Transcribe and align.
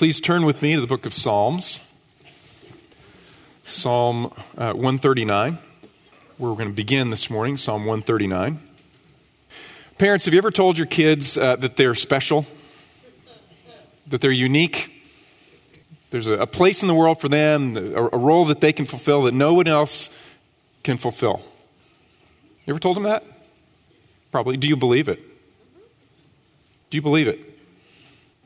Please 0.00 0.18
turn 0.18 0.46
with 0.46 0.62
me 0.62 0.74
to 0.76 0.80
the 0.80 0.86
book 0.86 1.04
of 1.04 1.12
Psalms, 1.12 1.78
Psalm 3.64 4.32
uh, 4.56 4.72
139, 4.72 5.58
where 6.38 6.50
we're 6.50 6.56
going 6.56 6.70
to 6.70 6.74
begin 6.74 7.10
this 7.10 7.28
morning, 7.28 7.58
Psalm 7.58 7.84
139. 7.84 8.60
Parents, 9.98 10.24
have 10.24 10.32
you 10.32 10.38
ever 10.38 10.50
told 10.50 10.78
your 10.78 10.86
kids 10.86 11.36
uh, 11.36 11.56
that 11.56 11.76
they're 11.76 11.94
special, 11.94 12.46
that 14.06 14.22
they're 14.22 14.30
unique? 14.30 14.90
There's 16.08 16.28
a, 16.28 16.32
a 16.32 16.46
place 16.46 16.80
in 16.80 16.88
the 16.88 16.94
world 16.94 17.20
for 17.20 17.28
them, 17.28 17.76
a, 17.76 18.06
a 18.06 18.16
role 18.16 18.46
that 18.46 18.62
they 18.62 18.72
can 18.72 18.86
fulfill 18.86 19.24
that 19.24 19.34
no 19.34 19.52
one 19.52 19.68
else 19.68 20.08
can 20.82 20.96
fulfill. 20.96 21.42
You 22.64 22.72
ever 22.72 22.80
told 22.80 22.96
them 22.96 23.04
that? 23.04 23.22
Probably. 24.32 24.56
Do 24.56 24.66
you 24.66 24.76
believe 24.76 25.08
it? 25.10 25.20
Do 26.88 26.96
you 26.96 27.02
believe 27.02 27.28
it? 27.28 27.49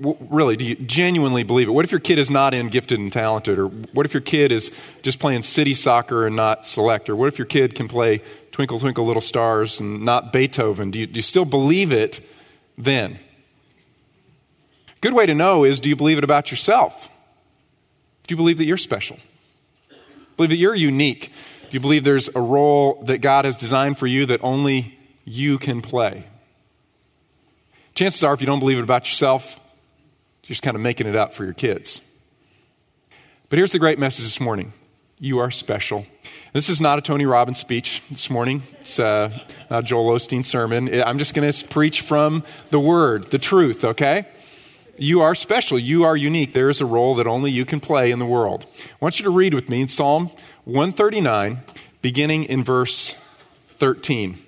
Really, 0.01 0.57
do 0.57 0.65
you 0.65 0.75
genuinely 0.75 1.45
believe 1.45 1.69
it? 1.69 1.73
What 1.73 1.85
if 1.85 1.93
your 1.93 2.01
kid 2.01 2.19
is 2.19 2.31
not 2.31 2.55
in 2.55 2.69
gifted 2.69 2.99
and 2.99 3.13
talented? 3.13 3.59
Or 3.59 3.69
what 3.69 4.07
if 4.07 4.15
your 4.15 4.21
kid 4.21 4.51
is 4.51 4.73
just 5.03 5.19
playing 5.19 5.43
city 5.43 5.75
soccer 5.75 6.27
and 6.27 6.35
not 6.35 6.67
select? 6.67 7.09
Or 7.09 7.17
what 7.17 7.29
if 7.29 7.39
your 7.39 7.47
kid 7.47 7.75
can 7.75 7.89
play 7.89 8.21
Twinkle, 8.51 8.81
Twinkle, 8.81 9.05
Little 9.05 9.23
Stars 9.23 9.81
and 9.81 10.05
not 10.05 10.33
Beethoven? 10.33 10.91
Do 10.91 10.99
you, 10.99 11.07
do 11.07 11.17
you 11.17 11.23
still 11.23 11.45
believe 11.45 11.93
it 11.93 12.21
then? 12.77 13.19
Good 15.01 15.15
way 15.15 15.27
to 15.27 15.35
know 15.35 15.65
is 15.65 15.81
do 15.81 15.89
you 15.89 15.97
believe 15.97 16.19
it 16.19 16.25
about 16.25 16.51
yourself? 16.51 17.11
Do 18.27 18.33
you 18.33 18.37
believe 18.37 18.59
that 18.59 18.65
you're 18.65 18.77
special? 18.77 19.19
Believe 20.37 20.51
that 20.51 20.57
you're 20.57 20.75
unique? 20.75 21.31
Do 21.63 21.69
you 21.71 21.81
believe 21.81 22.05
there's 22.05 22.29
a 22.35 22.41
role 22.41 23.03
that 23.05 23.19
God 23.19 23.45
has 23.45 23.57
designed 23.57 23.99
for 23.99 24.07
you 24.07 24.27
that 24.27 24.41
only 24.43 24.99
you 25.25 25.59
can 25.59 25.83
play? 25.83 26.25
Chances 27.95 28.25
are, 28.25 28.35
if 28.35 28.41
you 28.41 28.47
don't 28.47 28.59
believe 28.59 28.79
it 28.79 28.83
about 28.83 29.05
yourself, 29.05 29.61
just 30.47 30.63
kind 30.63 30.75
of 30.75 30.81
making 30.81 31.07
it 31.07 31.17
up 31.17 31.33
for 31.35 31.45
your 31.45 31.55
kids. 31.55 32.01
But 33.49 33.59
here's 33.59 33.73
the 33.73 33.79
great 33.79 33.99
message 33.99 34.25
this 34.25 34.41
morning 34.41 34.73
you 35.19 35.39
are 35.39 35.51
special. 35.51 36.07
This 36.53 36.69
is 36.69 36.81
not 36.81 36.99
a 36.99 37.03
Tony 37.03 37.25
Robbins 37.25 37.59
speech 37.59 38.03
this 38.11 38.29
morning. 38.29 38.63
It's 38.81 38.99
uh, 38.99 39.31
not 39.71 39.81
a 39.81 39.83
Joel 39.83 40.15
Osteen 40.15 40.45
sermon. 40.45 41.03
I'm 41.03 41.19
just 41.19 41.35
going 41.35 41.51
to 41.51 41.69
preach 41.69 42.01
from 42.01 42.45
the 42.71 42.81
word, 42.81 43.31
the 43.31 43.39
truth, 43.39 43.85
okay? 43.85 44.27
You 44.99 45.23
are 45.23 45.35
special. 45.35 45.79
You 45.79 46.05
are 46.05 46.17
unique. 46.17 46.53
There 46.53 46.69
is 46.69 46.81
a 46.81 46.87
role 46.87 47.15
that 47.17 47.27
only 47.27 47.51
you 47.51 47.65
can 47.65 47.81
play 47.81 48.11
in 48.11 48.19
the 48.19 48.27
world. 48.27 48.67
I 48.79 48.97
want 49.01 49.19
you 49.19 49.25
to 49.25 49.31
read 49.31 49.55
with 49.55 49.69
me 49.69 49.83
in 49.83 49.89
Psalm 49.89 50.31
139, 50.65 51.59
beginning 52.03 52.45
in 52.45 52.63
verse 52.63 53.15
13. 53.79 54.39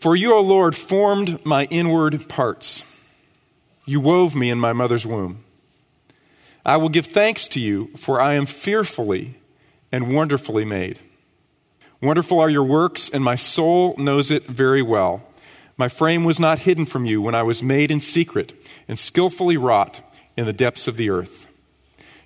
For 0.00 0.16
you, 0.16 0.32
O 0.32 0.40
Lord, 0.40 0.74
formed 0.74 1.44
my 1.44 1.66
inward 1.66 2.26
parts. 2.26 2.82
You 3.84 4.00
wove 4.00 4.34
me 4.34 4.48
in 4.48 4.58
my 4.58 4.72
mother's 4.72 5.04
womb. 5.04 5.44
I 6.64 6.78
will 6.78 6.88
give 6.88 7.04
thanks 7.04 7.46
to 7.48 7.60
you, 7.60 7.90
for 7.98 8.18
I 8.18 8.32
am 8.32 8.46
fearfully 8.46 9.34
and 9.92 10.14
wonderfully 10.14 10.64
made. 10.64 11.00
Wonderful 12.00 12.40
are 12.40 12.48
your 12.48 12.64
works, 12.64 13.10
and 13.10 13.22
my 13.22 13.34
soul 13.34 13.94
knows 13.98 14.30
it 14.30 14.44
very 14.44 14.80
well. 14.80 15.22
My 15.76 15.88
frame 15.88 16.24
was 16.24 16.40
not 16.40 16.60
hidden 16.60 16.86
from 16.86 17.04
you 17.04 17.20
when 17.20 17.34
I 17.34 17.42
was 17.42 17.62
made 17.62 17.90
in 17.90 18.00
secret 18.00 18.54
and 18.88 18.98
skillfully 18.98 19.58
wrought 19.58 20.00
in 20.34 20.46
the 20.46 20.54
depths 20.54 20.88
of 20.88 20.96
the 20.96 21.10
earth. 21.10 21.46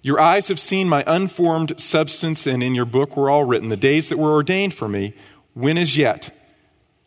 Your 0.01 0.21
eyes 0.21 0.47
have 0.47 0.61
seen 0.61 0.89
my 0.89 1.03
unformed 1.09 1.81
substance, 1.81 2.47
and 2.47 2.63
in 2.63 2.77
your 2.77 2.85
book 2.85 3.17
were 3.17 3.29
all 3.29 3.43
written 3.43 3.69
the 3.69 3.77
days 3.77 4.11
that 4.11 4.19
were 4.19 4.31
ordained 4.31 4.75
for 4.75 4.87
me, 4.87 5.13
when 5.55 5.77
as 5.77 5.97
yet 5.97 6.31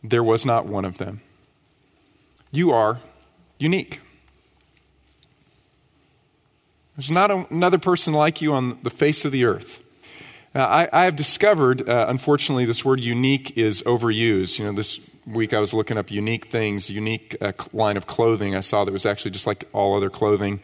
there 0.03 0.23
was 0.23 0.45
not 0.45 0.66
one 0.66 0.86
of 0.86 0.98
them. 0.98 1.22
You 2.52 2.72
are 2.72 3.00
unique. 3.59 4.00
There's 6.95 7.12
not 7.12 7.30
another 7.52 7.78
person 7.78 8.14
like 8.14 8.42
you 8.42 8.54
on 8.54 8.80
the 8.81 8.89
face 8.89 9.26
of 9.26 9.31
the 9.31 9.45
earth. 9.45 9.84
I, 10.56 10.89
I, 10.92 11.04
have 11.04 11.16
discovered, 11.16 11.88
uh, 11.88 12.08
unfortunately, 12.10 12.66
this 12.66 12.83
word 12.83 12.99
unique 12.99 13.55
is 13.55 13.83
overused. 13.83 14.58
You 14.58 14.66
know, 14.66 14.71
this 14.71 14.99
week 15.27 15.54
I 15.54 15.60
was 15.60 15.73
looking 15.73 15.98
up 15.98 16.10
unique 16.10 16.48
things, 16.48 16.89
unique 16.89 17.36
uh, 17.39 17.52
line 17.73 17.98
of 17.98 18.08
clothing. 18.08 18.55
I 18.55 18.61
saw 18.61 18.83
that 18.83 18.92
was 18.92 19.05
actually 19.05 19.32
just 19.32 19.45
like 19.45 19.66
all 19.73 19.95
other 19.95 20.10
clothing 20.10 20.60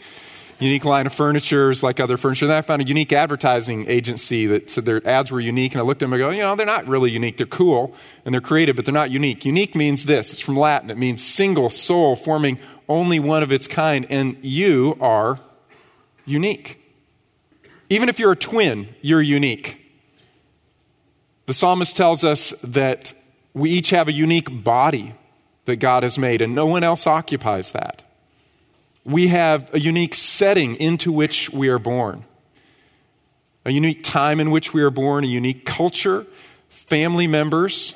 unique 0.59 0.86
line 0.86 1.06
of 1.06 1.14
furniture 1.14 1.69
is 1.69 1.84
like 1.84 2.00
other 2.00 2.18
furniture. 2.18 2.47
Then 2.47 2.58
I 2.58 2.62
found 2.62 2.81
a 2.81 2.86
unique 2.86 3.12
advertising 3.12 3.88
agency 3.88 4.46
that 4.47 4.69
said 4.69 4.86
their 4.86 5.06
ads 5.08 5.31
were 5.31 5.40
unique, 5.40 5.74
and 5.74 5.81
I 5.81 5.84
looked 5.84 6.02
at 6.02 6.06
them 6.06 6.14
and 6.14 6.24
I 6.24 6.28
go, 6.28 6.31
you 6.31 6.41
know, 6.41 6.56
they're 6.56 6.66
not 6.66 6.88
really 6.88 7.12
unique. 7.12 7.38
They're 7.38 7.46
cool 7.46 7.94
and 8.25 8.34
they're 8.34 8.41
creative, 8.41 8.75
but 8.75 8.86
they're 8.86 8.94
not 8.94 9.12
unique. 9.12 9.46
Unique 9.46 9.75
means 9.75 10.06
this. 10.06 10.31
It's 10.31 10.40
from 10.40 10.56
Latin. 10.56 10.90
It 10.90 10.97
means 10.97 11.24
single 11.24 11.69
soul, 11.69 12.16
forming 12.16 12.59
only 12.88 13.19
one 13.19 13.44
of 13.44 13.52
its 13.52 13.68
kind, 13.68 14.06
and 14.09 14.38
you 14.44 14.96
are 15.00 15.40
unique. 16.25 16.80
Even 17.90 18.09
if 18.09 18.19
you're 18.19 18.31
a 18.31 18.36
twin, 18.36 18.90
you're 19.02 19.22
unique. 19.22 19.80
The 21.46 21.53
psalmist 21.53 21.96
tells 21.96 22.24
us 22.24 22.52
that 22.63 23.13
we 23.53 23.72
each 23.72 23.90
have 23.90 24.08
a 24.08 24.13
unique 24.13 24.63
body 24.63 25.16
that 25.66 25.78
God 25.78 26.03
has 26.03 26.18
made, 26.18 26.42
and 26.42 26.56
no 26.56 26.66
one 26.66 26.84
else 26.84 27.08
occupies 27.08 27.72
that 27.72 28.03
we 29.06 29.28
have 29.28 29.74
a 29.74 29.80
unique 29.80 30.16
setting 30.16 30.75
into 30.75 31.12
which 31.12 31.50
we 31.50 31.68
are 31.68 31.80
born, 31.80 32.24
a 33.66 33.72
unique 33.72 34.03
time 34.03 34.40
in 34.40 34.52
which 34.52 34.74
we 34.74 34.81
are 34.81 34.90
born, 34.90 35.24
a 35.24 35.28
unique 35.28 35.66
culture, 35.66 36.25
family 36.69 37.28
members, 37.28 37.96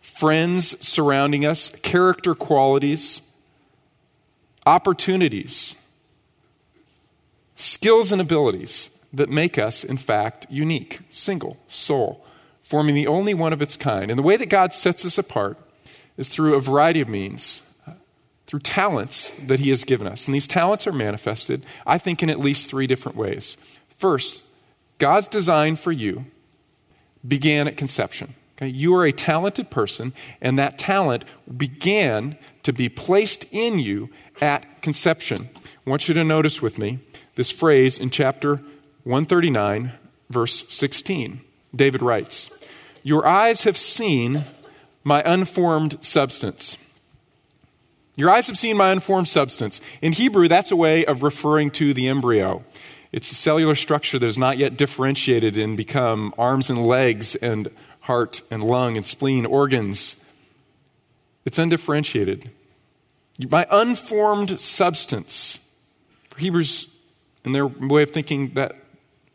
friends 0.00 0.78
surrounding 0.86 1.44
us, 1.44 1.68
character 1.68 2.34
qualities, 2.34 3.22
opportunities, 4.66 5.74
skills 7.56 8.12
and 8.12 8.20
abilities 8.20 8.90
that 9.12 9.28
make 9.28 9.58
us, 9.58 9.82
in 9.82 9.96
fact, 9.96 10.46
unique, 10.48 11.00
single, 11.10 11.58
soul, 11.66 12.24
forming 12.62 12.94
the 12.94 13.06
only 13.06 13.34
one 13.34 13.52
of 13.52 13.60
its 13.60 13.76
kind. 13.76 14.10
And 14.10 14.18
the 14.18 14.22
way 14.22 14.36
that 14.36 14.48
God 14.48 14.72
sets 14.72 15.04
us 15.04 15.18
apart 15.18 15.58
is 16.16 16.28
through 16.28 16.54
a 16.54 16.60
variety 16.60 17.00
of 17.00 17.08
means 17.08 17.62
through 18.50 18.58
talents 18.58 19.30
that 19.46 19.60
He 19.60 19.70
has 19.70 19.84
given 19.84 20.08
us. 20.08 20.26
And 20.26 20.34
these 20.34 20.48
talents 20.48 20.84
are 20.84 20.92
manifested, 20.92 21.64
I 21.86 21.98
think, 21.98 22.20
in 22.20 22.28
at 22.28 22.40
least 22.40 22.68
three 22.68 22.88
different 22.88 23.16
ways. 23.16 23.56
First, 23.96 24.42
God's 24.98 25.28
design 25.28 25.76
for 25.76 25.92
you 25.92 26.24
began 27.26 27.68
at 27.68 27.76
conception. 27.76 28.34
Okay? 28.56 28.66
You 28.66 28.92
are 28.96 29.06
a 29.06 29.12
talented 29.12 29.70
person, 29.70 30.12
and 30.40 30.58
that 30.58 30.78
talent 30.78 31.24
began 31.56 32.36
to 32.64 32.72
be 32.72 32.88
placed 32.88 33.44
in 33.52 33.78
you 33.78 34.10
at 34.40 34.82
conception. 34.82 35.48
I 35.86 35.90
want 35.90 36.08
you 36.08 36.14
to 36.14 36.24
notice 36.24 36.60
with 36.60 36.76
me 36.76 36.98
this 37.36 37.52
phrase 37.52 38.00
in 38.00 38.10
chapter 38.10 38.56
139, 39.04 39.92
verse 40.28 40.68
16. 40.68 41.40
David 41.72 42.02
writes, 42.02 42.50
Your 43.04 43.24
eyes 43.24 43.62
have 43.62 43.78
seen 43.78 44.42
my 45.04 45.22
unformed 45.24 46.04
substance. 46.04 46.76
Your 48.20 48.28
eyes 48.28 48.48
have 48.48 48.58
seen 48.58 48.76
my 48.76 48.92
unformed 48.92 49.28
substance. 49.28 49.80
In 50.02 50.12
Hebrew, 50.12 50.46
that's 50.46 50.70
a 50.70 50.76
way 50.76 51.06
of 51.06 51.22
referring 51.22 51.70
to 51.70 51.94
the 51.94 52.06
embryo. 52.06 52.62
It's 53.12 53.32
a 53.32 53.34
cellular 53.34 53.74
structure 53.74 54.18
that 54.18 54.26
is 54.26 54.36
not 54.36 54.58
yet 54.58 54.76
differentiated 54.76 55.56
and 55.56 55.74
become 55.74 56.34
arms 56.36 56.68
and 56.68 56.86
legs 56.86 57.34
and 57.36 57.68
heart 58.00 58.42
and 58.50 58.62
lung 58.62 58.98
and 58.98 59.06
spleen 59.06 59.46
organs. 59.46 60.22
It's 61.46 61.58
undifferentiated. 61.58 62.50
My 63.48 63.66
unformed 63.70 64.60
substance. 64.60 65.58
For 66.28 66.40
Hebrews, 66.40 66.94
in 67.46 67.52
their 67.52 67.66
way 67.66 68.02
of 68.02 68.10
thinking, 68.10 68.50
that 68.50 68.76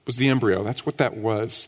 was 0.05 0.17
the 0.17 0.29
embryo. 0.29 0.63
That's 0.63 0.85
what 0.85 0.99
that 0.99 1.17
was. 1.17 1.67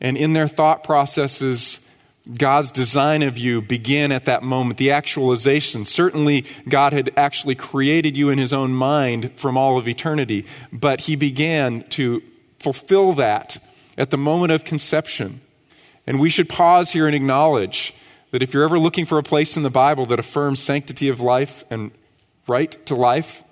And 0.00 0.16
in 0.16 0.32
their 0.32 0.48
thought 0.48 0.82
processes, 0.82 1.88
God's 2.36 2.70
design 2.70 3.22
of 3.22 3.38
you 3.38 3.60
begin 3.60 4.12
at 4.12 4.24
that 4.26 4.42
moment, 4.42 4.78
the 4.78 4.90
actualization. 4.90 5.84
Certainly, 5.84 6.44
God 6.68 6.92
had 6.92 7.10
actually 7.16 7.54
created 7.54 8.16
you 8.16 8.30
in 8.30 8.38
His 8.38 8.52
own 8.52 8.72
mind 8.72 9.32
from 9.36 9.56
all 9.56 9.78
of 9.78 9.88
eternity, 9.88 10.46
but 10.72 11.02
He 11.02 11.16
began 11.16 11.82
to 11.90 12.22
fulfill 12.58 13.12
that 13.14 13.58
at 13.96 14.10
the 14.10 14.18
moment 14.18 14.52
of 14.52 14.64
conception. 14.64 15.40
And 16.06 16.20
we 16.20 16.30
should 16.30 16.48
pause 16.48 16.90
here 16.90 17.06
and 17.06 17.14
acknowledge 17.14 17.94
that 18.30 18.42
if 18.42 18.54
you're 18.54 18.64
ever 18.64 18.78
looking 18.78 19.06
for 19.06 19.18
a 19.18 19.22
place 19.22 19.56
in 19.56 19.62
the 19.62 19.70
Bible 19.70 20.06
that 20.06 20.18
affirms 20.18 20.60
sanctity 20.60 21.08
of 21.08 21.20
life 21.20 21.64
and 21.70 21.90
right 22.46 22.84
to 22.86 22.94
life, 22.94 23.42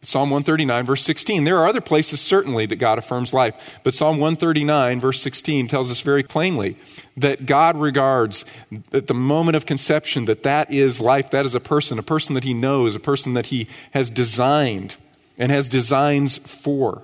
Psalm 0.00 0.30
139, 0.30 0.86
verse 0.86 1.02
16. 1.02 1.42
There 1.42 1.58
are 1.58 1.66
other 1.66 1.80
places, 1.80 2.20
certainly, 2.20 2.66
that 2.66 2.76
God 2.76 2.98
affirms 2.98 3.34
life. 3.34 3.80
But 3.82 3.94
Psalm 3.94 4.18
139, 4.18 5.00
verse 5.00 5.20
16, 5.20 5.66
tells 5.66 5.90
us 5.90 6.00
very 6.00 6.22
plainly 6.22 6.76
that 7.16 7.46
God 7.46 7.76
regards 7.76 8.44
at 8.92 9.08
the 9.08 9.14
moment 9.14 9.56
of 9.56 9.66
conception 9.66 10.26
that 10.26 10.44
that 10.44 10.70
is 10.70 11.00
life, 11.00 11.30
that 11.30 11.44
is 11.44 11.54
a 11.54 11.60
person, 11.60 11.98
a 11.98 12.04
person 12.04 12.34
that 12.34 12.44
He 12.44 12.54
knows, 12.54 12.94
a 12.94 13.00
person 13.00 13.34
that 13.34 13.46
He 13.46 13.66
has 13.90 14.08
designed 14.08 14.96
and 15.36 15.50
has 15.50 15.68
designs 15.68 16.38
for. 16.38 17.02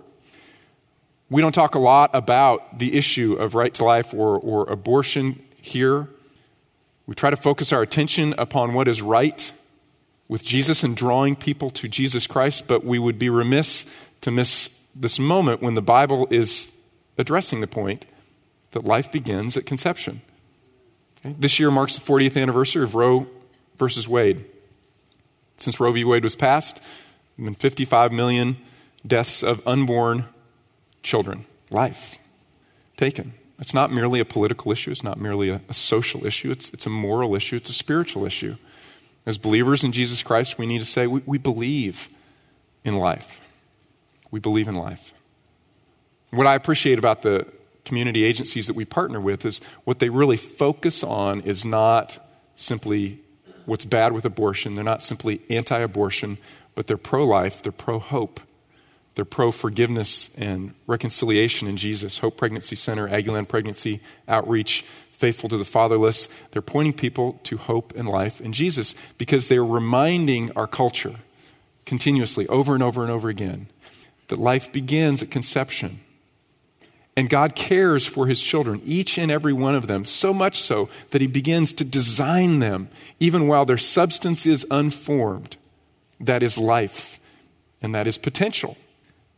We 1.28 1.42
don't 1.42 1.54
talk 1.54 1.74
a 1.74 1.80
lot 1.80 2.10
about 2.14 2.78
the 2.78 2.96
issue 2.96 3.34
of 3.34 3.56
right 3.56 3.74
to 3.74 3.84
life 3.84 4.14
or, 4.14 4.38
or 4.38 4.70
abortion 4.70 5.42
here. 5.60 6.08
We 7.06 7.16
try 7.16 7.30
to 7.30 7.36
focus 7.36 7.72
our 7.72 7.82
attention 7.82 8.34
upon 8.38 8.72
what 8.72 8.86
is 8.86 9.02
right 9.02 9.50
with 10.34 10.42
Jesus 10.42 10.82
and 10.82 10.96
drawing 10.96 11.36
people 11.36 11.70
to 11.70 11.86
Jesus 11.86 12.26
Christ, 12.26 12.66
but 12.66 12.84
we 12.84 12.98
would 12.98 13.20
be 13.20 13.30
remiss 13.30 13.86
to 14.20 14.32
miss 14.32 14.82
this 14.92 15.16
moment 15.16 15.62
when 15.62 15.74
the 15.74 15.80
Bible 15.80 16.26
is 16.28 16.72
addressing 17.16 17.60
the 17.60 17.68
point 17.68 18.04
that 18.72 18.84
life 18.84 19.12
begins 19.12 19.56
at 19.56 19.64
conception. 19.64 20.22
Okay? 21.20 21.36
This 21.38 21.60
year 21.60 21.70
marks 21.70 21.96
the 21.96 22.04
40th 22.04 22.36
anniversary 22.36 22.82
of 22.82 22.96
Roe 22.96 23.28
versus 23.76 24.08
Wade. 24.08 24.44
Since 25.58 25.78
Roe 25.78 25.92
v. 25.92 26.02
Wade 26.02 26.24
was 26.24 26.34
passed, 26.34 26.78
there 26.78 27.44
have 27.44 27.44
been 27.44 27.54
55 27.54 28.10
million 28.10 28.56
deaths 29.06 29.44
of 29.44 29.62
unborn 29.64 30.24
children, 31.04 31.46
life 31.70 32.18
taken. 32.96 33.34
It's 33.60 33.72
not 33.72 33.92
merely 33.92 34.18
a 34.18 34.24
political 34.24 34.72
issue, 34.72 34.90
it's 34.90 35.04
not 35.04 35.20
merely 35.20 35.50
a, 35.50 35.60
a, 35.68 35.74
social 35.74 36.26
issue, 36.26 36.50
it's, 36.50 36.70
it's 36.70 36.86
a 36.86 36.90
moral 36.90 37.36
issue, 37.36 37.54
it's 37.54 37.70
a 37.70 37.72
spiritual 37.72 38.26
issue. 38.26 38.56
As 39.26 39.38
believers 39.38 39.84
in 39.84 39.92
Jesus 39.92 40.22
Christ, 40.22 40.58
we 40.58 40.66
need 40.66 40.80
to 40.80 40.84
say 40.84 41.06
we, 41.06 41.22
we 41.24 41.38
believe 41.38 42.08
in 42.84 42.96
life. 42.96 43.40
We 44.30 44.40
believe 44.40 44.68
in 44.68 44.74
life. 44.74 45.14
What 46.30 46.46
I 46.46 46.54
appreciate 46.54 46.98
about 46.98 47.22
the 47.22 47.46
community 47.84 48.24
agencies 48.24 48.66
that 48.66 48.74
we 48.74 48.84
partner 48.84 49.20
with 49.20 49.44
is 49.44 49.60
what 49.84 49.98
they 49.98 50.08
really 50.08 50.36
focus 50.36 51.02
on 51.02 51.40
is 51.42 51.64
not 51.64 52.18
simply 52.56 53.20
what's 53.66 53.84
bad 53.84 54.12
with 54.12 54.24
abortion. 54.24 54.74
They're 54.74 54.84
not 54.84 55.02
simply 55.02 55.40
anti 55.48 55.78
abortion, 55.78 56.38
but 56.74 56.86
they're 56.86 56.96
pro 56.96 57.24
life, 57.24 57.62
they're 57.62 57.72
pro 57.72 57.98
hope. 57.98 58.40
They're 59.14 59.24
pro 59.24 59.52
forgiveness 59.52 60.34
and 60.34 60.74
reconciliation 60.88 61.68
in 61.68 61.76
Jesus. 61.76 62.18
Hope 62.18 62.36
Pregnancy 62.36 62.74
Center, 62.74 63.06
Aggieland 63.06 63.48
Pregnancy 63.48 64.00
Outreach, 64.26 64.84
Faithful 65.14 65.48
to 65.48 65.56
the 65.56 65.64
Fatherless. 65.64 66.28
They're 66.50 66.60
pointing 66.60 66.94
people 66.94 67.40
to 67.44 67.56
hope 67.56 67.92
and 67.96 68.08
life 68.08 68.40
in 68.40 68.52
Jesus 68.52 68.94
because 69.16 69.48
they're 69.48 69.64
reminding 69.64 70.50
our 70.52 70.66
culture 70.66 71.16
continuously, 71.86 72.46
over 72.48 72.74
and 72.74 72.82
over 72.82 73.02
and 73.02 73.12
over 73.12 73.28
again, 73.28 73.68
that 74.28 74.38
life 74.38 74.72
begins 74.72 75.22
at 75.22 75.30
conception. 75.30 76.00
And 77.16 77.30
God 77.30 77.54
cares 77.54 78.06
for 78.06 78.26
his 78.26 78.42
children, 78.42 78.82
each 78.84 79.18
and 79.18 79.30
every 79.30 79.52
one 79.52 79.74
of 79.74 79.86
them, 79.86 80.04
so 80.04 80.34
much 80.34 80.60
so 80.60 80.88
that 81.10 81.20
he 81.20 81.28
begins 81.28 81.72
to 81.74 81.84
design 81.84 82.58
them 82.58 82.88
even 83.20 83.46
while 83.46 83.64
their 83.64 83.78
substance 83.78 84.46
is 84.46 84.66
unformed. 84.70 85.56
That 86.18 86.42
is 86.42 86.58
life, 86.58 87.20
and 87.80 87.94
that 87.94 88.06
is 88.06 88.18
potential. 88.18 88.76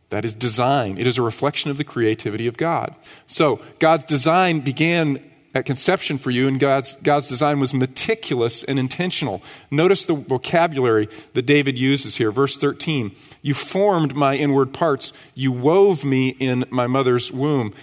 That 0.09 0.25
is 0.25 0.33
design. 0.33 0.97
It 0.97 1.05
is 1.05 1.17
a 1.17 1.21
reflection 1.21 1.69
of 1.69 1.77
the 1.77 1.83
creativity 1.83 2.47
of 2.47 2.57
God. 2.57 2.95
So, 3.27 3.59
God's 3.77 4.05
design 4.05 4.61
began 4.61 5.21
at 5.57 5.65
conception 5.65 6.19
for 6.19 6.29
you, 6.29 6.47
and 6.47 6.59
God's, 6.59 6.95
God's 6.97 7.27
design 7.27 7.59
was 7.59 7.73
meticulous 7.73 8.63
and 8.63 8.77
intentional. 8.77 9.41
Notice 9.71 10.05
the 10.05 10.13
vocabulary 10.13 11.09
that 11.33 11.47
David 11.47 11.79
uses 11.79 12.17
here. 12.17 12.31
Verse 12.31 12.57
13 12.57 13.15
You 13.41 13.53
formed 13.53 14.15
my 14.15 14.35
inward 14.35 14.71
parts, 14.71 15.13
you 15.33 15.51
wove 15.51 16.05
me 16.05 16.29
in 16.29 16.65
my 16.69 16.85
mother's 16.85 17.31
womb. 17.31 17.73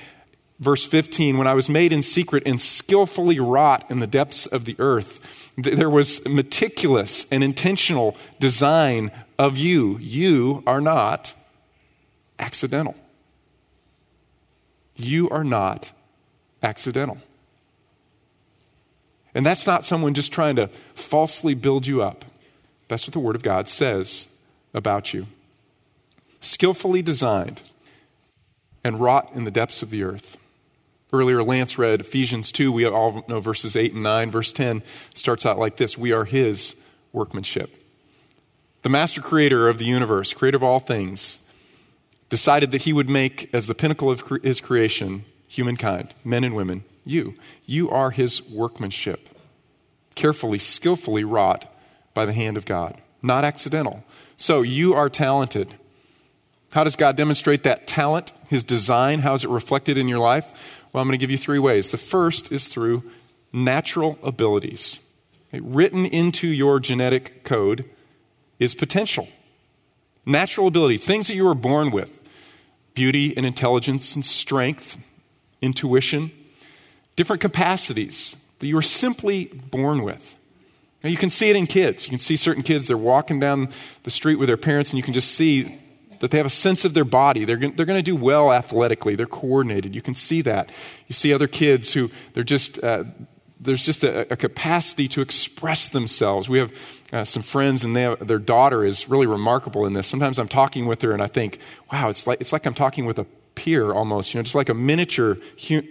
Verse 0.61 0.87
15 0.87 1.37
When 1.37 1.49
I 1.49 1.55
was 1.55 1.69
made 1.69 1.93
in 1.93 2.01
secret 2.01 2.45
and 2.47 2.61
skillfully 2.61 3.41
wrought 3.41 3.91
in 3.91 3.99
the 3.99 4.07
depths 4.07 4.47
of 4.47 4.65
the 4.65 4.77
earth, 4.79 5.53
there 5.57 5.91
was 5.91 6.27
meticulous 6.29 7.27
and 7.31 7.43
intentional 7.43 8.17
design 8.39 9.11
of 9.37 9.59
you. 9.59 9.99
You 9.99 10.63
are 10.65 10.81
not 10.81 11.35
accidental. 12.39 12.95
You 14.95 15.29
are 15.31 15.45
not 15.45 15.93
accidental. 16.63 17.19
And 19.35 19.45
that's 19.45 19.67
not 19.67 19.85
someone 19.85 20.15
just 20.15 20.33
trying 20.33 20.57
to 20.57 20.69
falsely 20.95 21.55
build 21.55 21.87
you 21.87 22.03
up. 22.03 22.25
That's 22.89 23.07
what 23.07 23.13
the 23.13 23.21
Word 23.21 23.37
of 23.37 23.43
God 23.43 23.69
says 23.69 24.29
about 24.73 25.13
you. 25.13 25.27
Skillfully 26.41 27.03
designed 27.03 27.61
and 28.85 29.01
wrought 29.01 29.33
in 29.35 29.45
the 29.45 29.51
depths 29.51 29.83
of 29.83 29.91
the 29.91 30.05
earth. 30.05 30.37
Earlier, 31.13 31.43
Lance 31.43 31.79
read 31.79 32.01
Ephesians 32.01 32.53
2. 32.53 32.71
We 32.71 32.87
all 32.87 33.25
know 33.29 33.41
verses 33.41 33.77
8 33.77 33.95
and 33.95 34.03
9. 34.03 34.31
Verse 34.31 34.53
10 34.53 34.83
starts 35.15 35.47
out 35.47 35.59
like 35.59 35.77
this 35.77 35.97
We 35.97 36.13
are 36.13 36.25
His 36.25 36.77
workmanship. 37.13 37.83
The 38.83 38.89
master 38.89 39.23
creator 39.23 39.69
of 39.69 39.79
the 39.79 39.87
universe, 39.87 40.35
creator 40.35 40.57
of 40.57 40.63
all 40.63 40.81
things, 40.81 41.39
decided 42.29 42.71
that 42.73 42.83
He 42.83 42.93
would 42.93 43.09
make 43.09 43.49
as 43.55 43.67
the 43.67 43.75
pinnacle 43.75 44.11
of 44.11 44.23
His 44.43 44.61
creation 44.61 45.25
humankind, 45.57 46.15
men 46.25 46.45
and 46.45 46.55
women, 46.55 46.85
you. 47.05 47.35
You 47.67 47.89
are 47.91 48.11
his 48.11 48.51
workmanship, 48.51 49.29
carefully, 50.15 50.59
skillfully 50.59 51.25
wrought 51.25 51.73
by 52.13 52.25
the 52.27 52.33
hand 52.33 52.57
of 52.57 52.67
God, 52.67 53.01
not 53.23 53.45
accidental. 53.45 54.05
So 54.37 54.63
you 54.63 54.95
are 54.95 55.09
talented. 55.09 55.75
How 56.73 56.85
does 56.85 56.97
God 56.97 57.17
demonstrate 57.17 57.63
that 57.63 57.87
talent, 57.87 58.33
his 58.49 58.65
design? 58.65 59.21
How 59.21 59.35
is 59.35 59.45
it 59.45 59.51
reflected 59.51 59.97
in 59.97 60.09
your 60.09 60.19
life? 60.19 60.83
Well, 60.93 61.03
I'm 61.03 61.09
going 61.09 61.19
to 61.19 61.23
give 61.23 61.31
you 61.31 61.39
three 61.39 61.59
ways. 61.59 61.91
The 61.91 61.97
first 61.97 62.53
is 62.53 62.69
through 62.69 63.03
natural 63.53 64.19
abilities. 64.23 64.99
Okay? 65.49 65.61
Written 65.61 66.05
into 66.05 66.49
your 66.49 66.81
genetic 66.81 67.45
code 67.45 67.85
is 68.59 68.75
potential. 68.75 69.29
Natural 70.27 70.67
abilities, 70.67 71.05
things 71.05 71.29
that 71.29 71.35
you 71.35 71.45
were 71.45 71.55
born 71.55 71.91
with 71.91 72.21
beauty 72.95 73.37
and 73.37 73.45
intelligence 73.45 74.15
and 74.15 74.25
strength, 74.25 74.99
intuition, 75.65 76.31
different 77.17 77.41
capacities 77.41 78.37
that 78.59 78.67
you 78.67 78.77
are 78.77 78.83
simply 78.83 79.47
born 79.47 80.03
with. 80.03 80.39
Now, 81.03 81.11
you 81.11 81.17
can 81.17 81.31
see 81.31 81.51
it 81.51 81.57
in 81.57 81.67
kids. 81.67 82.07
You 82.07 82.11
can 82.11 82.19
see 82.19 82.37
certain 82.37 82.63
kids, 82.63 82.89
they're 82.89 82.97
walking 82.97 83.41
down 83.41 83.69
the 84.05 84.11
street 84.11 84.37
with 84.37 84.47
their 84.47 84.57
parents, 84.57 84.91
and 84.91 84.97
you 84.97 85.03
can 85.03 85.13
just 85.13 85.33
see 85.33 85.79
that 86.21 86.31
they 86.31 86.39
have 86.39 86.47
a 86.47 86.51
sense 86.51 86.85
of 86.85 86.95
their 86.95 87.05
body. 87.05 87.45
They're, 87.45 87.59
they're 87.59 87.85
going 87.85 87.99
to 87.99 88.03
do 88.03 88.17
well 88.17 88.51
athletically. 88.51 89.15
They're 89.15 89.27
coordinated. 89.27 89.95
You 89.95 90.01
can 90.01 90.15
see 90.15 90.41
that. 90.43 90.71
You 91.07 91.13
see 91.13 91.35
other 91.35 91.47
kids 91.47 91.93
who 91.93 92.11
they're 92.33 92.43
just, 92.43 92.83
uh, 92.83 93.05
there's 93.61 93.85
just 93.85 94.05
a, 94.05 94.33
a, 94.33 94.37
capacity 94.37 95.09
to 95.09 95.21
express 95.21 95.91
themselves. 95.91 96.49
We 96.49 96.59
have 96.61 97.03
uh, 97.13 97.25
some 97.25 97.43
friends, 97.43 97.85
and 97.85 97.95
have, 97.97 98.27
their 98.27 98.39
daughter 98.39 98.85
is 98.85 99.09
really 99.09 99.27
remarkable 99.27 99.85
in 99.85 99.93
this. 99.93 100.07
Sometimes 100.07 100.39
I'm 100.39 100.49
talking 100.49 100.87
with 100.87 101.03
her, 101.03 101.13
and 101.13 101.21
I 101.21 101.27
think, 101.27 101.59
wow, 101.93 102.09
it's 102.09 102.27
like, 102.27 102.41
it's 102.41 102.53
like 102.53 102.67
I'm 102.67 102.75
talking 102.75 103.05
with 103.05 103.19
a 103.19 103.27
peer 103.55 103.93
almost, 103.93 104.35
you 104.35 104.39
know, 104.39 104.43
just 104.43 104.55
like 104.55 104.69
a 104.69 104.75
miniature 104.75 105.37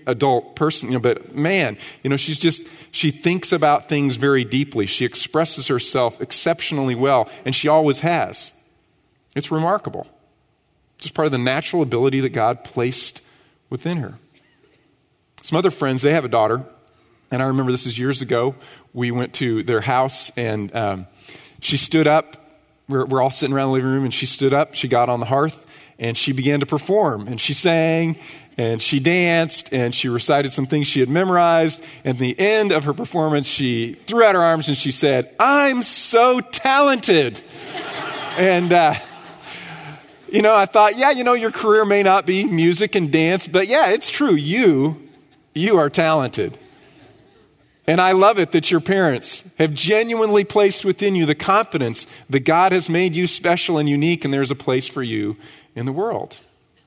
adult 0.05 0.55
person, 0.55 0.89
you 0.89 0.95
know, 0.95 0.99
but 0.99 1.35
man, 1.35 1.77
you 2.03 2.09
know, 2.09 2.17
she's 2.17 2.39
just, 2.39 2.63
she 2.91 3.11
thinks 3.11 3.51
about 3.51 3.89
things 3.89 4.15
very 4.15 4.43
deeply. 4.43 4.85
She 4.85 5.05
expresses 5.05 5.67
herself 5.67 6.21
exceptionally 6.21 6.95
well, 6.95 7.29
and 7.45 7.55
she 7.55 7.67
always 7.67 7.99
has. 7.99 8.51
It's 9.35 9.51
remarkable. 9.51 10.07
It's 10.95 11.05
just 11.05 11.15
part 11.15 11.25
of 11.25 11.31
the 11.31 11.37
natural 11.37 11.81
ability 11.81 12.19
that 12.21 12.29
God 12.29 12.63
placed 12.63 13.21
within 13.69 13.97
her. 13.97 14.15
Some 15.41 15.57
other 15.57 15.71
friends, 15.71 16.01
they 16.01 16.13
have 16.13 16.23
a 16.23 16.29
daughter, 16.29 16.63
and 17.31 17.41
I 17.41 17.47
remember 17.47 17.71
this 17.71 17.85
is 17.85 17.97
years 17.97 18.21
ago. 18.21 18.55
We 18.93 19.11
went 19.11 19.33
to 19.35 19.63
their 19.63 19.81
house, 19.81 20.31
and 20.37 20.73
um, 20.75 21.07
she 21.59 21.77
stood 21.77 22.07
up. 22.07 22.37
We're, 22.87 23.05
we're 23.05 23.21
all 23.21 23.31
sitting 23.31 23.55
around 23.55 23.69
the 23.69 23.73
living 23.73 23.89
room, 23.89 24.03
and 24.03 24.13
she 24.13 24.25
stood 24.25 24.53
up. 24.53 24.75
She 24.75 24.87
got 24.87 25.09
on 25.09 25.19
the 25.19 25.25
hearth, 25.25 25.65
and 26.03 26.17
she 26.17 26.33
began 26.33 26.59
to 26.59 26.65
perform 26.65 27.27
and 27.27 27.39
she 27.39 27.53
sang 27.53 28.17
and 28.57 28.81
she 28.81 28.99
danced 28.99 29.73
and 29.73 29.95
she 29.95 30.09
recited 30.09 30.51
some 30.51 30.65
things 30.65 30.85
she 30.85 30.99
had 30.99 31.07
memorized. 31.07 31.83
And 32.03 32.19
the 32.19 32.37
end 32.37 32.73
of 32.73 32.83
her 32.83 32.93
performance, 32.93 33.47
she 33.47 33.93
threw 34.05 34.21
out 34.21 34.35
her 34.35 34.41
arms 34.41 34.67
and 34.67 34.77
she 34.77 34.91
said, 34.91 35.33
I'm 35.39 35.81
so 35.81 36.41
talented. 36.41 37.41
and, 38.37 38.73
uh, 38.73 38.93
you 40.29 40.41
know, 40.41 40.53
I 40.53 40.65
thought, 40.65 40.97
yeah, 40.97 41.11
you 41.11 41.23
know, 41.23 41.33
your 41.33 41.51
career 41.51 41.85
may 41.85 42.03
not 42.03 42.25
be 42.25 42.43
music 42.43 42.95
and 42.95 43.09
dance, 43.09 43.47
but 43.47 43.67
yeah, 43.67 43.91
it's 43.91 44.09
true. 44.09 44.33
You, 44.33 45.09
you 45.55 45.77
are 45.77 45.89
talented. 45.89 46.57
And 47.85 47.99
I 47.99 48.13
love 48.13 48.39
it 48.39 48.51
that 48.51 48.71
your 48.71 48.79
parents 48.79 49.43
have 49.57 49.73
genuinely 49.73 50.43
placed 50.43 50.85
within 50.85 51.15
you 51.15 51.25
the 51.25 51.35
confidence 51.35 52.07
that 52.29 52.41
God 52.41 52.71
has 52.71 52.89
made 52.89 53.15
you 53.15 53.27
special 53.27 53.77
and 53.77 53.89
unique, 53.89 54.23
and 54.23 54.33
there's 54.33 54.51
a 54.51 54.55
place 54.55 54.87
for 54.87 55.03
you 55.03 55.35
in 55.75 55.85
the 55.85 55.91
world. 55.91 56.39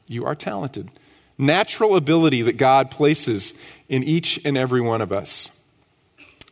You 0.08 0.24
are 0.24 0.34
talented. 0.34 0.90
Natural 1.38 1.96
ability 1.96 2.42
that 2.42 2.56
God 2.56 2.90
places 2.90 3.54
in 3.88 4.02
each 4.02 4.40
and 4.44 4.56
every 4.56 4.80
one 4.80 5.02
of 5.02 5.12
us. 5.12 5.50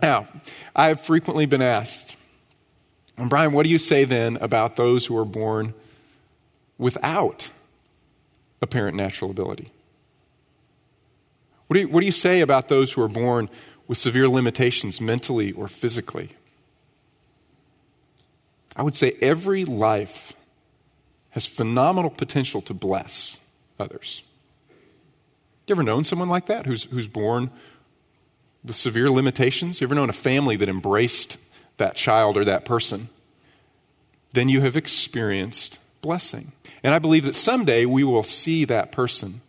Now, 0.03 0.29
I 0.75 0.89
have 0.89 1.01
frequently 1.01 1.47
been 1.47 1.63
asked, 1.63 2.17
and 3.17 3.31
Brian, 3.31 3.53
what 3.53 3.65
do 3.65 3.71
you 3.71 3.79
say 3.79 4.05
then 4.05 4.37
about 4.41 4.77
those 4.77 5.07
who 5.07 5.17
are 5.17 5.25
born 5.25 5.73
without 6.79 7.51
apparent 8.61 8.97
natural 8.97 9.31
ability? 9.31 9.69
What 11.67 11.75
do 11.75 11.81
you, 11.81 11.89
what 11.89 12.01
do 12.01 12.07
you 12.07 12.13
say 12.13 12.41
about 12.41 12.69
those 12.69 12.93
who 12.93 13.03
are 13.03 13.09
born 13.09 13.49
with 13.87 13.99
severe 13.99 14.29
limitations 14.29 15.01
mentally 15.01 15.53
or 15.53 15.69
physically? 15.69 16.31
I 18.77 18.83
would 18.83 18.97
say 18.97 19.17
every 19.23 19.65
life 19.65 20.33
has 21.35 21.47
phenomenal 21.47 22.11
potential 22.11 22.61
to 22.63 22.75
bless 22.75 23.39
others. 23.79 24.23
You 25.67 25.75
ever 25.75 25.83
known 25.83 26.05
someone 26.05 26.29
like 26.29 26.47
that 26.47 26.67
who's, 26.67 26.85
who's 26.85 27.07
born 27.07 27.51
with 28.65 28.77
severe 28.77 29.11
limitations? 29.11 29.81
You 29.81 29.87
ever 29.87 29.95
known 29.95 30.11
a 30.11 30.15
family 30.15 30.57
that 30.57 30.69
embraced 30.69 31.39
that 31.77 31.95
child 31.95 32.37
or 32.37 32.45
that 32.45 32.65
person? 32.65 33.09
then 34.35 34.49
you 34.49 34.61
have 34.61 34.77
experienced 34.77 35.79
blessing. 36.03 36.53
And 36.83 36.93
I 36.93 36.99
believe 36.99 37.25
that 37.25 37.35
someday 37.35 37.87
we 37.87 38.05
will 38.05 38.25
see 38.25 38.65
that 38.65 38.93
person 38.93 39.41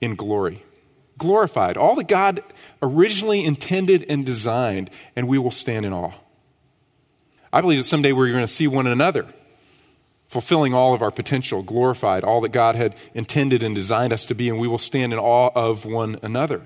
in 0.00 0.16
glory, 0.16 0.64
glorified, 1.16 1.76
all 1.76 1.94
that 1.94 2.08
God 2.08 2.42
originally 2.82 3.44
intended 3.44 4.04
and 4.08 4.26
designed, 4.26 4.90
and 5.14 5.28
we 5.28 5.38
will 5.38 5.52
stand 5.52 5.86
in 5.86 5.92
awe. 5.92 6.12
I 7.52 7.60
believe 7.60 7.78
that 7.78 7.84
someday 7.84 8.12
we're 8.12 8.30
going 8.30 8.42
to 8.42 8.48
see 8.48 8.66
one 8.66 8.86
another 8.86 9.26
fulfilling 10.30 10.72
all 10.72 10.94
of 10.94 11.02
our 11.02 11.10
potential, 11.10 11.60
glorified, 11.60 12.22
all 12.22 12.40
that 12.40 12.52
God 12.52 12.76
had 12.76 12.94
intended 13.14 13.64
and 13.64 13.74
designed 13.74 14.12
us 14.12 14.24
to 14.26 14.34
be, 14.34 14.48
and 14.48 14.60
we 14.60 14.68
will 14.68 14.78
stand 14.78 15.12
in 15.12 15.18
awe 15.18 15.50
of 15.56 15.84
one 15.84 16.20
another. 16.22 16.62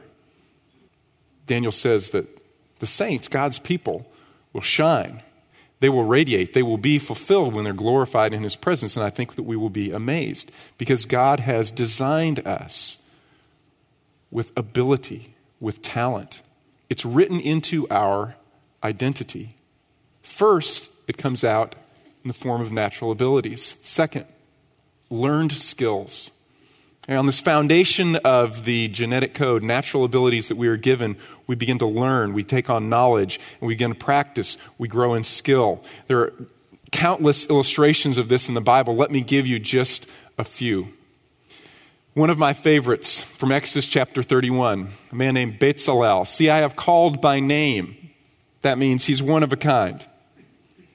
Daniel 1.47 1.73
says 1.73 2.11
that 2.11 2.29
the 2.81 2.87
saints, 2.87 3.27
God's 3.27 3.59
people, 3.59 4.07
will 4.53 4.61
shine. 4.61 5.23
They 5.81 5.89
will 5.89 6.05
radiate. 6.05 6.53
They 6.53 6.63
will 6.63 6.77
be 6.77 6.99
fulfilled 6.99 7.55
when 7.55 7.65
they're 7.65 7.73
glorified 7.73 8.35
in 8.35 8.43
His 8.43 8.55
presence. 8.55 8.99
And 8.99 9.05
I 9.05 9.09
think 9.09 9.35
that 9.37 9.45
we 9.45 9.57
will 9.57 9.71
be 9.71 9.91
amazed 9.91 10.53
because 10.77 11.07
God 11.07 11.41
has 11.41 11.71
designed 11.71 12.47
us 12.47 12.99
with 14.31 14.53
ability, 14.59 15.37
with 15.59 15.81
talent. 15.81 16.43
It's 16.91 17.07
written 17.07 17.41
into 17.41 17.89
our 17.89 18.35
identity. 18.83 19.57
First, 20.23 20.93
it 21.09 21.17
comes 21.17 21.43
out 21.43 21.77
in 22.25 22.29
the 22.29 22.35
form 22.35 22.63
of 22.63 22.73
natural 22.73 23.13
abilities. 23.13 23.77
Second, 23.83 24.25
learned 25.11 25.53
skills. 25.53 26.31
And 27.07 27.19
on 27.19 27.27
this 27.27 27.41
foundation 27.41 28.17
of 28.17 28.65
the 28.65 28.89
genetic 28.89 29.35
code, 29.35 29.63
natural 29.63 30.05
abilities 30.05 30.49
that 30.49 30.57
we 30.57 30.69
are 30.69 30.79
given, 30.79 31.19
we 31.47 31.55
begin 31.55 31.79
to 31.81 31.87
learn, 31.87 32.33
we 32.33 32.45
take 32.45 32.71
on 32.71 32.89
knowledge, 32.89 33.39
and 33.61 33.69
we 33.69 33.75
begin 33.75 33.93
to 33.93 33.99
practice, 33.99 34.57
we 34.79 34.89
grow 34.89 35.13
in 35.13 35.23
skill. 35.23 35.85
There 36.07 36.19
are 36.19 36.33
countless 36.93 37.49
illustrations 37.51 38.17
of 38.17 38.29
this 38.31 38.49
in 38.49 38.55
the 38.55 38.63
Bible. 38.63 38.97
Let 38.97 39.11
me 39.11 39.21
give 39.21 39.47
you 39.47 39.59
just 39.59 40.09
a 40.39 40.45
few. 40.45 40.89
One 42.15 42.31
of 42.31 42.39
my 42.39 42.55
favorites 42.55 43.21
from 43.21 43.53
Exodus 43.53 43.87
chapter 43.87 44.23
31, 44.23 44.89
a 45.13 45.15
man 45.15 45.35
named 45.35 45.59
Bezalel. 45.59 46.27
See, 46.27 46.49
I 46.49 46.59
have 46.59 46.77
called 46.77 47.21
by 47.21 47.41
name. 47.41 47.97
That 48.63 48.79
means 48.79 49.05
he's 49.05 49.23
one 49.23 49.43
of 49.43 49.53
a 49.53 49.57
kind. 49.57 50.07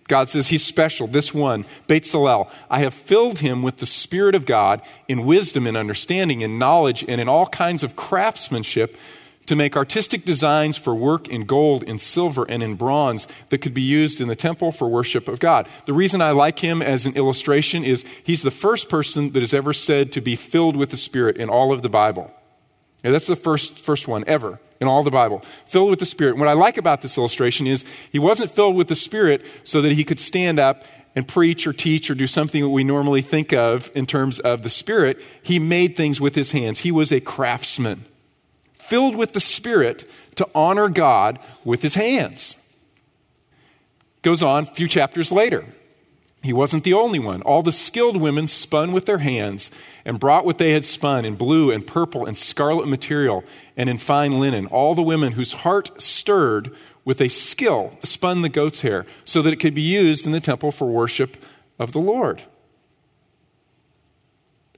God 0.09 0.27
says 0.27 0.49
he's 0.49 0.65
special. 0.65 1.07
This 1.07 1.33
one, 1.33 1.63
Bezalel, 1.87 2.49
I 2.69 2.79
have 2.79 2.93
filled 2.93 3.39
him 3.39 3.63
with 3.63 3.77
the 3.77 3.85
Spirit 3.85 4.35
of 4.35 4.45
God 4.45 4.81
in 5.07 5.23
wisdom 5.23 5.65
and 5.65 5.77
understanding 5.77 6.43
and 6.43 6.59
knowledge 6.59 7.05
and 7.07 7.21
in 7.21 7.29
all 7.29 7.45
kinds 7.47 7.83
of 7.83 7.95
craftsmanship 7.95 8.97
to 9.45 9.55
make 9.55 9.77
artistic 9.77 10.25
designs 10.25 10.77
for 10.77 10.93
work 10.93 11.27
in 11.27 11.45
gold, 11.45 11.83
in 11.83 11.97
silver, 11.97 12.43
and 12.49 12.61
in 12.61 12.75
bronze 12.75 13.27
that 13.49 13.59
could 13.59 13.73
be 13.73 13.81
used 13.81 14.19
in 14.19 14.27
the 14.27 14.35
temple 14.35 14.71
for 14.71 14.87
worship 14.87 15.27
of 15.27 15.39
God. 15.39 15.67
The 15.85 15.93
reason 15.93 16.21
I 16.21 16.31
like 16.31 16.59
him 16.59 16.81
as 16.81 17.05
an 17.05 17.15
illustration 17.15 17.83
is 17.83 18.03
he's 18.23 18.41
the 18.41 18.51
first 18.51 18.89
person 18.89 19.31
that 19.31 19.41
is 19.41 19.53
ever 19.53 19.73
said 19.73 20.11
to 20.11 20.21
be 20.21 20.35
filled 20.35 20.75
with 20.75 20.89
the 20.89 20.97
Spirit 20.97 21.37
in 21.37 21.49
all 21.49 21.71
of 21.71 21.81
the 21.81 21.89
Bible. 21.89 22.31
And 23.03 23.13
that's 23.13 23.27
the 23.27 23.35
first, 23.35 23.79
first 23.79 24.07
one 24.07 24.23
ever 24.27 24.59
in 24.79 24.87
all 24.87 25.03
the 25.03 25.11
Bible, 25.11 25.39
filled 25.65 25.89
with 25.89 25.99
the 25.99 26.05
Spirit. 26.05 26.37
what 26.37 26.47
I 26.47 26.53
like 26.53 26.77
about 26.77 27.01
this 27.01 27.17
illustration 27.17 27.67
is 27.67 27.83
he 28.11 28.19
wasn't 28.19 28.51
filled 28.51 28.75
with 28.75 28.87
the 28.87 28.95
Spirit 28.95 29.45
so 29.63 29.81
that 29.81 29.91
he 29.91 30.03
could 30.03 30.19
stand 30.19 30.57
up 30.59 30.85
and 31.15 31.27
preach 31.27 31.67
or 31.67 31.73
teach 31.73 32.09
or 32.09 32.15
do 32.15 32.27
something 32.27 32.61
that 32.61 32.69
we 32.69 32.83
normally 32.83 33.21
think 33.21 33.51
of 33.51 33.91
in 33.93 34.05
terms 34.05 34.39
of 34.39 34.63
the 34.63 34.69
Spirit. 34.69 35.19
He 35.41 35.59
made 35.59 35.97
things 35.97 36.21
with 36.21 36.35
his 36.35 36.51
hands. 36.51 36.79
He 36.79 36.91
was 36.91 37.11
a 37.11 37.19
craftsman, 37.19 38.05
filled 38.73 39.15
with 39.15 39.33
the 39.33 39.39
Spirit 39.39 40.09
to 40.35 40.47
honor 40.55 40.87
God 40.87 41.39
with 41.65 41.81
his 41.81 41.95
hands. 41.95 42.55
Goes 44.21 44.43
on 44.43 44.63
a 44.63 44.73
few 44.73 44.87
chapters 44.87 45.31
later. 45.31 45.65
He 46.41 46.53
wasn't 46.53 46.85
the 46.85 46.93
only 46.93 47.19
one. 47.19 47.41
All 47.41 47.61
the 47.61 47.73
skilled 47.73 48.15
women 48.15 48.47
spun 48.47 48.93
with 48.93 49.05
their 49.05 49.17
hands 49.17 49.71
and 50.05 50.19
brought 50.19 50.45
what 50.45 50.57
they 50.57 50.71
had 50.71 50.85
spun 50.85 51.25
in 51.25 51.35
blue 51.35 51.69
and 51.69 51.85
purple 51.85 52.25
and 52.25 52.37
scarlet 52.37 52.87
material 52.87 53.43
and 53.75 53.89
in 53.89 53.97
fine 53.97 54.39
linen. 54.39 54.65
All 54.67 54.95
the 54.95 55.01
women 55.01 55.33
whose 55.33 55.51
heart 55.51 56.01
stirred 56.01 56.71
with 57.03 57.19
a 57.19 57.27
skill 57.27 57.97
spun 58.03 58.41
the 58.41 58.49
goat's 58.49 58.81
hair 58.81 59.05
so 59.25 59.41
that 59.41 59.51
it 59.51 59.59
could 59.59 59.73
be 59.73 59.81
used 59.81 60.25
in 60.25 60.31
the 60.31 60.39
temple 60.39 60.71
for 60.71 60.87
worship 60.87 61.43
of 61.77 61.91
the 61.91 61.99
Lord. 61.99 62.43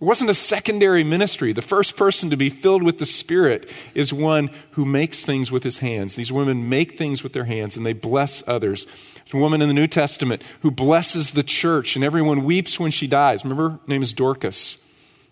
It 0.01 0.05
wasn't 0.05 0.31
a 0.31 0.35
secondary 0.35 1.03
ministry. 1.03 1.53
The 1.53 1.61
first 1.61 1.95
person 1.95 2.31
to 2.31 2.35
be 2.35 2.49
filled 2.49 2.81
with 2.81 2.97
the 2.97 3.05
Spirit 3.05 3.71
is 3.93 4.11
one 4.11 4.49
who 4.71 4.83
makes 4.83 5.23
things 5.23 5.51
with 5.51 5.61
his 5.61 5.77
hands. 5.77 6.15
These 6.15 6.31
women 6.31 6.67
make 6.67 6.97
things 6.97 7.21
with 7.21 7.33
their 7.33 7.43
hands 7.43 7.77
and 7.77 7.85
they 7.85 7.93
bless 7.93 8.41
others. 8.47 8.85
There's 8.85 9.35
a 9.35 9.37
woman 9.37 9.61
in 9.61 9.67
the 9.67 9.75
New 9.75 9.85
Testament 9.85 10.41
who 10.61 10.71
blesses 10.71 11.33
the 11.33 11.43
church 11.43 11.95
and 11.95 12.03
everyone 12.03 12.43
weeps 12.43 12.79
when 12.79 12.89
she 12.89 13.05
dies. 13.05 13.45
Remember, 13.45 13.69
her 13.69 13.79
name 13.85 14.01
is 14.01 14.11
Dorcas. 14.11 14.83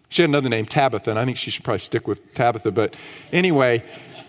She 0.10 0.22
had 0.22 0.30
another 0.30 0.50
name, 0.50 0.66
Tabitha, 0.68 1.10
and 1.10 1.20
I 1.20 1.26
think 1.26 1.38
she 1.38 1.50
should 1.50 1.64
probably 1.64 1.80
stick 1.80 2.08
with 2.08 2.36
Tabitha. 2.36 2.70
But 2.70 2.96
anyway, 3.32 3.84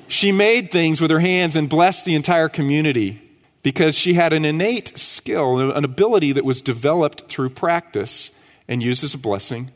she 0.08 0.32
made 0.32 0.70
things 0.70 1.02
with 1.02 1.10
her 1.10 1.20
hands 1.20 1.54
and 1.54 1.68
blessed 1.68 2.06
the 2.06 2.14
entire 2.14 2.48
community 2.48 3.20
because 3.62 3.94
she 3.94 4.14
had 4.14 4.32
an 4.32 4.46
innate 4.46 4.96
skill, 4.98 5.70
an 5.70 5.84
ability 5.84 6.32
that 6.32 6.46
was 6.46 6.62
developed 6.62 7.28
through 7.28 7.50
practice 7.50 8.30
and 8.66 8.82
used 8.82 9.04
as 9.04 9.12
a 9.12 9.18
blessing 9.18 9.70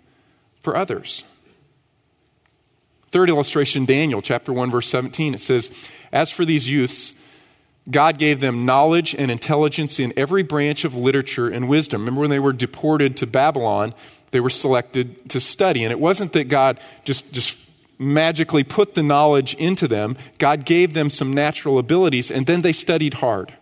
for 0.64 0.76
others. 0.76 1.22
Third 3.12 3.28
illustration, 3.28 3.84
Daniel 3.84 4.20
chapter 4.20 4.52
1, 4.52 4.72
verse 4.72 4.88
17. 4.88 5.34
It 5.34 5.40
says, 5.40 5.70
As 6.10 6.32
for 6.32 6.44
these 6.44 6.68
youths, 6.68 7.12
God 7.88 8.18
gave 8.18 8.40
them 8.40 8.64
knowledge 8.64 9.14
and 9.14 9.30
intelligence 9.30 10.00
in 10.00 10.12
every 10.16 10.42
branch 10.42 10.84
of 10.84 10.96
literature 10.96 11.46
and 11.46 11.68
wisdom. 11.68 12.00
Remember 12.00 12.22
when 12.22 12.30
they 12.30 12.40
were 12.40 12.52
deported 12.52 13.16
to 13.18 13.26
Babylon, 13.26 13.94
they 14.30 14.40
were 14.40 14.50
selected 14.50 15.28
to 15.30 15.38
study. 15.38 15.84
And 15.84 15.92
it 15.92 16.00
wasn't 16.00 16.32
that 16.32 16.48
God 16.48 16.80
just, 17.04 17.32
just 17.32 17.60
magically 17.98 18.64
put 18.64 18.94
the 18.94 19.02
knowledge 19.02 19.54
into 19.54 19.86
them, 19.86 20.16
God 20.38 20.64
gave 20.64 20.94
them 20.94 21.10
some 21.10 21.32
natural 21.32 21.78
abilities, 21.78 22.30
and 22.30 22.46
then 22.46 22.62
they 22.62 22.72
studied 22.72 23.14
hard. 23.14 23.54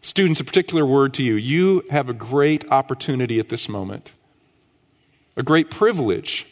Students, 0.00 0.40
a 0.40 0.44
particular 0.44 0.86
word 0.86 1.12
to 1.14 1.22
you. 1.22 1.34
You 1.34 1.82
have 1.90 2.08
a 2.08 2.14
great 2.14 2.64
opportunity 2.70 3.40
at 3.40 3.48
this 3.48 3.68
moment 3.68 4.12
a 5.36 5.42
great 5.42 5.70
privilege 5.70 6.46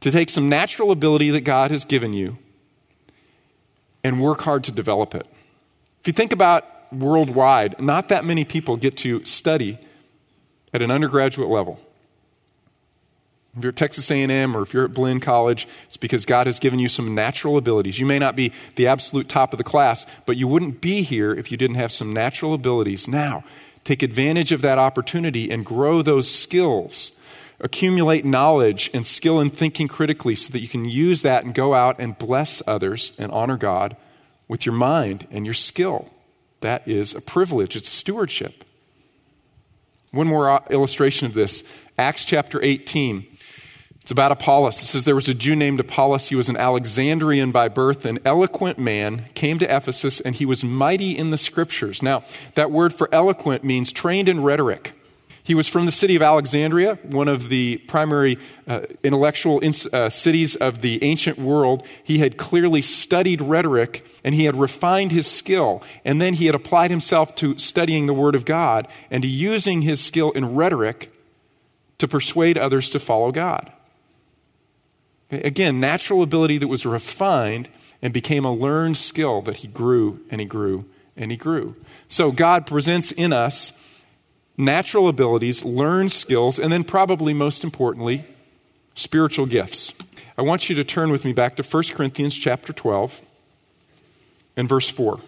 to 0.00 0.10
take 0.10 0.30
some 0.30 0.48
natural 0.48 0.90
ability 0.90 1.30
that 1.30 1.42
God 1.42 1.70
has 1.70 1.84
given 1.84 2.12
you 2.12 2.38
and 4.02 4.20
work 4.20 4.42
hard 4.42 4.62
to 4.64 4.72
develop 4.72 5.14
it. 5.14 5.26
If 6.00 6.06
you 6.06 6.12
think 6.12 6.32
about 6.32 6.64
worldwide, 6.92 7.80
not 7.80 8.08
that 8.10 8.24
many 8.24 8.44
people 8.44 8.76
get 8.76 8.96
to 8.98 9.24
study 9.24 9.78
at 10.72 10.82
an 10.82 10.90
undergraduate 10.90 11.48
level. 11.48 11.80
If 13.56 13.62
you're 13.62 13.70
at 13.70 13.76
Texas 13.76 14.10
A&M 14.10 14.56
or 14.56 14.62
if 14.62 14.74
you're 14.74 14.84
at 14.84 14.92
Blinn 14.92 15.20
College, 15.20 15.68
it's 15.86 15.96
because 15.96 16.26
God 16.26 16.46
has 16.46 16.58
given 16.58 16.80
you 16.80 16.88
some 16.88 17.14
natural 17.14 17.56
abilities. 17.56 18.00
You 18.00 18.06
may 18.06 18.18
not 18.18 18.34
be 18.34 18.52
the 18.74 18.88
absolute 18.88 19.28
top 19.28 19.52
of 19.52 19.58
the 19.58 19.64
class, 19.64 20.06
but 20.26 20.36
you 20.36 20.48
wouldn't 20.48 20.80
be 20.80 21.02
here 21.02 21.32
if 21.32 21.52
you 21.52 21.56
didn't 21.56 21.76
have 21.76 21.92
some 21.92 22.12
natural 22.12 22.52
abilities. 22.52 23.06
Now, 23.06 23.44
take 23.84 24.02
advantage 24.02 24.50
of 24.50 24.60
that 24.62 24.78
opportunity 24.78 25.50
and 25.50 25.64
grow 25.64 26.02
those 26.02 26.28
skills 26.28 27.12
accumulate 27.60 28.24
knowledge 28.24 28.90
and 28.92 29.06
skill 29.06 29.40
in 29.40 29.50
thinking 29.50 29.88
critically 29.88 30.34
so 30.34 30.52
that 30.52 30.60
you 30.60 30.68
can 30.68 30.84
use 30.84 31.22
that 31.22 31.44
and 31.44 31.54
go 31.54 31.74
out 31.74 31.96
and 31.98 32.18
bless 32.18 32.62
others 32.66 33.12
and 33.18 33.30
honor 33.32 33.56
God 33.56 33.96
with 34.48 34.66
your 34.66 34.74
mind 34.74 35.26
and 35.30 35.44
your 35.44 35.54
skill. 35.54 36.10
That 36.60 36.86
is 36.86 37.14
a 37.14 37.20
privilege, 37.20 37.76
it's 37.76 37.88
stewardship. 37.88 38.64
One 40.10 40.28
more 40.28 40.48
uh, 40.48 40.60
illustration 40.70 41.26
of 41.26 41.34
this 41.34 41.64
Acts 41.98 42.24
chapter 42.24 42.62
18. 42.62 43.26
It's 44.00 44.10
about 44.10 44.32
Apollos. 44.32 44.82
It 44.82 44.84
says 44.84 45.04
there 45.04 45.14
was 45.14 45.30
a 45.30 45.34
Jew 45.34 45.56
named 45.56 45.80
Apollos. 45.80 46.28
He 46.28 46.36
was 46.36 46.50
an 46.50 46.58
Alexandrian 46.58 47.52
by 47.52 47.68
birth, 47.68 48.04
an 48.04 48.18
eloquent 48.24 48.78
man, 48.78 49.24
came 49.34 49.58
to 49.58 49.76
Ephesus, 49.76 50.20
and 50.20 50.34
he 50.34 50.44
was 50.44 50.62
mighty 50.62 51.16
in 51.16 51.30
the 51.30 51.38
scriptures. 51.38 52.02
Now, 52.02 52.22
that 52.54 52.70
word 52.70 52.92
for 52.92 53.08
eloquent 53.12 53.64
means 53.64 53.92
trained 53.92 54.28
in 54.28 54.42
rhetoric. 54.42 54.92
He 55.44 55.54
was 55.54 55.68
from 55.68 55.84
the 55.84 55.92
city 55.92 56.16
of 56.16 56.22
Alexandria, 56.22 56.98
one 57.02 57.28
of 57.28 57.50
the 57.50 57.76
primary 57.86 58.38
uh, 58.66 58.80
intellectual 59.02 59.60
in, 59.60 59.74
uh, 59.92 60.08
cities 60.08 60.56
of 60.56 60.80
the 60.80 61.04
ancient 61.04 61.38
world. 61.38 61.86
He 62.02 62.18
had 62.18 62.38
clearly 62.38 62.80
studied 62.80 63.42
rhetoric 63.42 64.06
and 64.24 64.34
he 64.34 64.46
had 64.46 64.56
refined 64.56 65.12
his 65.12 65.26
skill. 65.30 65.82
And 66.02 66.18
then 66.18 66.34
he 66.34 66.46
had 66.46 66.54
applied 66.54 66.90
himself 66.90 67.34
to 67.36 67.58
studying 67.58 68.06
the 68.06 68.14
Word 68.14 68.34
of 68.34 68.46
God 68.46 68.88
and 69.10 69.22
to 69.22 69.28
using 69.28 69.82
his 69.82 70.02
skill 70.02 70.30
in 70.30 70.54
rhetoric 70.54 71.12
to 71.98 72.08
persuade 72.08 72.56
others 72.56 72.88
to 72.90 72.98
follow 72.98 73.30
God. 73.30 73.70
Again, 75.30 75.78
natural 75.78 76.22
ability 76.22 76.56
that 76.56 76.68
was 76.68 76.86
refined 76.86 77.68
and 78.00 78.14
became 78.14 78.46
a 78.46 78.52
learned 78.52 78.96
skill 78.96 79.42
that 79.42 79.58
he 79.58 79.68
grew 79.68 80.24
and 80.30 80.40
he 80.40 80.46
grew 80.46 80.86
and 81.18 81.30
he 81.30 81.36
grew. 81.36 81.74
So 82.08 82.32
God 82.32 82.66
presents 82.66 83.12
in 83.12 83.34
us 83.34 83.72
natural 84.56 85.08
abilities, 85.08 85.64
learned 85.64 86.12
skills, 86.12 86.58
and 86.58 86.72
then, 86.72 86.84
probably 86.84 87.34
most 87.34 87.64
importantly, 87.64 88.24
spiritual 88.94 89.46
gifts. 89.46 89.92
I 90.36 90.42
want 90.42 90.68
you 90.68 90.74
to 90.76 90.84
turn 90.84 91.10
with 91.10 91.24
me 91.24 91.32
back 91.32 91.56
to 91.56 91.62
1 91.62 91.82
Corinthians 91.92 92.36
chapter 92.36 92.72
12 92.72 93.22
and 94.56 94.68
verse 94.68 94.88
4. 94.88 95.14
It 95.14 95.20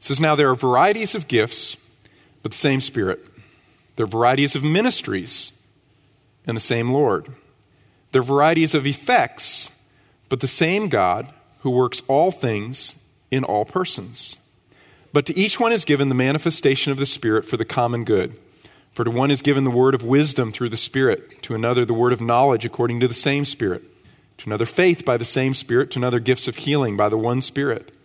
says, 0.00 0.20
Now 0.20 0.34
there 0.34 0.50
are 0.50 0.56
varieties 0.56 1.14
of 1.14 1.28
gifts, 1.28 1.76
but 2.42 2.52
the 2.52 2.58
same 2.58 2.80
Spirit. 2.80 3.26
There 3.96 4.04
are 4.04 4.08
varieties 4.08 4.56
of 4.56 4.64
ministries, 4.64 5.52
and 6.46 6.56
the 6.56 6.60
same 6.60 6.90
Lord. 6.90 7.28
There 8.12 8.20
are 8.20 8.24
varieties 8.24 8.74
of 8.74 8.86
effects, 8.86 9.70
but 10.28 10.40
the 10.40 10.46
same 10.46 10.88
God 10.88 11.32
who 11.60 11.70
works 11.70 12.02
all 12.06 12.30
things 12.30 12.96
in 13.30 13.44
all 13.44 13.64
persons. 13.64 14.36
But 15.14 15.26
to 15.26 15.38
each 15.38 15.60
one 15.60 15.70
is 15.70 15.84
given 15.84 16.08
the 16.08 16.14
manifestation 16.16 16.90
of 16.90 16.98
the 16.98 17.06
Spirit 17.06 17.44
for 17.44 17.56
the 17.56 17.64
common 17.64 18.02
good. 18.02 18.36
For 18.90 19.04
to 19.04 19.10
one 19.12 19.30
is 19.30 19.42
given 19.42 19.62
the 19.62 19.70
word 19.70 19.94
of 19.94 20.02
wisdom 20.02 20.50
through 20.50 20.70
the 20.70 20.76
Spirit, 20.76 21.40
to 21.44 21.54
another 21.54 21.84
the 21.84 21.94
word 21.94 22.12
of 22.12 22.20
knowledge 22.20 22.66
according 22.66 22.98
to 22.98 23.06
the 23.06 23.14
same 23.14 23.44
Spirit, 23.44 23.84
to 24.38 24.46
another 24.46 24.66
faith 24.66 25.04
by 25.04 25.16
the 25.16 25.24
same 25.24 25.54
Spirit, 25.54 25.92
to 25.92 26.00
another 26.00 26.18
gifts 26.18 26.48
of 26.48 26.56
healing 26.56 26.96
by 26.96 27.08
the 27.08 27.16
one 27.16 27.40
Spirit 27.40 27.96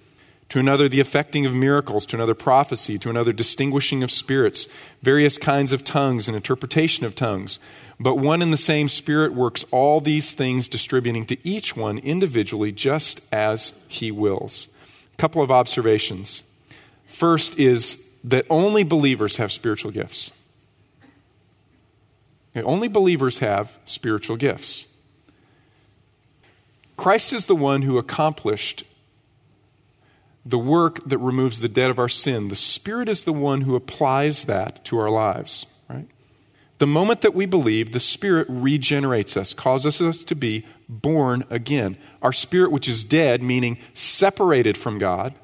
to 0.50 0.60
another 0.60 0.90
the 0.90 1.00
effecting 1.00 1.46
of 1.46 1.54
miracles, 1.54 2.06
to 2.08 2.16
another 2.16 2.34
prophecy, 2.34 2.98
to 2.98 3.10
another 3.10 3.32
distinguishing 3.32 4.02
of 4.02 4.12
spirits, 4.12 4.68
various 5.04 5.38
kinds 5.38 5.72
of 5.72 5.84
tongues 5.84 6.28
and 6.28 6.36
interpretation 6.36 7.06
of 7.06 7.16
tongues. 7.16 7.60
But 8.00 8.16
one 8.16 8.42
and 8.42 8.52
the 8.52 8.58
same 8.58 8.90
Spirit 8.90 9.34
works 9.34 9.64
all 9.72 10.02
these 10.02 10.34
things, 10.34 10.68
distributing 10.68 11.28
to 11.28 11.38
each 11.48 11.76
one 11.76 12.00
individually 12.00 12.72
just 12.72 13.22
as 13.32 13.74
he 13.88 14.12
wills. 14.12 14.70
A 15.14 15.18
couple 15.18 15.44
of 15.44 15.52
observations. 15.52 16.42
First 17.10 17.60
is 17.60 18.08
that 18.24 18.46
only 18.50 18.84
believers 18.84 19.38
have 19.38 19.52
spiritual 19.52 19.92
gifts. 19.92 20.32
Okay, 22.56 22.64
only 22.64 22.88
believers 22.88 23.40
have 23.40 23.78
spiritual 23.84 24.38
gifts. 24.38 24.88
Christ 26.96 27.34
is 27.34 27.48
the 27.48 27.56
one 27.56 27.82
who 27.82 27.98
accomplished 27.98 28.84
the 30.46 30.60
work 30.60 31.04
that 31.08 31.18
removes 31.18 31.60
the 31.60 31.68
debt 31.68 31.90
of 31.90 32.00
our 32.00 32.10
sin. 32.10 32.48
The 32.48 32.56
Spirit 32.56 33.10
is 33.10 33.24
the 33.24 33.34
one 33.34 33.62
who 33.62 33.76
applies 33.76 34.46
that 34.46 34.86
to 34.86 34.98
our 35.00 35.10
lives, 35.10 35.66
right? 35.90 36.08
The 36.78 36.88
moment 36.88 37.22
that 37.22 37.34
we 37.34 37.46
believe, 37.46 37.92
the 37.92 38.00
Spirit 38.00 38.48
regenerates 38.50 39.36
us, 39.36 39.54
causes 39.54 40.02
us 40.02 40.24
to 40.26 40.36
be 40.36 40.66
born 40.88 41.44
again. 41.50 41.98
Our 42.22 42.34
spirit, 42.34 42.72
which 42.72 42.88
is 42.88 43.04
dead, 43.04 43.44
meaning 43.44 43.80
separated 43.94 44.78
from 44.78 44.98
God, 45.00 45.40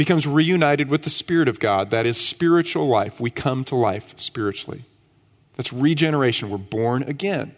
becomes 0.00 0.26
reunited 0.26 0.88
with 0.88 1.02
the 1.02 1.10
Spirit 1.10 1.46
of 1.46 1.60
God. 1.60 1.90
That 1.90 2.06
is 2.06 2.16
spiritual 2.18 2.88
life. 2.88 3.20
We 3.20 3.28
come 3.28 3.64
to 3.64 3.76
life 3.76 4.14
spiritually. 4.16 4.86
That's 5.56 5.74
regeneration. 5.74 6.48
We're 6.48 6.56
born 6.56 7.02
again. 7.02 7.54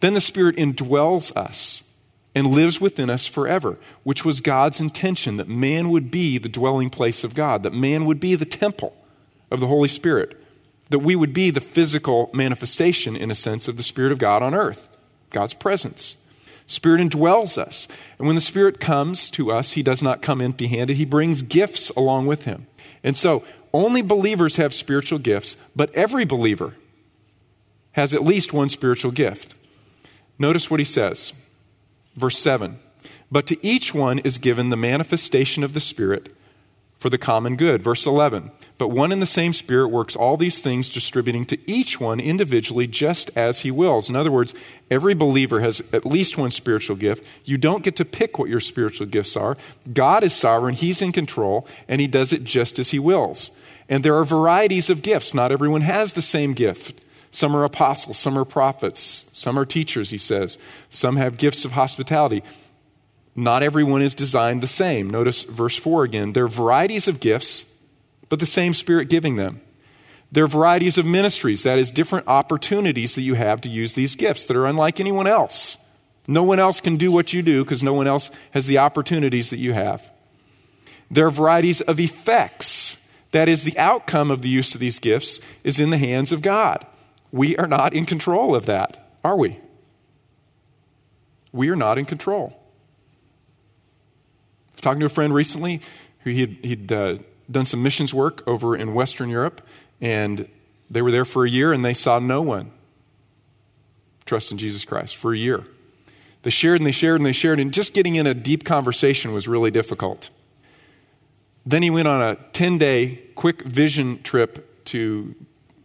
Then 0.00 0.14
the 0.14 0.20
Spirit 0.22 0.56
indwells 0.56 1.36
us 1.36 1.84
and 2.34 2.46
lives 2.46 2.80
within 2.80 3.10
us 3.10 3.26
forever, 3.26 3.76
which 4.04 4.24
was 4.24 4.40
God's 4.40 4.80
intention 4.80 5.36
that 5.36 5.48
man 5.48 5.90
would 5.90 6.10
be 6.10 6.38
the 6.38 6.48
dwelling 6.48 6.88
place 6.88 7.24
of 7.24 7.34
God, 7.34 7.62
that 7.62 7.74
man 7.74 8.06
would 8.06 8.20
be 8.20 8.36
the 8.36 8.46
temple 8.46 8.96
of 9.50 9.60
the 9.60 9.66
Holy 9.66 9.88
Spirit, 9.88 10.42
that 10.88 11.00
we 11.00 11.14
would 11.14 11.34
be 11.34 11.50
the 11.50 11.60
physical 11.60 12.30
manifestation, 12.32 13.16
in 13.16 13.30
a 13.30 13.34
sense, 13.34 13.68
of 13.68 13.76
the 13.76 13.82
Spirit 13.82 14.12
of 14.12 14.18
God 14.18 14.42
on 14.42 14.54
earth, 14.54 14.88
God's 15.28 15.52
presence. 15.52 16.16
Spirit 16.66 17.00
indwells 17.00 17.58
us. 17.58 17.88
And 18.18 18.26
when 18.26 18.36
the 18.36 18.40
Spirit 18.40 18.80
comes 18.80 19.30
to 19.30 19.50
us, 19.50 19.72
He 19.72 19.82
does 19.82 20.02
not 20.02 20.22
come 20.22 20.40
empty 20.40 20.68
handed, 20.68 20.96
He 20.96 21.04
brings 21.04 21.42
gifts 21.42 21.90
along 21.90 22.26
with 22.26 22.44
Him. 22.44 22.66
And 23.02 23.16
so, 23.16 23.44
only 23.72 24.02
believers 24.02 24.56
have 24.56 24.74
spiritual 24.74 25.18
gifts, 25.18 25.56
but 25.74 25.94
every 25.94 26.24
believer 26.24 26.74
has 27.92 28.14
at 28.14 28.22
least 28.22 28.52
one 28.52 28.68
spiritual 28.68 29.10
gift. 29.10 29.54
Notice 30.38 30.70
what 30.70 30.80
He 30.80 30.84
says. 30.84 31.32
Verse 32.14 32.38
7 32.38 32.78
But 33.30 33.46
to 33.46 33.66
each 33.66 33.94
one 33.94 34.18
is 34.20 34.38
given 34.38 34.68
the 34.68 34.76
manifestation 34.76 35.64
of 35.64 35.72
the 35.72 35.80
Spirit 35.80 36.32
for 37.02 37.10
the 37.10 37.18
common 37.18 37.56
good. 37.56 37.82
Verse 37.82 38.06
11 38.06 38.52
But 38.78 38.88
one 38.88 39.12
and 39.12 39.20
the 39.20 39.26
same 39.26 39.52
Spirit 39.52 39.88
works 39.88 40.16
all 40.16 40.36
these 40.36 40.62
things, 40.62 40.88
distributing 40.88 41.44
to 41.46 41.58
each 41.70 42.00
one 42.00 42.20
individually 42.20 42.86
just 42.86 43.30
as 43.36 43.60
he 43.60 43.70
wills. 43.70 44.08
In 44.08 44.16
other 44.16 44.30
words, 44.30 44.54
every 44.90 45.12
believer 45.12 45.60
has 45.60 45.82
at 45.92 46.06
least 46.06 46.38
one 46.38 46.52
spiritual 46.52 46.96
gift. 46.96 47.26
You 47.44 47.58
don't 47.58 47.82
get 47.82 47.96
to 47.96 48.04
pick 48.04 48.38
what 48.38 48.48
your 48.48 48.60
spiritual 48.60 49.06
gifts 49.08 49.36
are. 49.36 49.56
God 49.92 50.22
is 50.22 50.32
sovereign, 50.32 50.74
He's 50.74 51.02
in 51.02 51.12
control, 51.12 51.66
and 51.88 52.00
He 52.00 52.06
does 52.06 52.32
it 52.32 52.44
just 52.44 52.78
as 52.78 52.92
He 52.92 52.98
wills. 52.98 53.50
And 53.88 54.04
there 54.04 54.16
are 54.16 54.24
varieties 54.24 54.88
of 54.88 55.02
gifts. 55.02 55.34
Not 55.34 55.52
everyone 55.52 55.82
has 55.82 56.12
the 56.12 56.22
same 56.22 56.54
gift. 56.54 57.04
Some 57.32 57.56
are 57.56 57.64
apostles, 57.64 58.18
some 58.18 58.38
are 58.38 58.44
prophets, 58.44 59.30
some 59.32 59.58
are 59.58 59.64
teachers, 59.64 60.10
he 60.10 60.18
says. 60.18 60.58
Some 60.90 61.16
have 61.16 61.38
gifts 61.38 61.64
of 61.64 61.72
hospitality. 61.72 62.42
Not 63.34 63.62
everyone 63.62 64.02
is 64.02 64.14
designed 64.14 64.62
the 64.62 64.66
same. 64.66 65.08
Notice 65.08 65.44
verse 65.44 65.76
4 65.76 66.04
again. 66.04 66.32
There 66.32 66.44
are 66.44 66.48
varieties 66.48 67.08
of 67.08 67.20
gifts, 67.20 67.78
but 68.28 68.40
the 68.40 68.46
same 68.46 68.74
Spirit 68.74 69.08
giving 69.08 69.36
them. 69.36 69.60
There 70.30 70.44
are 70.44 70.48
varieties 70.48 70.98
of 70.98 71.06
ministries, 71.06 71.62
that 71.62 71.78
is, 71.78 71.90
different 71.90 72.26
opportunities 72.26 73.14
that 73.14 73.22
you 73.22 73.34
have 73.34 73.60
to 73.62 73.68
use 73.68 73.92
these 73.92 74.14
gifts 74.14 74.46
that 74.46 74.56
are 74.56 74.66
unlike 74.66 74.98
anyone 74.98 75.26
else. 75.26 75.78
No 76.26 76.42
one 76.42 76.58
else 76.58 76.80
can 76.80 76.96
do 76.96 77.12
what 77.12 77.32
you 77.32 77.42
do 77.42 77.64
because 77.64 77.82
no 77.82 77.92
one 77.92 78.06
else 78.06 78.30
has 78.52 78.66
the 78.66 78.78
opportunities 78.78 79.50
that 79.50 79.58
you 79.58 79.72
have. 79.72 80.10
There 81.10 81.26
are 81.26 81.30
varieties 81.30 81.80
of 81.82 82.00
effects. 82.00 82.96
That 83.32 83.48
is, 83.48 83.64
the 83.64 83.78
outcome 83.78 84.30
of 84.30 84.42
the 84.42 84.48
use 84.48 84.74
of 84.74 84.80
these 84.80 84.98
gifts 84.98 85.40
is 85.64 85.80
in 85.80 85.90
the 85.90 85.98
hands 85.98 86.32
of 86.32 86.42
God. 86.42 86.86
We 87.30 87.56
are 87.56 87.66
not 87.66 87.94
in 87.94 88.06
control 88.06 88.54
of 88.54 88.66
that, 88.66 89.18
are 89.24 89.36
we? 89.36 89.58
We 91.50 91.68
are 91.70 91.76
not 91.76 91.98
in 91.98 92.06
control. 92.06 92.61
Talking 94.82 95.00
to 95.00 95.06
a 95.06 95.08
friend 95.08 95.32
recently 95.32 95.80
who 96.24 96.30
he'd, 96.30 96.58
he'd 96.62 96.92
uh, 96.92 97.18
done 97.50 97.64
some 97.64 97.82
missions 97.82 98.12
work 98.12 98.46
over 98.46 98.76
in 98.76 98.94
Western 98.94 99.30
Europe, 99.30 99.66
and 100.00 100.48
they 100.90 101.00
were 101.00 101.12
there 101.12 101.24
for 101.24 101.46
a 101.46 101.50
year 101.50 101.72
and 101.72 101.84
they 101.84 101.94
saw 101.94 102.18
no 102.18 102.42
one 102.42 102.72
trust 104.26 104.52
in 104.52 104.58
Jesus 104.58 104.84
Christ 104.84 105.16
for 105.16 105.32
a 105.32 105.38
year. 105.38 105.62
They 106.42 106.50
shared 106.50 106.80
and 106.80 106.86
they 106.86 106.92
shared 106.92 107.20
and 107.20 107.26
they 107.26 107.32
shared, 107.32 107.60
and 107.60 107.72
just 107.72 107.94
getting 107.94 108.16
in 108.16 108.26
a 108.26 108.34
deep 108.34 108.64
conversation 108.64 109.32
was 109.32 109.46
really 109.46 109.70
difficult. 109.70 110.30
Then 111.64 111.84
he 111.84 111.90
went 111.90 112.08
on 112.08 112.20
a 112.20 112.34
10 112.52 112.78
day 112.78 113.20
quick 113.36 113.62
vision 113.62 114.20
trip 114.22 114.84
to 114.86 115.34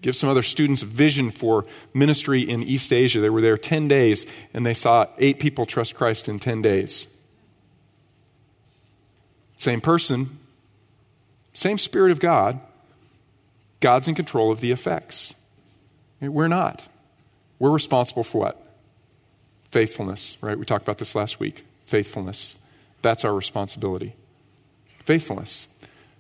give 0.02 0.16
some 0.16 0.28
other 0.28 0.42
students 0.42 0.82
a 0.82 0.88
vision 0.88 1.30
for 1.30 1.66
ministry 1.94 2.42
in 2.42 2.64
East 2.64 2.92
Asia. 2.92 3.20
They 3.20 3.30
were 3.30 3.42
there 3.42 3.58
10 3.58 3.88
days 3.88 4.26
and 4.56 4.66
they 4.66 4.74
saw 4.74 5.06
eight 5.20 5.40
people 5.40 5.68
trust 5.68 5.94
Christ 5.94 6.28
in 6.28 6.40
10 6.40 6.64
days. 6.64 7.08
Same 9.58 9.82
person, 9.82 10.38
same 11.54 11.78
Spirit 11.78 12.12
of 12.12 12.20
God. 12.20 12.60
God's 13.80 14.08
in 14.08 14.16
control 14.16 14.52
of 14.52 14.60
the 14.60 14.72
effects. 14.72 15.36
We're 16.20 16.48
not. 16.48 16.88
We're 17.60 17.72
responsible 17.72 18.24
for 18.24 18.40
what? 18.40 18.64
Faithfulness, 19.72 20.38
right? 20.42 20.58
We 20.58 20.66
talked 20.66 20.84
about 20.84 20.98
this 20.98 21.16
last 21.16 21.40
week. 21.40 21.66
Faithfulness. 21.86 22.58
That's 23.02 23.24
our 23.26 23.34
responsibility. 23.34 24.16
Faithfulness. 25.06 25.68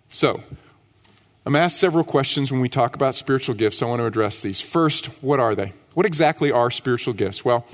So, 0.10 0.44
I'm 1.46 1.56
asked 1.56 1.80
several 1.80 2.04
questions 2.04 2.52
when 2.52 2.62
we 2.62 2.70
talk 2.70 2.96
about 2.96 3.16
spiritual 3.16 3.56
gifts. 3.56 3.82
I 3.82 3.86
want 3.86 4.00
to 4.00 4.06
address 4.06 4.40
these. 4.40 4.60
First, 4.60 5.06
what 5.24 5.40
are 5.40 5.56
they? 5.56 5.74
What 5.94 6.06
exactly 6.06 6.52
are 6.52 6.70
spiritual 6.70 7.14
gifts? 7.14 7.44
Well, 7.46 7.66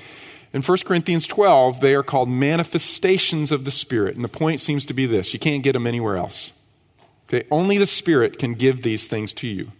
in 0.54 0.62
1 0.62 0.78
Corinthians 0.86 1.26
12, 1.26 1.80
they 1.80 1.94
are 1.94 2.04
called 2.04 2.28
manifestations 2.28 3.50
of 3.50 3.64
the 3.64 3.72
Spirit. 3.72 4.14
And 4.14 4.24
the 4.24 4.28
point 4.28 4.60
seems 4.60 4.86
to 4.86 4.94
be 4.94 5.04
this 5.04 5.34
you 5.34 5.40
can't 5.40 5.64
get 5.64 5.72
them 5.72 5.86
anywhere 5.86 6.16
else. 6.16 6.52
Okay? 7.28 7.46
Only 7.50 7.76
the 7.76 7.86
Spirit 7.86 8.38
can 8.38 8.54
give 8.54 8.82
these 8.82 9.08
things 9.08 9.32
to 9.34 9.48
you. 9.48 9.72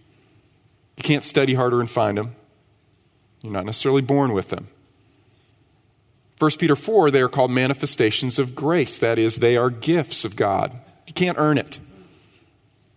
You 0.96 1.02
can't 1.02 1.22
study 1.22 1.54
harder 1.54 1.80
and 1.80 1.88
find 1.88 2.18
them. 2.18 2.34
You're 3.40 3.52
not 3.52 3.66
necessarily 3.66 4.02
born 4.02 4.32
with 4.32 4.48
them. 4.48 4.68
1 6.40 6.50
Peter 6.58 6.74
4, 6.74 7.12
they 7.12 7.20
are 7.20 7.28
called 7.28 7.52
manifestations 7.52 8.40
of 8.40 8.56
grace. 8.56 8.98
That 8.98 9.18
is, 9.18 9.36
they 9.36 9.56
are 9.56 9.70
gifts 9.70 10.24
of 10.24 10.34
God. 10.34 10.72
You 11.06 11.14
can't 11.14 11.38
earn 11.38 11.56
it. 11.56 11.78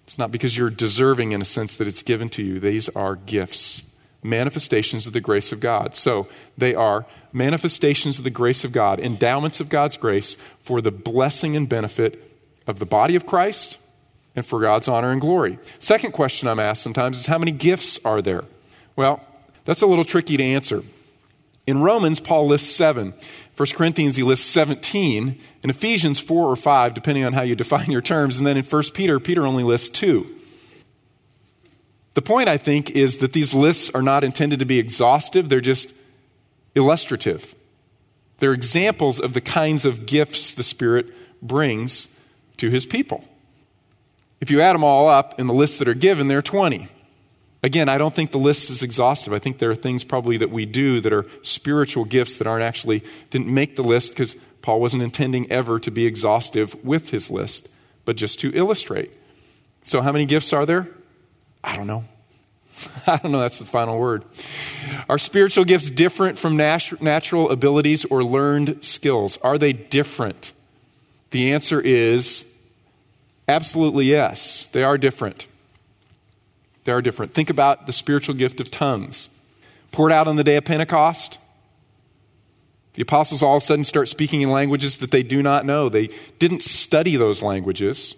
It's 0.05 0.17
not 0.17 0.31
because 0.31 0.57
you're 0.57 0.71
deserving 0.71 1.31
in 1.31 1.41
a 1.41 1.45
sense 1.45 1.75
that 1.75 1.87
it's 1.87 2.01
given 2.01 2.29
to 2.29 2.41
you. 2.41 2.59
These 2.59 2.89
are 2.89 3.15
gifts, 3.15 3.83
manifestations 4.23 5.07
of 5.07 5.13
the 5.13 5.21
grace 5.21 5.51
of 5.51 5.59
God. 5.59 5.95
So 5.95 6.27
they 6.57 6.75
are 6.75 7.05
manifestations 7.31 8.17
of 8.17 8.23
the 8.23 8.29
grace 8.29 8.63
of 8.63 8.71
God, 8.71 8.99
endowments 8.99 9.59
of 9.59 9.69
God's 9.69 9.97
grace 9.97 10.35
for 10.61 10.81
the 10.81 10.91
blessing 10.91 11.55
and 11.55 11.69
benefit 11.69 12.23
of 12.65 12.79
the 12.79 12.85
body 12.85 13.15
of 13.15 13.25
Christ 13.25 13.77
and 14.35 14.45
for 14.45 14.59
God's 14.59 14.87
honor 14.87 15.11
and 15.11 15.21
glory. 15.21 15.59
Second 15.79 16.11
question 16.11 16.47
I'm 16.47 16.59
asked 16.59 16.83
sometimes 16.83 17.19
is 17.19 17.25
how 17.25 17.37
many 17.37 17.51
gifts 17.51 17.99
are 18.05 18.21
there? 18.21 18.43
Well, 18.95 19.23
that's 19.65 19.81
a 19.81 19.87
little 19.87 20.05
tricky 20.05 20.37
to 20.37 20.43
answer. 20.43 20.83
In 21.65 21.81
Romans, 21.81 22.21
Paul 22.21 22.47
lists 22.47 22.73
seven. 22.73 23.13
1 23.57 23.67
Corinthians, 23.73 24.15
he 24.15 24.23
lists 24.23 24.45
17. 24.45 25.37
In 25.63 25.69
Ephesians, 25.69 26.19
4 26.19 26.45
or 26.45 26.55
5, 26.55 26.93
depending 26.93 27.25
on 27.25 27.33
how 27.33 27.41
you 27.41 27.55
define 27.55 27.91
your 27.91 28.01
terms. 28.01 28.37
And 28.37 28.47
then 28.47 28.55
in 28.55 28.63
1 28.63 28.83
Peter, 28.93 29.19
Peter 29.19 29.45
only 29.45 29.63
lists 29.63 29.89
two. 29.89 30.33
The 32.17 32.23
point, 32.23 32.49
I 32.49 32.57
think, 32.57 32.89
is 32.89 33.17
that 33.17 33.33
these 33.33 33.53
lists 33.53 33.91
are 33.93 34.01
not 34.01 34.23
intended 34.23 34.57
to 34.57 34.65
be 34.65 34.79
exhaustive, 34.79 35.49
they're 35.49 35.61
just 35.61 35.93
illustrative. 36.73 37.53
They're 38.39 38.53
examples 38.53 39.19
of 39.19 39.35
the 39.35 39.39
kinds 39.39 39.85
of 39.85 40.07
gifts 40.07 40.55
the 40.55 40.63
Spirit 40.63 41.11
brings 41.43 42.17
to 42.57 42.71
his 42.71 42.87
people. 42.87 43.23
If 44.41 44.49
you 44.49 44.61
add 44.61 44.73
them 44.73 44.83
all 44.83 45.07
up 45.07 45.39
in 45.39 45.45
the 45.45 45.53
lists 45.53 45.77
that 45.77 45.87
are 45.87 45.93
given, 45.93 46.27
there 46.27 46.39
are 46.39 46.41
20. 46.41 46.87
Again, 47.61 47.87
I 47.87 47.99
don't 47.99 48.15
think 48.15 48.31
the 48.31 48.39
list 48.39 48.71
is 48.71 48.81
exhaustive. 48.81 49.31
I 49.31 49.37
think 49.37 49.59
there 49.59 49.69
are 49.69 49.75
things 49.75 50.03
probably 50.03 50.37
that 50.37 50.49
we 50.49 50.65
do 50.65 50.99
that 51.01 51.13
are 51.13 51.23
spiritual 51.43 52.03
gifts 52.03 52.37
that 52.37 52.47
aren't 52.47 52.63
actually, 52.63 53.03
didn't 53.29 53.53
make 53.53 53.75
the 53.75 53.83
list 53.83 54.13
because 54.13 54.35
Paul 54.63 54.81
wasn't 54.81 55.03
intending 55.03 55.51
ever 55.51 55.79
to 55.81 55.91
be 55.91 56.07
exhaustive 56.07 56.83
with 56.83 57.11
his 57.11 57.29
list, 57.29 57.69
but 58.05 58.15
just 58.15 58.39
to 58.39 58.51
illustrate. 58.55 59.15
So, 59.83 60.01
how 60.01 60.11
many 60.11 60.25
gifts 60.25 60.51
are 60.51 60.65
there? 60.65 60.87
I 61.67 61.75
don't 61.75 61.85
know. 61.85 62.05
I 63.07 63.17
don't 63.17 63.33
know, 63.33 63.41
that's 63.41 63.59
the 63.59 63.65
final 63.65 63.99
word. 63.99 64.23
Are 65.09 65.19
spiritual 65.19 65.65
gifts 65.65 65.89
different 65.89 66.39
from 66.39 66.55
nat- 66.55 67.01
natural 67.01 67.49
abilities 67.51 68.05
or 68.05 68.23
learned 68.23 68.83
skills? 68.83 69.37
Are 69.43 69.57
they 69.57 69.73
different? 69.73 70.53
The 71.31 71.51
answer 71.51 71.81
is 71.81 72.45
absolutely 73.49 74.05
yes, 74.05 74.67
they 74.67 74.81
are 74.81 74.97
different. 74.97 75.45
They 76.85 76.93
are 76.93 77.01
different. 77.01 77.33
Think 77.33 77.49
about 77.49 77.85
the 77.85 77.91
spiritual 77.91 78.35
gift 78.35 78.61
of 78.61 78.71
tongues. 78.71 79.27
Poured 79.91 80.13
out 80.13 80.25
on 80.25 80.37
the 80.37 80.43
day 80.43 80.55
of 80.55 80.63
Pentecost, 80.63 81.37
the 82.93 83.01
apostles 83.01 83.43
all 83.43 83.57
of 83.57 83.63
a 83.63 83.65
sudden 83.65 83.83
start 83.83 84.07
speaking 84.07 84.41
in 84.41 84.51
languages 84.51 84.99
that 84.99 85.11
they 85.11 85.21
do 85.21 85.43
not 85.43 85.65
know. 85.65 85.89
They 85.89 86.07
didn't 86.39 86.63
study 86.63 87.17
those 87.17 87.43
languages, 87.43 88.15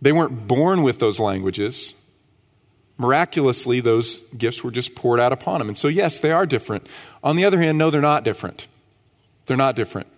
they 0.00 0.12
weren't 0.12 0.46
born 0.46 0.84
with 0.84 1.00
those 1.00 1.18
languages. 1.18 1.94
Miraculously, 2.98 3.80
those 3.80 4.16
gifts 4.30 4.64
were 4.64 4.72
just 4.72 4.94
poured 4.94 5.20
out 5.20 5.32
upon 5.32 5.60
them. 5.60 5.68
And 5.68 5.78
so, 5.78 5.88
yes, 5.88 6.18
they 6.18 6.32
are 6.32 6.44
different. 6.44 6.86
On 7.22 7.36
the 7.36 7.44
other 7.44 7.60
hand, 7.60 7.78
no, 7.78 7.90
they're 7.90 8.00
not 8.00 8.24
different. 8.24 8.66
They're 9.46 9.56
not 9.56 9.76
different. 9.76 10.08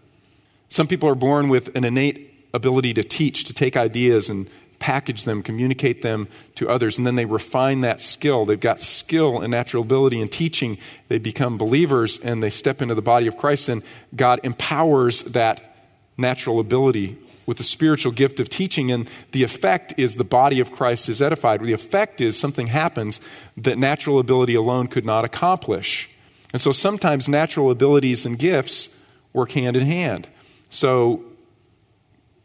Some 0.68 0.86
people 0.86 1.08
are 1.08 1.14
born 1.14 1.48
with 1.48 1.74
an 1.76 1.84
innate 1.84 2.48
ability 2.54 2.94
to 2.94 3.02
teach, 3.02 3.44
to 3.44 3.52
take 3.52 3.76
ideas 3.76 4.30
and 4.30 4.48
package 4.78 5.24
them, 5.24 5.42
communicate 5.42 6.00
them 6.00 6.26
to 6.54 6.68
others, 6.68 6.96
and 6.96 7.06
then 7.06 7.14
they 7.14 7.26
refine 7.26 7.82
that 7.82 8.00
skill. 8.00 8.46
They've 8.46 8.58
got 8.58 8.80
skill 8.80 9.40
and 9.40 9.50
natural 9.50 9.82
ability 9.82 10.20
in 10.20 10.28
teaching. 10.28 10.78
They 11.08 11.18
become 11.18 11.58
believers 11.58 12.18
and 12.18 12.42
they 12.42 12.50
step 12.50 12.80
into 12.80 12.94
the 12.94 13.02
body 13.02 13.26
of 13.26 13.36
Christ, 13.36 13.68
and 13.68 13.82
God 14.16 14.40
empowers 14.42 15.22
that 15.22 15.76
natural 16.16 16.58
ability 16.58 17.18
with 17.50 17.58
the 17.58 17.64
spiritual 17.64 18.12
gift 18.12 18.38
of 18.38 18.48
teaching, 18.48 18.92
and 18.92 19.10
the 19.32 19.42
effect 19.42 19.92
is 19.96 20.14
the 20.14 20.22
body 20.22 20.60
of 20.60 20.70
Christ 20.70 21.08
is 21.08 21.20
edified. 21.20 21.60
The 21.64 21.72
effect 21.72 22.20
is 22.20 22.38
something 22.38 22.68
happens 22.68 23.20
that 23.56 23.76
natural 23.76 24.20
ability 24.20 24.54
alone 24.54 24.86
could 24.86 25.04
not 25.04 25.24
accomplish. 25.24 26.08
And 26.52 26.62
so 26.62 26.70
sometimes 26.70 27.28
natural 27.28 27.68
abilities 27.72 28.24
and 28.24 28.38
gifts 28.38 28.96
work 29.32 29.50
hand 29.50 29.76
in 29.76 29.84
hand. 29.84 30.28
So, 30.68 31.24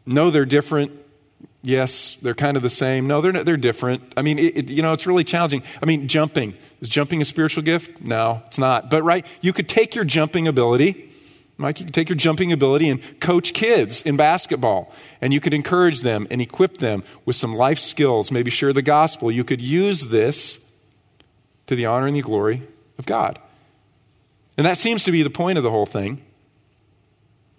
no, 0.04 0.32
they're 0.32 0.44
different 0.44 0.90
Yes, 1.62 2.14
they're 2.22 2.32
kind 2.32 2.56
of 2.56 2.62
the 2.62 2.70
same. 2.70 3.08
No, 3.08 3.20
they're, 3.20 3.32
not, 3.32 3.44
they're 3.44 3.56
different. 3.56 4.12
I 4.16 4.22
mean, 4.22 4.38
it, 4.38 4.56
it, 4.56 4.70
you 4.70 4.82
know, 4.82 4.92
it's 4.92 5.04
really 5.04 5.24
challenging. 5.24 5.64
I 5.82 5.86
mean, 5.86 6.06
jumping. 6.06 6.54
Is 6.80 6.88
jumping 6.88 7.20
a 7.20 7.24
spiritual 7.24 7.64
gift? 7.64 8.00
No, 8.00 8.40
it's 8.46 8.58
not. 8.58 8.88
But, 8.88 9.02
right, 9.02 9.26
you 9.40 9.52
could 9.52 9.68
take 9.68 9.96
your 9.96 10.04
jumping 10.04 10.46
ability, 10.46 11.10
Mike, 11.58 11.80
you 11.80 11.86
could 11.86 11.94
take 11.94 12.08
your 12.08 12.16
jumping 12.16 12.52
ability 12.52 12.90
and 12.90 13.00
coach 13.20 13.54
kids 13.54 14.02
in 14.02 14.16
basketball. 14.16 14.92
And 15.20 15.32
you 15.32 15.40
could 15.40 15.54
encourage 15.54 16.02
them 16.02 16.26
and 16.30 16.42
equip 16.42 16.78
them 16.78 17.02
with 17.24 17.36
some 17.36 17.54
life 17.54 17.78
skills, 17.78 18.30
maybe 18.30 18.50
share 18.50 18.72
the 18.72 18.82
gospel. 18.82 19.30
You 19.30 19.44
could 19.44 19.62
use 19.62 20.02
this 20.02 20.70
to 21.66 21.74
the 21.74 21.86
honor 21.86 22.06
and 22.06 22.16
the 22.16 22.22
glory 22.22 22.62
of 22.98 23.06
God. 23.06 23.38
And 24.56 24.66
that 24.66 24.78
seems 24.78 25.02
to 25.04 25.12
be 25.12 25.22
the 25.22 25.30
point 25.30 25.58
of 25.58 25.64
the 25.64 25.70
whole 25.70 25.86
thing 25.86 26.22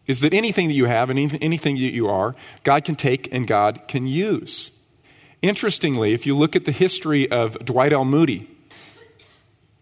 is 0.05 0.21
that 0.21 0.33
anything 0.33 0.67
that 0.69 0.73
you 0.73 0.85
have 0.85 1.09
and 1.09 1.19
anything 1.41 1.75
that 1.75 1.93
you 1.93 2.07
are, 2.07 2.33
God 2.63 2.85
can 2.85 2.95
take 2.95 3.31
and 3.33 3.45
God 3.45 3.87
can 3.87 4.07
use. 4.07 4.79
Interestingly, 5.41 6.13
if 6.13 6.25
you 6.25 6.35
look 6.35 6.55
at 6.55 6.65
the 6.65 6.71
history 6.71 7.29
of 7.29 7.57
Dwight 7.63 7.93
L. 7.93 8.05
Moody, 8.05 8.49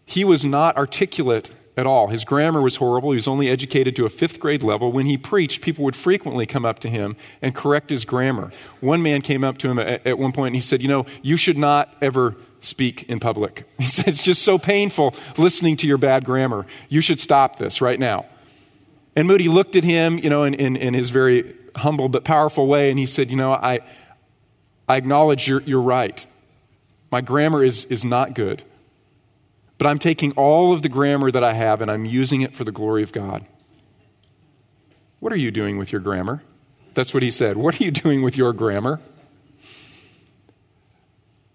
he 0.04 0.24
was 0.24 0.44
not 0.44 0.76
articulate 0.76 1.50
at 1.76 1.86
all. 1.86 2.08
His 2.08 2.24
grammar 2.24 2.62
was 2.62 2.76
horrible. 2.76 3.10
He 3.10 3.16
was 3.16 3.28
only 3.28 3.48
educated 3.48 3.94
to 3.96 4.06
a 4.06 4.08
fifth 4.08 4.40
grade 4.40 4.62
level. 4.62 4.90
When 4.90 5.06
he 5.06 5.18
preached, 5.18 5.60
people 5.60 5.84
would 5.84 5.96
frequently 5.96 6.46
come 6.46 6.64
up 6.64 6.78
to 6.80 6.88
him 6.88 7.16
and 7.42 7.54
correct 7.54 7.90
his 7.90 8.04
grammar. 8.04 8.50
One 8.80 9.02
man 9.02 9.20
came 9.20 9.44
up 9.44 9.58
to 9.58 9.70
him 9.70 9.78
at, 9.78 10.06
at 10.06 10.18
one 10.18 10.32
point 10.32 10.48
and 10.48 10.56
he 10.56 10.62
said, 10.62 10.80
You 10.80 10.88
know, 10.88 11.06
you 11.22 11.36
should 11.36 11.58
not 11.58 11.94
ever 12.00 12.36
speak 12.60 13.04
in 13.04 13.20
public. 13.20 13.64
He 13.78 13.86
said, 13.86 14.08
It's 14.08 14.22
just 14.22 14.42
so 14.42 14.58
painful 14.58 15.14
listening 15.36 15.76
to 15.78 15.86
your 15.86 15.98
bad 15.98 16.24
grammar. 16.24 16.66
You 16.88 17.00
should 17.00 17.20
stop 17.20 17.56
this 17.56 17.80
right 17.80 18.00
now. 18.00 18.26
And 19.14 19.28
Moody 19.28 19.48
looked 19.48 19.76
at 19.76 19.84
him, 19.84 20.18
you 20.18 20.30
know, 20.30 20.44
in, 20.44 20.54
in, 20.54 20.76
in 20.76 20.94
his 20.94 21.10
very 21.10 21.54
humble 21.76 22.08
but 22.08 22.24
powerful 22.24 22.66
way, 22.66 22.90
and 22.90 22.98
he 22.98 23.06
said, 23.06 23.30
You 23.30 23.36
know, 23.36 23.52
I, 23.52 23.80
I 24.88 24.96
acknowledge 24.96 25.46
you're, 25.46 25.62
you're 25.62 25.80
right. 25.80 26.26
My 27.10 27.20
grammar 27.20 27.62
is, 27.62 27.84
is 27.86 28.04
not 28.04 28.34
good. 28.34 28.62
But 29.78 29.86
I'm 29.86 29.98
taking 29.98 30.32
all 30.32 30.72
of 30.72 30.82
the 30.82 30.88
grammar 30.88 31.30
that 31.30 31.44
I 31.44 31.52
have 31.52 31.80
and 31.80 31.90
I'm 31.90 32.04
using 32.04 32.42
it 32.42 32.54
for 32.54 32.64
the 32.64 32.72
glory 32.72 33.02
of 33.02 33.12
God. 33.12 33.44
What 35.20 35.32
are 35.32 35.36
you 35.36 35.50
doing 35.50 35.78
with 35.78 35.92
your 35.92 36.00
grammar? 36.00 36.42
That's 36.94 37.12
what 37.12 37.22
he 37.22 37.30
said. 37.30 37.56
What 37.56 37.80
are 37.80 37.84
you 37.84 37.90
doing 37.90 38.22
with 38.22 38.36
your 38.36 38.52
grammar? 38.52 39.00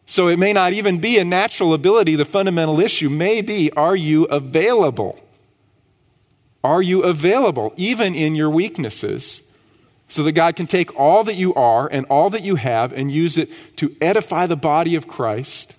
So 0.06 0.28
it 0.28 0.38
may 0.38 0.52
not 0.52 0.74
even 0.74 1.00
be 1.00 1.18
a 1.18 1.26
natural 1.26 1.74
ability. 1.74 2.16
The 2.16 2.26
fundamental 2.26 2.80
issue 2.80 3.10
may 3.10 3.42
be 3.42 3.72
are 3.72 3.96
you 3.96 4.26
available? 4.26 5.18
Are 6.64 6.82
you 6.82 7.02
available, 7.04 7.74
even 7.76 8.14
in 8.14 8.36
your 8.36 8.50
weaknesses, 8.50 9.42
so 10.08 10.24
that 10.24 10.34
God 10.34 10.56
can 10.56 10.68
take 10.68 10.94
all 11.00 11.24
that 11.24 11.36
you 11.36 11.54
are 11.56 11.88
and 11.88 12.06
all 12.08 12.30
that 12.30 12.44
you 12.44 12.58
have 12.58 12.92
and 12.94 13.10
use 13.10 13.38
it 13.38 13.50
to 13.78 13.96
edify 14.02 14.46
the 14.46 14.58
body 14.58 14.96
of 14.96 15.08
Christ 15.08 15.78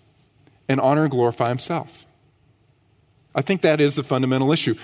and 0.69 0.81
honor 0.81 1.03
and 1.03 1.11
glorify 1.11 1.49
Himself? 1.49 2.07
I 3.35 3.43
think 3.43 3.63
that 3.63 3.81
is 3.81 3.95
the 3.95 4.03
fundamental 4.03 4.53
issue. 4.53 4.75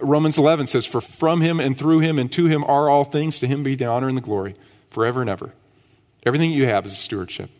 Romans 0.00 0.38
11 0.38 0.66
says, 0.66 0.86
For 0.86 1.00
from 1.00 1.40
Him 1.40 1.58
and 1.58 1.76
through 1.76 2.00
Him 2.00 2.18
and 2.18 2.30
to 2.32 2.46
Him 2.46 2.62
are 2.64 2.88
all 2.88 3.04
things, 3.04 3.38
to 3.40 3.46
Him 3.46 3.62
be 3.62 3.74
the 3.74 3.86
honor 3.86 4.08
and 4.08 4.16
the 4.16 4.22
glory 4.22 4.54
forever 4.90 5.20
and 5.20 5.28
ever. 5.28 5.52
Everything 6.24 6.50
you 6.50 6.66
have 6.66 6.86
is 6.86 6.92
a 6.92 6.96
stewardship. 6.96 7.50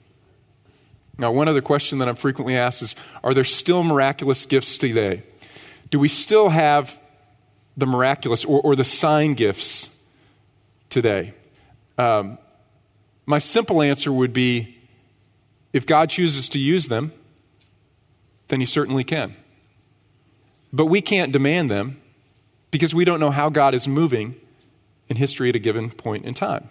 Now, 1.18 1.32
one 1.32 1.48
other 1.48 1.62
question 1.62 1.98
that 1.98 2.09
I'm 2.09 2.16
frequently 2.16 2.56
asked 2.56 2.82
is 2.82 2.94
Are 3.24 3.35
there 3.35 3.44
still 3.44 3.82
miraculous 3.82 4.44
gifts 4.44 4.78
today? 4.78 5.22
Do 5.90 5.98
we 5.98 6.09
still 6.09 6.48
have 6.48 6.98
the 7.76 7.87
miraculous 7.87 8.44
or, 8.44 8.61
or 8.61 8.76
the 8.76 8.85
sign 8.85 9.35
gifts 9.35 9.90
today? 10.90 11.35
Um, 11.98 12.38
my 13.24 13.38
simple 13.38 13.82
answer 13.82 14.12
would 14.12 14.32
be 14.32 14.76
if 15.72 15.87
God 15.87 16.11
chooses 16.11 16.48
to 16.50 16.59
use 16.59 16.88
them, 16.88 17.12
then 18.48 18.61
He 18.61 18.66
certainly 18.66 19.04
can. 19.04 19.37
But 20.72 20.87
we 20.87 21.00
can't 21.00 21.33
demand 21.33 21.70
them 21.70 22.00
because 22.70 22.94
we 22.94 23.05
don't 23.05 23.20
know 23.20 23.31
how 23.31 23.48
God 23.48 23.74
is 23.74 23.87
moving 23.87 24.35
in 25.09 25.16
history 25.16 25.48
at 25.48 25.57
a 25.57 25.61
given 25.61 25.90
point 25.90 26.24
in 26.24 26.35
time. 26.35 26.68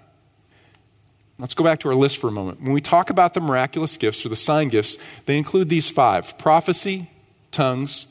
Let's 1.37 1.53
go 1.53 1.63
back 1.63 1.81
to 1.81 1.89
our 1.89 1.95
list 1.95 2.17
for 2.17 2.27
a 2.29 2.31
moment. 2.31 2.61
When 2.61 2.71
we 2.71 2.81
talk 2.81 3.09
about 3.09 3.33
the 3.33 3.41
miraculous 3.41 3.97
gifts 3.97 4.25
or 4.25 4.29
the 4.29 4.35
sign 4.35 4.69
gifts, 4.69 4.97
they 5.25 5.37
include 5.37 5.67
these 5.67 5.89
five 5.89 6.37
prophecy, 6.37 7.09
tongues, 7.51 8.07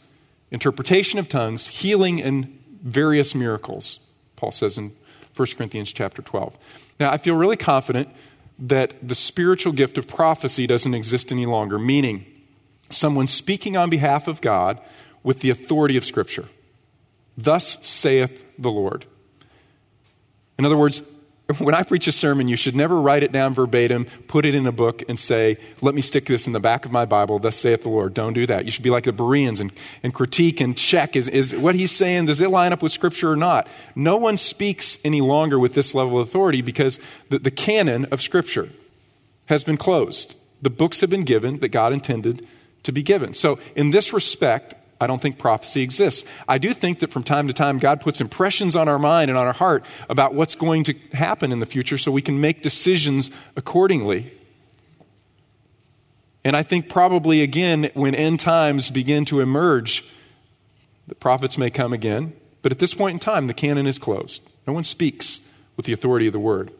interpretation 0.50 1.18
of 1.18 1.28
tongues, 1.28 1.66
healing, 1.68 2.20
and 2.20 2.58
various 2.82 3.34
miracles, 3.34 3.98
Paul 4.36 4.52
says 4.52 4.76
in 4.76 4.92
1 5.36 5.48
Corinthians 5.56 5.92
chapter 5.92 6.20
12. 6.20 6.56
Now, 7.00 7.10
I 7.10 7.16
feel 7.16 7.34
really 7.34 7.56
confident 7.56 8.08
that 8.58 8.94
the 9.06 9.14
spiritual 9.14 9.72
gift 9.72 9.98
of 9.98 10.06
prophecy 10.06 10.66
doesn't 10.66 10.94
exist 10.94 11.32
any 11.32 11.46
longer, 11.46 11.78
meaning 11.78 12.26
someone 12.90 13.26
speaking 13.26 13.76
on 13.76 13.90
behalf 13.90 14.28
of 14.28 14.40
God 14.40 14.80
with 15.24 15.40
the 15.40 15.50
authority 15.50 15.96
of 15.96 16.04
Scripture. 16.04 16.44
Thus 17.36 17.84
saith 17.84 18.44
the 18.56 18.70
Lord. 18.70 19.08
In 20.56 20.64
other 20.64 20.76
words, 20.76 21.02
when 21.58 21.74
I 21.74 21.82
preach 21.82 22.06
a 22.06 22.12
sermon, 22.12 22.48
you 22.48 22.56
should 22.56 22.74
never 22.74 23.00
write 23.00 23.22
it 23.22 23.32
down 23.32 23.54
verbatim, 23.54 24.06
put 24.28 24.46
it 24.46 24.54
in 24.54 24.66
a 24.66 24.72
book, 24.72 25.02
and 25.08 25.18
say, 25.18 25.56
Let 25.82 25.94
me 25.94 26.00
stick 26.00 26.26
this 26.26 26.46
in 26.46 26.52
the 26.52 26.60
back 26.60 26.84
of 26.84 26.92
my 26.92 27.04
Bible, 27.04 27.38
thus 27.38 27.56
saith 27.56 27.82
the 27.82 27.88
Lord. 27.88 28.14
Don't 28.14 28.32
do 28.32 28.46
that. 28.46 28.64
You 28.64 28.70
should 28.70 28.84
be 28.84 28.90
like 28.90 29.04
the 29.04 29.12
Bereans 29.12 29.60
and, 29.60 29.72
and 30.02 30.14
critique 30.14 30.60
and 30.60 30.76
check 30.76 31.16
is, 31.16 31.28
is 31.28 31.54
what 31.54 31.74
he's 31.74 31.90
saying, 31.90 32.26
does 32.26 32.40
it 32.40 32.50
line 32.50 32.72
up 32.72 32.82
with 32.82 32.92
Scripture 32.92 33.30
or 33.30 33.36
not? 33.36 33.68
No 33.94 34.16
one 34.16 34.36
speaks 34.36 34.98
any 35.04 35.20
longer 35.20 35.58
with 35.58 35.74
this 35.74 35.94
level 35.94 36.20
of 36.20 36.28
authority 36.28 36.62
because 36.62 36.98
the, 37.28 37.38
the 37.38 37.50
canon 37.50 38.06
of 38.06 38.22
Scripture 38.22 38.68
has 39.46 39.64
been 39.64 39.76
closed. 39.76 40.40
The 40.62 40.70
books 40.70 41.02
have 41.02 41.10
been 41.10 41.24
given 41.24 41.58
that 41.58 41.68
God 41.68 41.92
intended 41.92 42.46
to 42.84 42.92
be 42.92 43.02
given. 43.02 43.34
So, 43.34 43.58
in 43.76 43.90
this 43.90 44.12
respect, 44.12 44.74
I 45.00 45.06
don't 45.06 45.20
think 45.20 45.38
prophecy 45.38 45.82
exists. 45.82 46.28
I 46.48 46.58
do 46.58 46.72
think 46.72 47.00
that 47.00 47.12
from 47.12 47.24
time 47.24 47.46
to 47.48 47.52
time, 47.52 47.78
God 47.78 48.00
puts 48.00 48.20
impressions 48.20 48.76
on 48.76 48.88
our 48.88 48.98
mind 48.98 49.30
and 49.30 49.36
on 49.36 49.46
our 49.46 49.52
heart 49.52 49.84
about 50.08 50.34
what's 50.34 50.54
going 50.54 50.84
to 50.84 50.94
happen 51.12 51.52
in 51.52 51.58
the 51.58 51.66
future 51.66 51.98
so 51.98 52.12
we 52.12 52.22
can 52.22 52.40
make 52.40 52.62
decisions 52.62 53.30
accordingly. 53.56 54.32
And 56.44 56.56
I 56.56 56.62
think 56.62 56.88
probably 56.88 57.42
again, 57.42 57.90
when 57.94 58.14
end 58.14 58.40
times 58.40 58.90
begin 58.90 59.24
to 59.26 59.40
emerge, 59.40 60.04
the 61.08 61.14
prophets 61.14 61.58
may 61.58 61.70
come 61.70 61.92
again. 61.92 62.34
But 62.62 62.72
at 62.72 62.78
this 62.78 62.94
point 62.94 63.14
in 63.14 63.20
time, 63.20 63.46
the 63.46 63.54
canon 63.54 63.86
is 63.86 63.98
closed. 63.98 64.42
No 64.66 64.72
one 64.72 64.84
speaks 64.84 65.40
with 65.76 65.86
the 65.86 65.92
authority 65.92 66.26
of 66.26 66.32
the 66.32 66.38
word. 66.38 66.70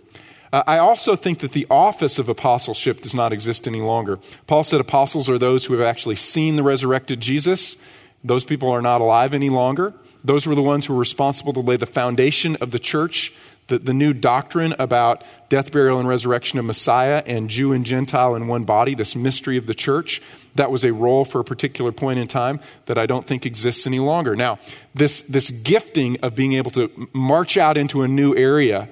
Uh, 0.53 0.62
I 0.66 0.79
also 0.79 1.16
think 1.16 1.40
that 1.40 1.53
the 1.53 1.66
office 1.68 2.18
of 2.18 2.29
apostleship 2.29 3.00
does 3.00 3.14
not 3.14 3.33
exist 3.33 3.66
any 3.66 3.81
longer. 3.81 4.18
Paul 4.46 4.62
said 4.64 4.81
apostles 4.81 5.29
are 5.29 5.37
those 5.37 5.64
who 5.64 5.74
have 5.74 5.83
actually 5.83 6.14
seen 6.14 6.57
the 6.57 6.62
resurrected 6.62 7.20
Jesus. 7.20 7.77
Those 8.25 8.45
people 8.45 8.71
are 8.71 8.83
not 8.83 9.01
alive 9.01 9.35
any 9.35 9.51
longer. 9.51 9.95
Those 10.25 10.47
were 10.47 10.55
the 10.55 10.63
ones 10.63 10.87
who 10.87 10.95
were 10.95 10.99
responsible 10.99 11.53
to 11.53 11.61
lay 11.61 11.77
the 11.77 11.87
foundation 11.87 12.57
of 12.57 12.71
the 12.71 12.79
church, 12.79 13.33
the, 13.67 13.79
the 13.79 13.93
new 13.93 14.15
doctrine 14.15 14.75
about 14.79 15.23
death, 15.51 15.71
burial, 15.71 15.99
and 15.99 16.09
resurrection 16.09 16.59
of 16.59 16.65
Messiah 16.65 17.23
and 17.27 17.51
Jew 17.51 17.73
and 17.73 17.85
Gentile 17.85 18.35
in 18.35 18.47
one 18.47 18.65
body, 18.65 18.95
this 18.95 19.15
mystery 19.15 19.59
of 19.59 19.67
the 19.67 19.75
church. 19.75 20.23
That 20.55 20.71
was 20.71 20.85
a 20.85 20.93
role 20.93 21.27
for 21.27 21.41
a 21.41 21.45
particular 21.45 21.93
point 21.93 22.19
in 22.19 22.27
time 22.27 22.61
that 22.87 22.97
I 22.97 23.05
don't 23.05 23.27
think 23.27 23.45
exists 23.45 23.87
any 23.87 24.01
longer. 24.01 24.35
Now, 24.35 24.59
this, 24.95 25.21
this 25.23 25.51
gifting 25.51 26.19
of 26.21 26.35
being 26.35 26.55
able 26.55 26.71
to 26.73 27.09
march 27.13 27.57
out 27.59 27.77
into 27.77 28.03
a 28.03 28.09
new 28.09 28.35
area 28.35 28.89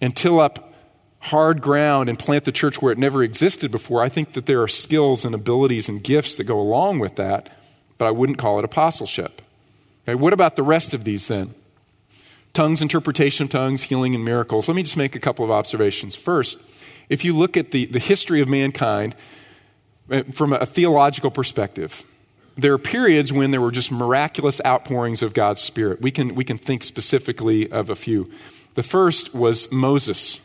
and 0.00 0.16
till 0.16 0.40
up 0.40 0.72
hard 1.20 1.62
ground 1.62 2.08
and 2.08 2.18
plant 2.18 2.44
the 2.44 2.52
church 2.52 2.82
where 2.82 2.92
it 2.92 2.98
never 2.98 3.22
existed 3.22 3.70
before, 3.70 4.02
I 4.02 4.08
think 4.08 4.32
that 4.34 4.46
there 4.46 4.60
are 4.62 4.68
skills 4.68 5.24
and 5.24 5.34
abilities 5.34 5.88
and 5.88 6.02
gifts 6.02 6.36
that 6.36 6.44
go 6.44 6.60
along 6.60 6.98
with 6.98 7.16
that, 7.16 7.48
but 7.98 8.06
I 8.06 8.10
wouldn't 8.10 8.38
call 8.38 8.58
it 8.58 8.64
apostleship. 8.64 9.42
Okay, 10.04 10.14
what 10.14 10.32
about 10.32 10.56
the 10.56 10.62
rest 10.62 10.94
of 10.94 11.04
these 11.04 11.28
then? 11.28 11.54
Tongues, 12.52 12.82
interpretation 12.82 13.44
of 13.44 13.50
tongues, 13.50 13.82
healing, 13.82 14.14
and 14.14 14.24
miracles. 14.24 14.68
Let 14.68 14.76
me 14.76 14.82
just 14.82 14.96
make 14.96 15.16
a 15.16 15.20
couple 15.20 15.44
of 15.44 15.50
observations. 15.50 16.14
First, 16.14 16.58
if 17.08 17.24
you 17.24 17.36
look 17.36 17.56
at 17.56 17.70
the, 17.70 17.86
the 17.86 17.98
history 17.98 18.40
of 18.40 18.48
mankind 18.48 19.14
eh, 20.10 20.22
from 20.32 20.52
a 20.52 20.66
theological 20.66 21.30
perspective, 21.30 22.04
there 22.56 22.72
are 22.72 22.78
periods 22.78 23.32
when 23.32 23.50
there 23.50 23.60
were 23.60 23.72
just 23.72 23.90
miraculous 23.90 24.60
outpourings 24.64 25.22
of 25.22 25.34
God's 25.34 25.60
Spirit. 25.60 26.00
We 26.00 26.10
can, 26.10 26.34
we 26.34 26.44
can 26.44 26.58
think 26.58 26.84
specifically 26.84 27.70
of 27.70 27.90
a 27.90 27.96
few. 27.96 28.30
The 28.74 28.82
first 28.82 29.34
was 29.34 29.70
Moses. 29.72 30.40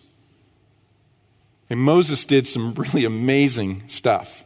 And 1.70 1.80
Moses 1.80 2.26
did 2.26 2.48
some 2.48 2.74
really 2.78 3.06
amazing 3.06 3.84
stuff. 3.88 4.46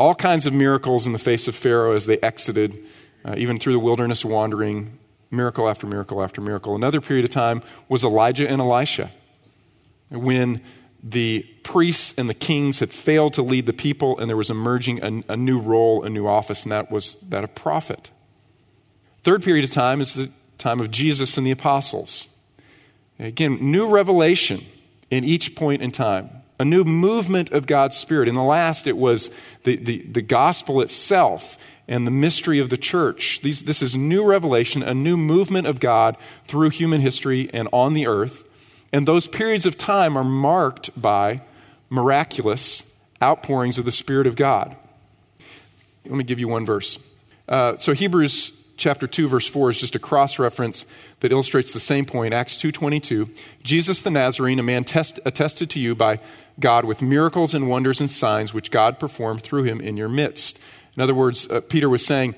All 0.00 0.14
kinds 0.14 0.46
of 0.46 0.54
miracles 0.54 1.06
in 1.06 1.12
the 1.12 1.18
face 1.18 1.46
of 1.46 1.54
Pharaoh 1.54 1.94
as 1.94 2.06
they 2.06 2.16
exited, 2.20 2.82
uh, 3.22 3.34
even 3.36 3.58
through 3.58 3.74
the 3.74 3.78
wilderness 3.78 4.24
wandering, 4.24 4.98
miracle 5.30 5.68
after 5.68 5.86
miracle 5.86 6.22
after 6.22 6.40
miracle. 6.40 6.74
Another 6.74 7.02
period 7.02 7.26
of 7.26 7.30
time 7.30 7.62
was 7.86 8.02
Elijah 8.02 8.48
and 8.48 8.62
Elisha, 8.62 9.10
when 10.08 10.58
the 11.02 11.42
priests 11.64 12.14
and 12.16 12.30
the 12.30 12.34
kings 12.34 12.80
had 12.80 12.90
failed 12.90 13.34
to 13.34 13.42
lead 13.42 13.66
the 13.66 13.74
people, 13.74 14.18
and 14.18 14.30
there 14.30 14.38
was 14.38 14.48
emerging 14.48 15.04
a, 15.04 15.34
a 15.34 15.36
new 15.36 15.58
role, 15.58 16.02
a 16.02 16.08
new 16.08 16.26
office, 16.26 16.62
and 16.62 16.72
that 16.72 16.90
was 16.90 17.16
that 17.28 17.44
of 17.44 17.54
prophet. 17.54 18.10
Third 19.22 19.42
period 19.42 19.66
of 19.66 19.70
time 19.70 20.00
is 20.00 20.14
the 20.14 20.30
time 20.56 20.80
of 20.80 20.90
Jesus 20.90 21.36
and 21.36 21.46
the 21.46 21.50
apostles. 21.50 22.26
Again, 23.18 23.58
new 23.60 23.86
revelation 23.86 24.64
in 25.10 25.24
each 25.24 25.54
point 25.54 25.82
in 25.82 25.92
time. 25.92 26.39
A 26.60 26.64
new 26.64 26.84
movement 26.84 27.52
of 27.52 27.66
God's 27.66 27.96
Spirit. 27.96 28.28
In 28.28 28.34
the 28.34 28.42
last, 28.42 28.86
it 28.86 28.98
was 28.98 29.30
the, 29.62 29.76
the, 29.76 30.02
the 30.02 30.20
gospel 30.20 30.82
itself 30.82 31.56
and 31.88 32.06
the 32.06 32.10
mystery 32.10 32.58
of 32.58 32.68
the 32.68 32.76
church. 32.76 33.40
These, 33.40 33.62
this 33.62 33.80
is 33.80 33.96
new 33.96 34.22
revelation, 34.24 34.82
a 34.82 34.92
new 34.92 35.16
movement 35.16 35.66
of 35.66 35.80
God 35.80 36.18
through 36.46 36.68
human 36.68 37.00
history 37.00 37.48
and 37.54 37.66
on 37.72 37.94
the 37.94 38.06
earth. 38.06 38.46
And 38.92 39.08
those 39.08 39.26
periods 39.26 39.64
of 39.64 39.78
time 39.78 40.18
are 40.18 40.22
marked 40.22 41.00
by 41.00 41.40
miraculous 41.88 42.82
outpourings 43.22 43.78
of 43.78 43.86
the 43.86 43.90
Spirit 43.90 44.26
of 44.26 44.36
God. 44.36 44.76
Let 46.04 46.14
me 46.14 46.24
give 46.24 46.38
you 46.38 46.48
one 46.48 46.66
verse. 46.66 46.98
Uh, 47.48 47.78
so 47.78 47.94
Hebrews 47.94 48.59
chapter 48.80 49.06
2 49.06 49.28
verse 49.28 49.46
4 49.46 49.70
is 49.70 49.78
just 49.78 49.94
a 49.94 49.98
cross 49.98 50.38
reference 50.38 50.86
that 51.20 51.30
illustrates 51.30 51.72
the 51.72 51.78
same 51.78 52.06
point. 52.06 52.34
Acts 52.34 52.56
2.22 52.56 53.30
jesus 53.62 54.02
the 54.02 54.10
nazarene 54.10 54.58
a 54.58 54.62
man 54.62 54.82
test, 54.82 55.20
attested 55.24 55.70
to 55.70 55.78
you 55.78 55.94
by 55.94 56.18
god 56.58 56.84
with 56.84 57.02
miracles 57.02 57.54
and 57.54 57.68
wonders 57.68 58.00
and 58.00 58.10
signs 58.10 58.52
which 58.52 58.70
god 58.70 58.98
performed 58.98 59.42
through 59.42 59.64
him 59.64 59.80
in 59.80 59.96
your 59.96 60.08
midst. 60.08 60.58
In 60.96 61.02
other 61.02 61.14
words 61.14 61.48
uh, 61.50 61.60
peter 61.60 61.88
was 61.88 62.04
saying 62.04 62.34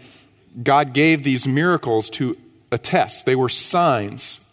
god 0.62 0.92
gave 0.92 1.22
these 1.22 1.46
miracles 1.46 2.10
to 2.10 2.36
attest. 2.72 3.24
They 3.24 3.36
were 3.36 3.48
signs 3.48 4.44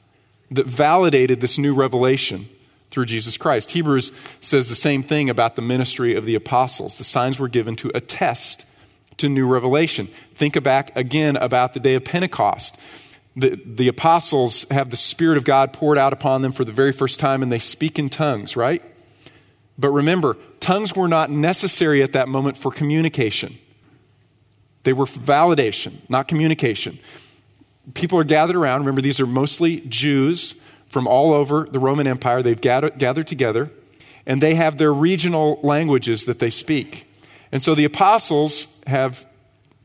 that 0.52 0.68
validated 0.68 1.42
this 1.42 1.58
new 1.58 1.74
revelation 1.74 2.48
through 2.92 3.06
jesus 3.06 3.36
christ. 3.36 3.72
Hebrews 3.72 4.12
says 4.40 4.70
the 4.70 4.76
same 4.76 5.02
thing 5.02 5.30
about 5.30 5.56
the 5.56 5.64
ministry 5.64 6.16
of 6.16 6.26
the 6.26 6.36
apostles. 6.36 6.98
The 7.00 7.04
signs 7.04 7.40
were 7.40 7.50
given 7.50 7.76
to 7.78 7.92
attest 7.96 8.68
to 9.20 9.30
new 9.30 9.48
revelation. 9.48 10.08
Think 10.34 10.62
back 10.64 10.96
again 10.96 11.38
about 11.38 11.74
the 11.74 11.80
day 11.80 11.96
of 11.96 12.04
Pentecost. 12.04 12.80
The, 13.36 13.62
the 13.66 13.88
apostles 13.88 14.66
have 14.70 14.90
the 14.90 14.98
Spirit 14.98 15.38
of 15.38 15.46
God 15.46 15.72
poured 15.72 15.98
out 15.98 16.12
upon 16.12 16.42
them 16.42 16.52
for 16.52 16.66
the 16.66 16.72
very 16.72 16.92
first 16.92 17.20
time 17.20 17.42
and 17.42 17.52
they 17.52 17.60
speak 17.60 17.98
in 17.98 18.10
tongues, 18.10 18.56
right? 18.56 18.84
But 19.78 19.90
remember, 19.90 20.36
tongues 20.60 20.96
were 20.96 21.08
not 21.08 21.32
necessary 21.32 22.04
at 22.04 22.12
that 22.14 22.28
moment 22.28 22.58
for 22.58 22.72
communication. 22.72 23.58
They 24.84 24.94
were 24.94 25.06
for 25.06 25.20
validation, 25.20 25.98
not 26.10 26.28
communication. 26.28 27.00
People 27.94 28.20
are 28.20 28.24
gathered 28.24 28.56
around. 28.56 28.82
Remember, 28.82 29.02
these 29.02 29.20
are 29.20 29.26
mostly 29.26 29.82
Jews 29.82 30.62
from 30.88 31.08
all 31.08 31.34
over 31.34 31.68
the 31.70 31.80
Roman 31.80 32.08
Empire. 32.08 32.42
They've 32.42 32.60
gathered, 32.60 32.98
gathered 32.98 33.28
together, 33.28 33.72
and 34.26 34.42
they 34.42 34.56
have 34.56 34.78
their 34.78 34.94
regional 34.94 35.60
languages 35.64 36.26
that 36.26 36.40
they 36.40 36.50
speak. 36.50 37.09
And 37.52 37.64
so 37.64 37.76
the 37.76 37.86
apostles 37.86 38.68
have 38.88 39.26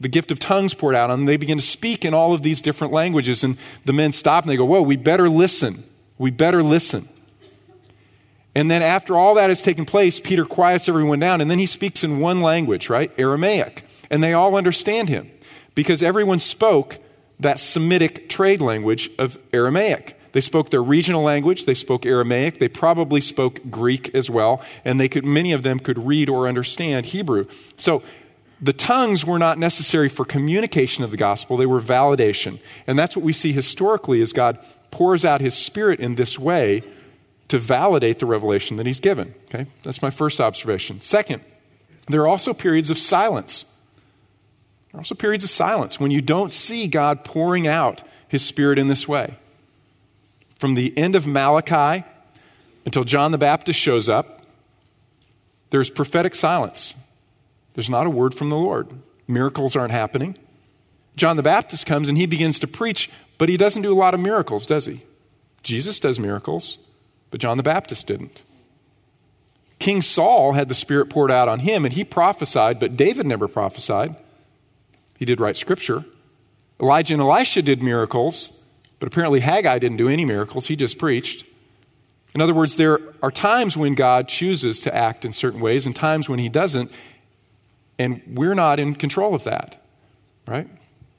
the 0.00 0.09
gift 0.09 0.31
of 0.31 0.38
tongues 0.38 0.74
poured 0.74 0.94
out 0.94 1.11
on 1.11 1.20
them. 1.20 1.27
They 1.27 1.37
begin 1.37 1.59
to 1.59 1.64
speak 1.64 2.05
in 2.05 2.14
all 2.14 2.35
of 2.35 2.42
these 2.42 2.61
different 2.61 2.92
languages. 2.92 3.44
And 3.44 3.57
the 3.85 3.92
men 3.92 4.12
stop 4.12 4.44
and 4.44 4.50
they 4.50 4.57
go, 4.57 4.64
Whoa, 4.64 4.83
we 4.83 4.96
better 4.96 5.29
listen. 5.29 5.85
We 6.18 6.31
better 6.31 6.62
listen. 6.62 7.09
And 8.55 8.70
then 8.70 8.83
after 8.83 9.16
all 9.16 9.35
that 9.35 9.50
has 9.50 9.62
taken 9.62 9.85
place, 9.85 10.20
Peter 10.20 10.44
quiets 10.44 10.88
everyone 10.88 11.18
down 11.18 11.40
and 11.40 11.50
then 11.50 11.59
he 11.59 11.66
speaks 11.66 12.05
in 12.05 12.20
one 12.20 12.40
language, 12.40 12.88
right? 12.88 13.11
Aramaic. 13.18 13.85
And 14.11 14.22
they 14.22 14.33
all 14.33 14.55
understand 14.55 15.09
him 15.09 15.31
because 15.74 16.03
everyone 16.03 16.38
spoke 16.38 16.98
that 17.40 17.59
Semitic 17.59 18.29
trade 18.29 18.61
language 18.61 19.11
of 19.18 19.38
Aramaic. 19.53 20.20
They 20.35 20.40
spoke 20.40 20.70
their 20.70 20.83
regional 20.83 21.23
language, 21.23 21.64
they 21.64 21.75
spoke 21.75 22.05
Aramaic, 22.05 22.59
they 22.59 22.66
probably 22.66 23.20
spoke 23.20 23.61
Greek 23.70 24.12
as 24.16 24.29
well, 24.29 24.61
and 24.85 24.99
they 24.99 25.09
could 25.09 25.25
many 25.25 25.53
of 25.53 25.62
them 25.62 25.79
could 25.79 25.97
read 25.97 26.29
or 26.29 26.49
understand 26.49 27.07
Hebrew. 27.07 27.44
So 27.77 28.03
the 28.61 28.73
tongues 28.73 29.25
were 29.25 29.38
not 29.38 29.59
necessary 29.59 30.09
for 30.09 30.25
communication 30.25 31.05
of 31.05 31.12
the 31.12 31.16
gospel, 31.16 31.57
they 31.57 31.66
were 31.66 31.81
validation. 31.81 32.59
And 32.85 32.99
that's 32.99 33.16
what 33.16 33.25
we 33.25 33.33
see 33.33 33.53
historically 33.53 34.20
as 34.20 34.33
God 34.33 34.59
pours 34.90 35.25
out 35.25 35.40
his 35.40 35.55
spirit 35.55 36.01
in 36.01 36.16
this 36.16 36.37
way 36.37 36.83
to 37.47 37.57
validate 37.57 38.18
the 38.18 38.27
revelation 38.27 38.77
that 38.79 38.87
he's 38.87 38.99
given. 38.99 39.37
Okay? 39.44 39.66
That's 39.85 40.03
my 40.03 40.11
first 40.11 40.40
observation. 40.40 41.01
Second, 41.01 41.44
there 42.09 42.23
are 42.23 42.29
also 42.29 42.53
periods 42.53 42.90
of 42.90 42.99
silence. 42.99 43.66
There 44.90 44.99
are 44.99 45.01
also 45.01 45.14
periods 45.14 45.44
of 45.44 45.51
silence 45.51 46.01
when 46.01 46.11
you 46.11 46.20
don't 46.20 46.51
see 46.51 46.88
God 46.88 47.25
pouring 47.25 47.68
out 47.68 48.03
his 48.27 48.44
spirit 48.44 48.81
in 48.81 48.88
this 48.88 49.07
way 49.07 49.37
from 50.64 50.77
the 50.77 50.96
end 50.96 51.14
of 51.14 51.27
Malachi 51.27 52.07
until 52.87 53.05
John 53.05 53.33
the 53.33 53.37
Baptist 53.37 53.79
shows 53.79 54.09
up, 54.09 54.40
there's 55.68 55.90
prophetic 55.90 56.35
silence. 56.35 56.94
There's 57.74 57.90
not 57.90 58.07
a 58.07 58.11
word 58.11 58.33
from 58.33 58.48
the 58.48 58.57
Lord. 58.57 58.88
Miracles 59.29 59.77
aren't 59.77 59.90
happening. 59.92 60.38
John 61.16 61.37
the 61.37 61.42
Baptist 61.42 61.85
comes 61.85 62.09
and 62.09 62.16
he 62.16 62.24
begins 62.24 62.59
to 62.61 62.66
preach, 62.66 63.11
but 63.37 63.50
he 63.50 63.59
doesn't 63.59 63.83
do 63.83 63.92
a 63.92 63.94
lot 63.94 64.14
of 64.14 64.20
miracles, 64.20 64.64
does 64.64 64.87
he? 64.87 65.03
Jesus 65.62 66.00
does 66.00 66.18
miracles, 66.18 66.79
but 67.31 67.42
John 67.42 67.59
the 67.59 67.62
Baptist 67.62 68.07
didn't. 68.07 68.42
King 69.79 70.00
Saul 70.00 70.55
had 70.55 70.70
the 70.70 70.74
Spirit 70.74 71.11
poured 71.11 71.31
out 71.31 71.46
on 71.46 71.59
him, 71.59 71.85
and 71.85 71.92
he 71.92 72.05
prophesied, 72.05 72.81
but 72.81 72.96
David 72.96 73.27
never 73.27 73.48
prophesied. 73.48 74.16
He 75.18 75.27
did 75.27 75.40
write 75.40 75.59
scripture. 75.59 76.07
Elijah 76.81 77.12
and 77.12 77.22
Elisha 77.22 77.61
did 77.61 77.83
miracles, 77.83 78.63
but 78.98 79.07
apparently, 79.07 79.40
Haggai 79.40 79.78
didn't 79.78 79.96
do 79.96 80.09
any 80.09 80.24
miracles, 80.24 80.66
he 80.66 80.76
just 80.76 80.98
preached. 80.98 81.46
In 82.35 82.42
other 82.42 82.54
words, 82.54 82.76
there 82.76 83.00
are 83.22 83.30
times 83.30 83.76
when 83.76 83.94
God 83.94 84.28
chooses 84.28 84.80
to 84.80 84.94
act 84.94 85.24
in 85.24 85.33
certain 85.33 85.61
ways 85.61 85.87
and 85.87 85.94
times 85.94 86.28
when 86.28 86.38
he 86.38 86.48
doesn't, 86.48 86.90
and 87.98 88.20
we're 88.26 88.54
not 88.54 88.80
in 88.80 88.94
control 88.94 89.35
of 89.35 89.44
that, 89.44 89.80
right? 90.46 90.68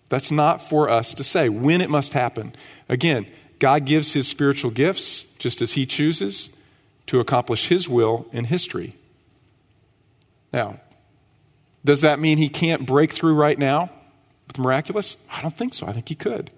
That's 0.10 0.32
not 0.32 0.62
for 0.62 0.90
us 0.90 1.14
to 1.14 1.24
say 1.24 1.48
when 1.50 1.82
it 1.82 1.90
must 1.90 2.14
happen. 2.14 2.54
Again, 2.90 3.28
God 3.60 3.86
gives 3.86 4.14
his 4.14 4.28
spiritual 4.28 4.72
gifts 4.72 5.24
just 5.40 5.62
as 5.62 5.74
he 5.74 5.86
chooses 5.86 6.50
to 7.08 7.20
accomplish 7.20 7.68
his 7.68 7.88
will 7.88 8.28
in 8.32 8.46
history. 8.46 8.94
Now, 10.52 10.80
does 11.84 12.02
that 12.02 12.20
mean 12.20 12.38
he 12.38 12.50
can't 12.50 12.86
break 12.86 13.14
through 13.14 13.36
right 13.36 13.58
now 13.58 13.90
with 14.48 14.58
miraculous? 14.58 15.18
I 15.32 15.42
don't 15.42 15.56
think 15.56 15.74
so. 15.74 15.88
I 15.88 15.94
think 15.94 16.10
he 16.10 16.16
could. 16.16 16.52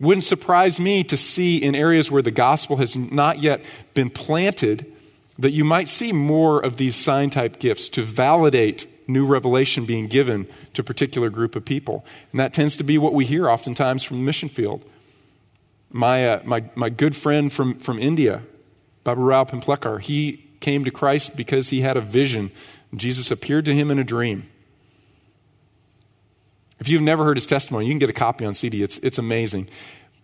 Wouldn't 0.00 0.24
surprise 0.24 0.80
me 0.80 1.04
to 1.04 1.16
see 1.16 1.58
in 1.58 1.74
areas 1.74 2.10
where 2.10 2.22
the 2.22 2.30
gospel 2.30 2.76
has 2.78 2.96
not 2.96 3.40
yet 3.40 3.64
been 3.94 4.10
planted 4.10 4.90
that 5.38 5.50
you 5.50 5.64
might 5.64 5.88
see 5.88 6.12
more 6.12 6.60
of 6.60 6.76
these 6.76 6.94
sign 6.94 7.30
type 7.30 7.58
gifts 7.58 7.88
to 7.90 8.02
validate 8.02 8.86
new 9.08 9.26
revelation 9.26 9.84
being 9.84 10.06
given 10.06 10.46
to 10.72 10.82
a 10.82 10.84
particular 10.84 11.28
group 11.28 11.56
of 11.56 11.64
people. 11.64 12.04
And 12.30 12.40
that 12.40 12.54
tends 12.54 12.76
to 12.76 12.84
be 12.84 12.98
what 12.98 13.12
we 13.12 13.24
hear 13.24 13.50
oftentimes 13.50 14.02
from 14.02 14.18
the 14.18 14.22
mission 14.22 14.48
field. 14.48 14.84
My, 15.90 16.26
uh, 16.26 16.42
my, 16.44 16.64
my 16.74 16.88
good 16.88 17.14
friend 17.14 17.52
from, 17.52 17.78
from 17.78 17.98
India, 17.98 18.42
Baba 19.02 19.20
Rao 19.20 19.44
Pimplekar, 19.44 20.00
he 20.00 20.44
came 20.60 20.84
to 20.84 20.90
Christ 20.90 21.36
because 21.36 21.68
he 21.68 21.82
had 21.82 21.96
a 21.96 22.00
vision. 22.00 22.50
Jesus 22.94 23.30
appeared 23.30 23.64
to 23.66 23.74
him 23.74 23.90
in 23.90 23.98
a 23.98 24.04
dream. 24.04 24.48
If 26.84 26.90
you've 26.90 27.00
never 27.00 27.24
heard 27.24 27.38
his 27.38 27.46
testimony, 27.46 27.86
you 27.86 27.92
can 27.92 27.98
get 27.98 28.10
a 28.10 28.12
copy 28.12 28.44
on 28.44 28.52
CD. 28.52 28.82
It's, 28.82 28.98
it's 28.98 29.16
amazing. 29.16 29.70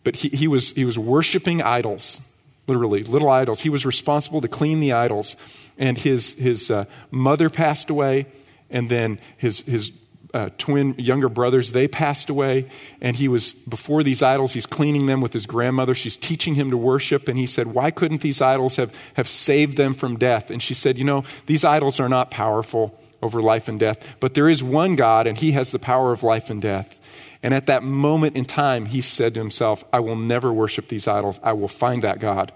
But 0.04 0.16
he, 0.16 0.28
he, 0.28 0.46
was, 0.46 0.72
he 0.72 0.84
was 0.84 0.98
worshiping 0.98 1.62
idols, 1.62 2.20
literally, 2.68 3.02
little 3.02 3.30
idols. 3.30 3.60
He 3.60 3.70
was 3.70 3.86
responsible 3.86 4.42
to 4.42 4.48
clean 4.48 4.78
the 4.78 4.92
idols. 4.92 5.36
And 5.78 5.96
his, 5.96 6.34
his 6.34 6.70
uh, 6.70 6.84
mother 7.10 7.48
passed 7.48 7.88
away, 7.88 8.26
and 8.68 8.90
then 8.90 9.20
his, 9.38 9.60
his 9.62 9.90
uh, 10.34 10.50
twin 10.58 10.96
younger 10.98 11.30
brothers, 11.30 11.72
they 11.72 11.88
passed 11.88 12.28
away. 12.28 12.68
And 13.00 13.16
he 13.16 13.26
was, 13.26 13.54
before 13.54 14.02
these 14.02 14.22
idols, 14.22 14.52
he's 14.52 14.66
cleaning 14.66 15.06
them 15.06 15.22
with 15.22 15.32
his 15.32 15.46
grandmother. 15.46 15.94
She's 15.94 16.18
teaching 16.18 16.56
him 16.56 16.68
to 16.68 16.76
worship. 16.76 17.26
And 17.26 17.38
he 17.38 17.46
said, 17.46 17.68
Why 17.68 17.90
couldn't 17.90 18.20
these 18.20 18.42
idols 18.42 18.76
have, 18.76 18.94
have 19.14 19.30
saved 19.30 19.78
them 19.78 19.94
from 19.94 20.18
death? 20.18 20.50
And 20.50 20.62
she 20.62 20.74
said, 20.74 20.98
You 20.98 21.04
know, 21.04 21.24
these 21.46 21.64
idols 21.64 22.00
are 22.00 22.08
not 22.10 22.30
powerful 22.30 22.99
over 23.22 23.42
life 23.42 23.68
and 23.68 23.78
death, 23.78 24.16
but 24.20 24.34
there 24.34 24.48
is 24.48 24.62
one 24.62 24.96
God, 24.96 25.26
and 25.26 25.36
he 25.38 25.52
has 25.52 25.72
the 25.72 25.78
power 25.78 26.12
of 26.12 26.22
life 26.22 26.50
and 26.50 26.60
death. 26.62 26.98
And 27.42 27.54
at 27.54 27.66
that 27.66 27.82
moment 27.82 28.36
in 28.36 28.44
time, 28.44 28.86
he 28.86 29.00
said 29.00 29.34
to 29.34 29.40
himself, 29.40 29.84
I 29.92 30.00
will 30.00 30.16
never 30.16 30.52
worship 30.52 30.88
these 30.88 31.08
idols. 31.08 31.40
I 31.42 31.52
will 31.52 31.68
find 31.68 32.02
that 32.02 32.18
God 32.18 32.52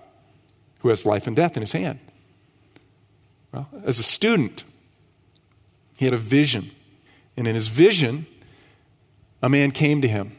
who 0.80 0.90
has 0.90 1.06
life 1.06 1.26
and 1.26 1.34
death 1.34 1.56
in 1.56 1.62
his 1.62 1.72
hand. 1.72 1.98
Well, 3.52 3.68
as 3.84 3.98
a 3.98 4.02
student, 4.02 4.64
he 5.96 6.04
had 6.04 6.12
a 6.12 6.18
vision 6.18 6.70
and 7.36 7.48
in 7.48 7.54
his 7.54 7.68
vision, 7.68 8.26
a 9.42 9.48
man 9.48 9.70
came 9.70 10.00
to 10.02 10.08
him 10.08 10.36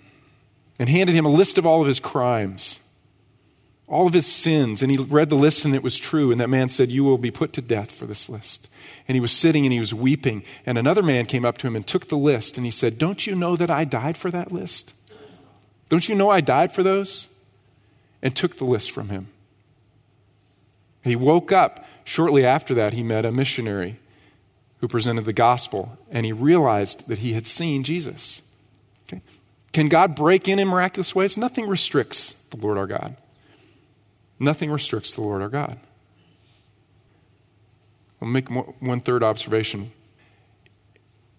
and 0.79 0.89
handed 0.89 1.15
him 1.15 1.25
a 1.25 1.29
list 1.29 1.57
of 1.57 1.65
all 1.65 1.81
of 1.81 1.87
his 1.87 1.99
crimes, 1.99 2.79
all 3.87 4.07
of 4.07 4.13
his 4.13 4.25
sins. 4.25 4.81
And 4.81 4.91
he 4.91 4.97
read 4.97 5.29
the 5.29 5.35
list 5.35 5.65
and 5.65 5.75
it 5.75 5.83
was 5.83 5.97
true. 5.97 6.31
And 6.31 6.39
that 6.41 6.49
man 6.49 6.69
said, 6.69 6.89
You 6.89 7.03
will 7.03 7.17
be 7.17 7.31
put 7.31 7.53
to 7.53 7.61
death 7.61 7.91
for 7.91 8.05
this 8.05 8.29
list. 8.29 8.69
And 9.07 9.15
he 9.15 9.21
was 9.21 9.31
sitting 9.31 9.65
and 9.65 9.73
he 9.73 9.79
was 9.79 9.93
weeping. 9.93 10.43
And 10.65 10.77
another 10.77 11.03
man 11.03 11.25
came 11.25 11.45
up 11.45 11.57
to 11.59 11.67
him 11.67 11.75
and 11.75 11.85
took 11.85 12.07
the 12.07 12.17
list 12.17 12.57
and 12.57 12.65
he 12.65 12.71
said, 12.71 12.97
Don't 12.97 13.27
you 13.27 13.35
know 13.35 13.55
that 13.55 13.69
I 13.69 13.83
died 13.83 14.17
for 14.17 14.31
that 14.31 14.51
list? 14.51 14.93
Don't 15.89 16.09
you 16.09 16.15
know 16.15 16.29
I 16.29 16.41
died 16.41 16.71
for 16.71 16.83
those? 16.83 17.29
And 18.21 18.35
took 18.35 18.57
the 18.57 18.65
list 18.65 18.89
from 18.91 19.09
him. 19.09 19.27
He 21.03 21.15
woke 21.15 21.51
up. 21.51 21.85
Shortly 22.03 22.45
after 22.45 22.73
that, 22.75 22.93
he 22.93 23.03
met 23.03 23.25
a 23.25 23.31
missionary 23.31 23.99
who 24.79 24.87
presented 24.87 25.25
the 25.25 25.33
gospel, 25.33 25.97
and 26.11 26.25
he 26.25 26.31
realized 26.31 27.07
that 27.07 27.19
he 27.19 27.33
had 27.33 27.47
seen 27.47 27.83
Jesus. 27.83 28.41
Okay? 29.03 29.21
Can 29.73 29.89
God 29.89 30.15
break 30.15 30.47
in 30.47 30.59
in 30.59 30.67
miraculous 30.67 31.15
ways? 31.15 31.37
Nothing 31.37 31.67
restricts 31.67 32.33
the 32.49 32.57
Lord 32.57 32.77
our 32.77 32.87
God. 32.87 33.15
Nothing 34.39 34.71
restricts 34.71 35.15
the 35.15 35.21
Lord 35.21 35.41
our 35.41 35.49
God. 35.49 35.79
I'll 38.21 38.27
make 38.27 38.49
one 38.49 39.01
third 39.01 39.23
observation. 39.23 39.91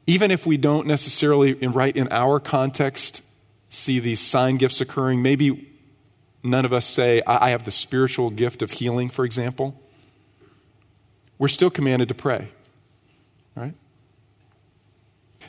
Even 0.06 0.30
if 0.30 0.46
we 0.46 0.56
don't 0.56 0.87
necessarily, 0.87 1.54
right 1.54 1.96
in 1.96 2.09
our 2.11 2.38
context, 2.38 3.22
see 3.68 3.98
these 3.98 4.20
sign 4.20 4.56
gifts 4.56 4.80
occurring, 4.80 5.20
maybe 5.22 5.68
none 6.42 6.64
of 6.64 6.72
us 6.72 6.87
say, 6.87 7.22
I 7.26 7.50
have 7.50 7.64
the 7.64 7.70
spiritual 7.70 8.30
gift 8.30 8.62
of 8.62 8.70
healing, 8.70 9.09
for 9.09 9.24
example, 9.24 9.80
we're 11.38 11.48
still 11.48 11.70
commanded 11.70 12.09
to 12.09 12.14
pray. 12.14 12.48
Right? 13.54 13.74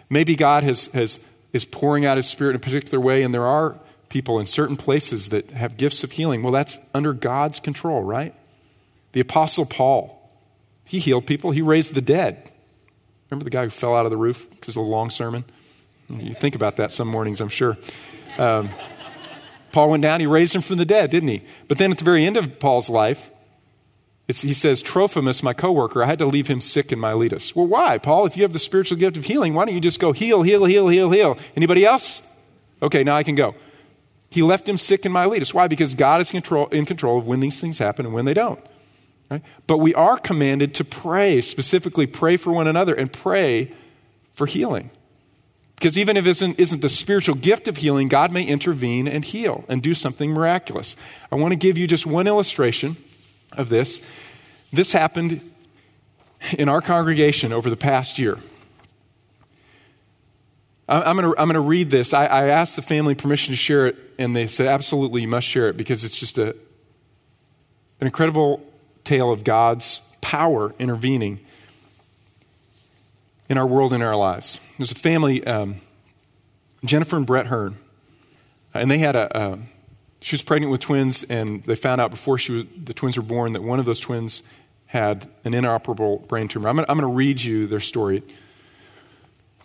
Maybe 0.10 0.36
God 0.36 0.63
has, 0.63 0.88
has, 0.88 1.19
is 1.53 1.65
pouring 1.65 2.05
out 2.05 2.17
His 2.17 2.27
Spirit 2.27 2.51
in 2.51 2.55
a 2.57 2.60
particular 2.60 2.99
way, 2.99 3.23
and 3.23 3.33
there 3.33 3.45
are 3.45 3.77
people 4.17 4.39
in 4.39 4.47
certain 4.47 4.75
places 4.75 5.30
that 5.30 5.51
have 5.51 5.77
gifts 5.77 6.03
of 6.03 6.13
healing. 6.13 6.41
Well, 6.41 6.51
that's 6.51 6.80
under 6.91 7.13
God's 7.13 7.60
control, 7.60 8.01
right? 8.01 8.34
The 9.12 9.19
Apostle 9.19 9.63
Paul, 9.63 10.27
he 10.86 10.97
healed 10.97 11.27
people, 11.27 11.51
he 11.51 11.62
raised 11.62 11.93
the 11.93 12.01
dead. 12.01 12.51
Remember 13.30 13.43
the 13.43 13.51
guy 13.51 13.65
who 13.65 13.69
fell 13.69 13.95
out 13.95 14.06
of 14.06 14.10
the 14.10 14.17
roof 14.17 14.49
because 14.49 14.75
of 14.75 14.84
the 14.84 14.89
long 14.89 15.12
sermon? 15.12 15.45
You 16.10 16.34
think 16.34 16.56
about 16.56 16.77
that 16.77 16.91
some 16.91 17.08
mornings, 17.08 17.39
I'm 17.39 17.47
sure. 17.47 17.77
Um, 18.39 18.71
Paul 19.71 19.91
went 19.91 20.01
down, 20.01 20.19
he 20.19 20.25
raised 20.25 20.56
him 20.56 20.63
from 20.63 20.77
the 20.77 20.86
dead, 20.86 21.12
didn't 21.12 21.30
he? 21.30 21.43
But 21.67 21.77
then 21.77 21.91
at 21.91 21.99
the 21.99 22.03
very 22.03 22.25
end 22.25 22.38
of 22.38 22.58
Paul's 22.60 22.89
life, 22.89 23.30
he 24.27 24.34
says, 24.53 24.82
Trophimus, 24.82 25.43
my 25.43 25.53
coworker, 25.53 26.01
I 26.01 26.08
had 26.08 26.17
to 26.17 26.25
leave 26.25 26.47
him 26.47 26.60
sick 26.60 26.91
in 26.91 26.99
Miletus. 26.99 27.56
Well, 27.56 27.67
why, 27.67 27.99
Paul? 27.99 28.25
If 28.25 28.36
you 28.36 28.41
have 28.41 28.51
the 28.51 28.58
spiritual 28.58 28.97
gift 28.97 29.15
of 29.15 29.25
healing, 29.25 29.53
why 29.53 29.65
don't 29.65 29.75
you 29.75 29.80
just 29.80 29.99
go 29.99 30.12
heal, 30.12 30.41
heal, 30.41 30.65
heal, 30.65 30.88
heal, 30.88 31.12
heal? 31.12 31.38
Anybody 31.56 31.86
else? 31.86 32.23
Okay, 32.82 33.03
now 33.03 33.15
I 33.15 33.21
can 33.21 33.36
go. 33.36 33.53
He 34.29 34.41
left 34.41 34.67
him 34.67 34.77
sick 34.77 35.05
in 35.05 35.11
Miletus. 35.11 35.53
Why? 35.53 35.67
Because 35.67 35.95
God 35.95 36.21
is 36.21 36.31
control, 36.31 36.67
in 36.67 36.85
control 36.85 37.17
of 37.17 37.27
when 37.27 37.39
these 37.39 37.61
things 37.61 37.79
happen 37.79 38.05
and 38.05 38.13
when 38.13 38.25
they 38.25 38.33
don't. 38.33 38.59
Right? 39.29 39.41
But 39.67 39.77
we 39.77 39.93
are 39.93 40.17
commanded 40.17 40.73
to 40.75 40.83
pray, 40.83 41.41
specifically 41.41 42.07
pray 42.07 42.37
for 42.37 42.51
one 42.51 42.67
another 42.67 42.93
and 42.93 43.11
pray 43.11 43.73
for 44.31 44.45
healing. 44.45 44.89
Because 45.75 45.97
even 45.97 46.17
if 46.17 46.25
it 46.25 46.29
isn't, 46.29 46.59
isn't 46.59 46.81
the 46.81 46.89
spiritual 46.89 47.35
gift 47.35 47.67
of 47.67 47.77
healing, 47.77 48.07
God 48.07 48.31
may 48.31 48.43
intervene 48.43 49.07
and 49.07 49.23
heal 49.23 49.63
and 49.67 49.81
do 49.81 49.93
something 49.93 50.31
miraculous. 50.31 50.95
I 51.31 51.35
want 51.35 51.51
to 51.51 51.55
give 51.55 51.77
you 51.77 51.87
just 51.87 52.05
one 52.05 52.25
illustration 52.25 52.97
of 53.53 53.69
this. 53.69 54.01
This 54.73 54.91
happened 54.91 55.41
in 56.57 56.67
our 56.67 56.81
congregation 56.81 57.53
over 57.53 57.69
the 57.69 57.77
past 57.77 58.17
year. 58.17 58.39
I'm 60.88 61.17
going 61.17 61.34
to 61.34 61.41
I'm 61.41 61.50
gonna 61.50 61.60
read 61.60 61.89
this. 61.89 62.13
I, 62.13 62.26
I, 62.28 62.47
asked 62.47 62.78
the 62.78 62.82
family 62.82 63.13
permission 63.13 63.52
to 63.52 63.58
share 63.58 63.88
it, 63.88 63.97
and 64.17 64.36
they 64.36 64.47
said, 64.47 64.67
absolutely, 64.67 65.21
you 65.21 65.28
must 65.28 65.45
share 65.45 65.67
it 65.67 65.76
because 65.76 66.06
it's 66.06 66.17
just 66.17 66.38
a, 66.38 66.50
an 68.00 68.08
incredible 68.08 68.62
tale 69.04 69.32
of 69.32 69.43
God's 69.43 70.00
power 70.21 70.73
intervening 70.80 71.39
in 73.50 73.58
our 73.58 73.67
world 73.67 73.91
and 73.91 74.02
in 74.02 74.08
our 74.08 74.15
lives. 74.15 74.60
There's 74.78 74.91
a 74.91 74.95
family, 74.95 75.45
um, 75.45 75.76
Jennifer 76.86 77.17
and 77.17 77.26
Brett 77.26 77.47
Hearn, 77.47 77.78
and 78.73 78.89
they 78.89 79.00
had 79.00 79.15
a, 79.17 79.38
a 79.38 79.60
she 80.21 80.36
was 80.36 80.41
pregnant 80.41 80.71
with 80.71 80.82
twins, 80.82 81.23
and 81.23 81.63
they 81.63 81.76
found 81.76 82.02
out 82.02 82.12
before 82.12 82.36
was, 82.36 82.65
the 82.82 82.93
twins 82.93 83.17
were 83.17 83.23
born 83.23 83.52
that 83.54 83.63
one 83.63 83.80
of 83.80 83.86
those 83.86 84.00
twins 84.00 84.41
had 84.88 85.30
an 85.43 85.54
inoperable 85.54 86.19
brain 86.19 86.47
tumor. 86.47 86.69
I'm 86.69 86.78
going 86.78 87.00
to 87.00 87.08
read 87.08 87.41
you 87.41 87.67
their 87.67 87.82
story 87.82 88.23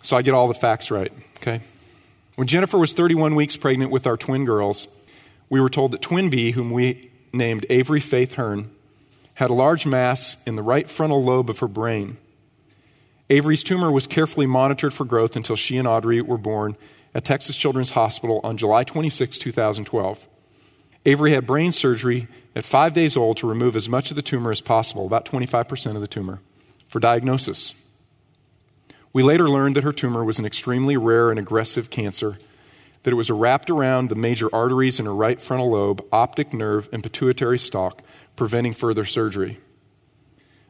so 0.03 0.15
I 0.15 0.21
get 0.21 0.33
all 0.33 0.47
the 0.47 0.53
facts 0.53 0.91
right, 0.91 1.11
okay? 1.37 1.61
When 2.35 2.47
Jennifer 2.47 2.77
was 2.77 2.93
31 2.93 3.35
weeks 3.35 3.57
pregnant 3.57 3.91
with 3.91 4.05
our 4.05 4.17
twin 4.17 4.45
girls, 4.45 4.87
we 5.49 5.59
were 5.59 5.69
told 5.69 5.91
that 5.91 6.01
twin 6.01 6.29
B, 6.29 6.51
whom 6.51 6.71
we 6.71 7.09
named 7.31 7.65
Avery 7.69 7.99
Faith 7.99 8.33
Hearn, 8.33 8.69
had 9.35 9.49
a 9.49 9.53
large 9.53 9.85
mass 9.85 10.37
in 10.45 10.55
the 10.55 10.63
right 10.63 10.89
frontal 10.89 11.23
lobe 11.23 11.49
of 11.49 11.59
her 11.59 11.67
brain. 11.67 12.17
Avery's 13.29 13.63
tumor 13.63 13.91
was 13.91 14.05
carefully 14.05 14.45
monitored 14.45 14.93
for 14.93 15.05
growth 15.05 15.35
until 15.35 15.55
she 15.55 15.77
and 15.77 15.87
Audrey 15.87 16.21
were 16.21 16.37
born 16.37 16.75
at 17.15 17.25
Texas 17.25 17.55
Children's 17.55 17.91
Hospital 17.91 18.41
on 18.43 18.57
July 18.57 18.83
26, 18.83 19.37
2012. 19.37 20.27
Avery 21.05 21.31
had 21.31 21.45
brain 21.45 21.71
surgery 21.71 22.27
at 22.55 22.63
five 22.63 22.93
days 22.93 23.17
old 23.17 23.37
to 23.37 23.47
remove 23.47 23.75
as 23.75 23.89
much 23.89 24.09
of 24.09 24.15
the 24.15 24.21
tumor 24.21 24.51
as 24.51 24.61
possible, 24.61 25.05
about 25.05 25.25
25% 25.25 25.95
of 25.95 26.01
the 26.01 26.07
tumor, 26.07 26.39
for 26.87 26.99
diagnosis. 26.99 27.75
We 29.13 29.21
later 29.21 29.47
learned 29.47 29.75
that 29.77 29.83
her 29.83 29.93
tumor 29.93 30.23
was 30.23 30.39
an 30.39 30.45
extremely 30.45 30.97
rare 30.97 31.29
and 31.29 31.39
aggressive 31.39 31.91
cancer, 31.91 32.39
that 33.03 33.11
it 33.11 33.15
was 33.15 33.29
wrapped 33.29 33.69
around 33.69 34.09
the 34.09 34.15
major 34.15 34.49
arteries 34.53 34.99
in 34.99 35.05
her 35.05 35.15
right 35.15 35.39
frontal 35.39 35.69
lobe, 35.69 36.03
optic 36.11 36.51
nerve, 36.51 36.89
and 36.91 37.03
pituitary 37.03 37.59
stalk, 37.59 38.01
preventing 38.35 38.73
further 38.73 39.05
surgery. 39.05 39.59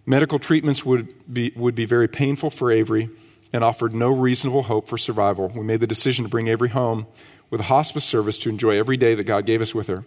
Medical 0.05 0.39
treatments 0.39 0.85
would 0.85 1.13
be, 1.31 1.53
would 1.55 1.75
be 1.75 1.85
very 1.85 2.09
painful 2.09 2.49
for 2.49 2.69
Avery 2.69 3.09
and 3.53 3.63
offered 3.63 3.93
no 3.93 4.09
reasonable 4.09 4.63
hope 4.63 4.89
for 4.89 4.97
survival. 4.97 5.47
We 5.55 5.63
made 5.63 5.79
the 5.79 5.87
decision 5.87 6.25
to 6.25 6.29
bring 6.29 6.49
Avery 6.49 6.69
home 6.69 7.07
with 7.49 7.61
a 7.61 7.65
hospice 7.65 8.03
service 8.03 8.37
to 8.39 8.49
enjoy 8.49 8.77
every 8.77 8.97
day 8.97 9.15
that 9.15 9.23
God 9.23 9.45
gave 9.45 9.61
us 9.61 9.73
with 9.73 9.87
her. 9.87 10.03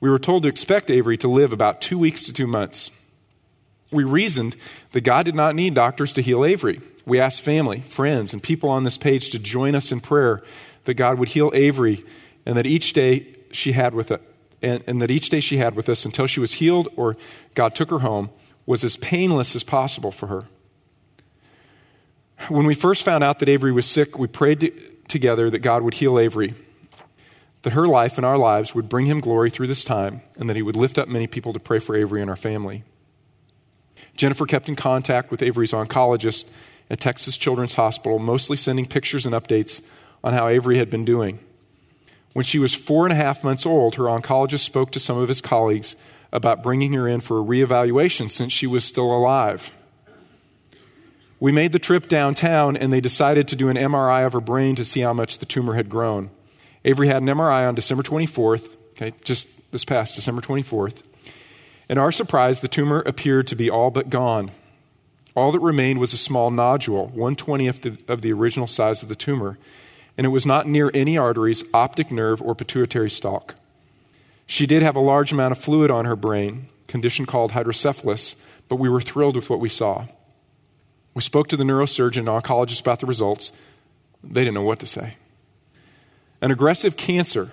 We 0.00 0.10
were 0.10 0.18
told 0.18 0.42
to 0.42 0.48
expect 0.48 0.90
Avery 0.90 1.18
to 1.18 1.28
live 1.28 1.52
about 1.52 1.80
two 1.80 1.98
weeks 1.98 2.24
to 2.24 2.32
two 2.32 2.46
months. 2.46 2.90
We 3.92 4.02
reasoned 4.02 4.56
that 4.92 5.02
God 5.02 5.26
did 5.26 5.34
not 5.34 5.54
need 5.54 5.74
doctors 5.74 6.14
to 6.14 6.22
heal 6.22 6.44
Avery. 6.44 6.80
We 7.06 7.20
asked 7.20 7.40
family, 7.40 7.80
friends, 7.80 8.32
and 8.32 8.42
people 8.42 8.68
on 8.68 8.84
this 8.84 8.98
page 8.98 9.30
to 9.30 9.38
join 9.38 9.74
us 9.74 9.90
in 9.92 10.00
prayer 10.00 10.40
that 10.84 10.94
God 10.94 11.18
would 11.18 11.30
heal 11.30 11.50
Avery 11.54 12.02
and 12.46 12.56
that 12.56 12.66
each 12.66 12.92
day 12.92 13.36
she 13.50 13.72
had 13.72 13.94
with 13.94 14.10
it, 14.10 14.22
and, 14.62 14.82
and 14.86 15.02
that 15.02 15.10
each 15.10 15.28
day 15.28 15.40
she 15.40 15.56
had 15.56 15.74
with 15.74 15.88
us 15.88 16.04
until 16.04 16.26
she 16.26 16.40
was 16.40 16.54
healed 16.54 16.88
or 16.96 17.14
God 17.54 17.74
took 17.74 17.90
her 17.90 18.00
home 18.00 18.30
was 18.66 18.84
as 18.84 18.96
painless 18.96 19.56
as 19.56 19.62
possible 19.62 20.12
for 20.12 20.26
her. 20.28 20.42
When 22.48 22.66
we 22.66 22.74
first 22.74 23.02
found 23.02 23.24
out 23.24 23.38
that 23.40 23.48
Avery 23.48 23.72
was 23.72 23.86
sick, 23.86 24.18
we 24.18 24.26
prayed 24.26 24.60
to, 24.60 24.70
together 25.08 25.50
that 25.50 25.58
God 25.58 25.82
would 25.82 25.94
heal 25.94 26.18
Avery 26.18 26.54
that 27.62 27.72
her 27.74 27.86
life 27.86 28.16
and 28.16 28.24
our 28.24 28.38
lives 28.38 28.74
would 28.74 28.88
bring 28.88 29.06
him 29.06 29.20
glory 29.20 29.50
through 29.50 29.66
this 29.66 29.84
time, 29.84 30.22
and 30.38 30.48
that 30.48 30.56
he 30.56 30.62
would 30.62 30.76
lift 30.76 30.98
up 30.98 31.08
many 31.08 31.26
people 31.26 31.52
to 31.52 31.60
pray 31.60 31.78
for 31.78 31.94
Avery 31.94 32.20
and 32.20 32.30
our 32.30 32.36
family. 32.36 32.84
Jennifer 34.16 34.46
kept 34.46 34.68
in 34.68 34.76
contact 34.76 35.30
with 35.30 35.42
Avery's 35.42 35.72
oncologist 35.72 36.52
at 36.90 37.00
Texas 37.00 37.36
Children's 37.36 37.74
Hospital, 37.74 38.18
mostly 38.18 38.56
sending 38.56 38.86
pictures 38.86 39.24
and 39.24 39.34
updates 39.34 39.80
on 40.22 40.32
how 40.32 40.48
Avery 40.48 40.78
had 40.78 40.90
been 40.90 41.04
doing. 41.04 41.38
When 42.32 42.44
she 42.44 42.58
was 42.58 42.74
four 42.74 43.04
and 43.06 43.12
a 43.12 43.16
half 43.16 43.42
months 43.42 43.64
old, 43.64 43.94
her 43.94 44.04
oncologist 44.04 44.60
spoke 44.60 44.92
to 44.92 45.00
some 45.00 45.16
of 45.16 45.28
his 45.28 45.40
colleagues 45.40 45.96
about 46.32 46.62
bringing 46.62 46.92
her 46.92 47.08
in 47.08 47.20
for 47.20 47.38
a 47.38 47.44
reevaluation 47.44 48.30
since 48.30 48.52
she 48.52 48.66
was 48.66 48.84
still 48.84 49.16
alive. 49.16 49.72
We 51.40 51.52
made 51.52 51.72
the 51.72 51.78
trip 51.78 52.06
downtown 52.06 52.76
and 52.76 52.92
they 52.92 53.00
decided 53.00 53.48
to 53.48 53.56
do 53.56 53.68
an 53.68 53.76
MRI 53.76 54.26
of 54.26 54.34
her 54.34 54.40
brain 54.40 54.76
to 54.76 54.84
see 54.84 55.00
how 55.00 55.12
much 55.12 55.38
the 55.38 55.46
tumor 55.46 55.74
had 55.74 55.88
grown. 55.88 56.30
Avery 56.84 57.08
had 57.08 57.22
an 57.22 57.28
MRI 57.28 57.66
on 57.66 57.74
December 57.74 58.02
24th, 58.02 58.74
okay, 58.90 59.14
just 59.24 59.72
this 59.72 59.84
past 59.84 60.14
December 60.14 60.42
24th. 60.42 61.02
And 61.88 61.98
our 61.98 62.12
surprise, 62.12 62.60
the 62.60 62.68
tumor 62.68 63.00
appeared 63.00 63.46
to 63.48 63.56
be 63.56 63.68
all 63.68 63.90
but 63.90 64.10
gone. 64.10 64.50
All 65.40 65.52
that 65.52 65.60
remained 65.60 65.98
was 65.98 66.12
a 66.12 66.18
small 66.18 66.50
nodule, 66.50 67.10
120th 67.16 68.10
of 68.10 68.20
the 68.20 68.30
original 68.30 68.66
size 68.66 69.02
of 69.02 69.08
the 69.08 69.14
tumor, 69.14 69.56
and 70.18 70.26
it 70.26 70.28
was 70.28 70.44
not 70.44 70.68
near 70.68 70.90
any 70.92 71.16
arteries, 71.16 71.64
optic 71.72 72.12
nerve, 72.12 72.42
or 72.42 72.54
pituitary 72.54 73.08
stalk. 73.08 73.54
She 74.44 74.66
did 74.66 74.82
have 74.82 74.96
a 74.96 75.00
large 75.00 75.32
amount 75.32 75.52
of 75.52 75.58
fluid 75.58 75.90
on 75.90 76.04
her 76.04 76.14
brain, 76.14 76.66
condition 76.88 77.24
called 77.24 77.52
hydrocephalus, 77.52 78.36
but 78.68 78.76
we 78.76 78.90
were 78.90 79.00
thrilled 79.00 79.34
with 79.34 79.48
what 79.48 79.60
we 79.60 79.70
saw. 79.70 80.08
We 81.14 81.22
spoke 81.22 81.48
to 81.48 81.56
the 81.56 81.64
neurosurgeon 81.64 82.18
and 82.18 82.28
oncologist 82.28 82.82
about 82.82 82.98
the 82.98 83.06
results. 83.06 83.50
They 84.22 84.42
didn't 84.42 84.56
know 84.56 84.62
what 84.62 84.80
to 84.80 84.86
say. 84.86 85.14
An 86.42 86.50
aggressive 86.50 86.98
cancer, 86.98 87.52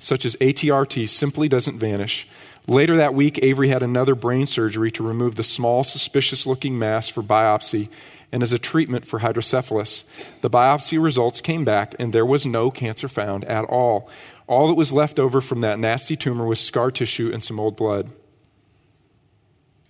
such 0.00 0.24
as 0.24 0.34
ATRT, 0.36 1.08
simply 1.08 1.48
doesn't 1.48 1.78
vanish. 1.78 2.26
Later 2.66 2.96
that 2.96 3.14
week, 3.14 3.38
Avery 3.42 3.68
had 3.68 3.82
another 3.82 4.14
brain 4.14 4.46
surgery 4.46 4.90
to 4.92 5.02
remove 5.02 5.36
the 5.36 5.42
small, 5.42 5.84
suspicious 5.84 6.46
looking 6.46 6.78
mass 6.78 7.08
for 7.08 7.22
biopsy 7.22 7.88
and 8.32 8.42
as 8.42 8.52
a 8.52 8.58
treatment 8.58 9.06
for 9.06 9.20
hydrocephalus. 9.20 10.04
The 10.40 10.50
biopsy 10.50 11.02
results 11.02 11.40
came 11.40 11.64
back, 11.64 11.94
and 11.98 12.12
there 12.12 12.26
was 12.26 12.46
no 12.46 12.70
cancer 12.70 13.08
found 13.08 13.44
at 13.44 13.64
all. 13.64 14.08
All 14.46 14.68
that 14.68 14.74
was 14.74 14.92
left 14.92 15.18
over 15.18 15.40
from 15.40 15.60
that 15.62 15.78
nasty 15.78 16.16
tumor 16.16 16.46
was 16.46 16.60
scar 16.60 16.90
tissue 16.90 17.30
and 17.32 17.42
some 17.42 17.58
old 17.58 17.76
blood. 17.76 18.10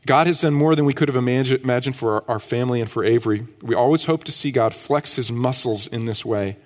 God 0.06 0.26
has 0.26 0.40
done 0.40 0.54
more 0.54 0.74
than 0.74 0.86
we 0.86 0.94
could 0.94 1.08
have 1.08 1.16
imagined 1.16 1.96
for 1.96 2.28
our 2.30 2.38
family 2.38 2.80
and 2.80 2.90
for 2.90 3.04
Avery. 3.04 3.46
We 3.61 3.74
always 3.74 4.04
hope 4.04 4.24
to 4.24 4.32
see 4.32 4.50
God 4.50 4.74
flex 4.74 5.16
his 5.16 5.30
muscles 5.30 5.86
in 5.86 6.06
this 6.06 6.24
way. 6.24 6.56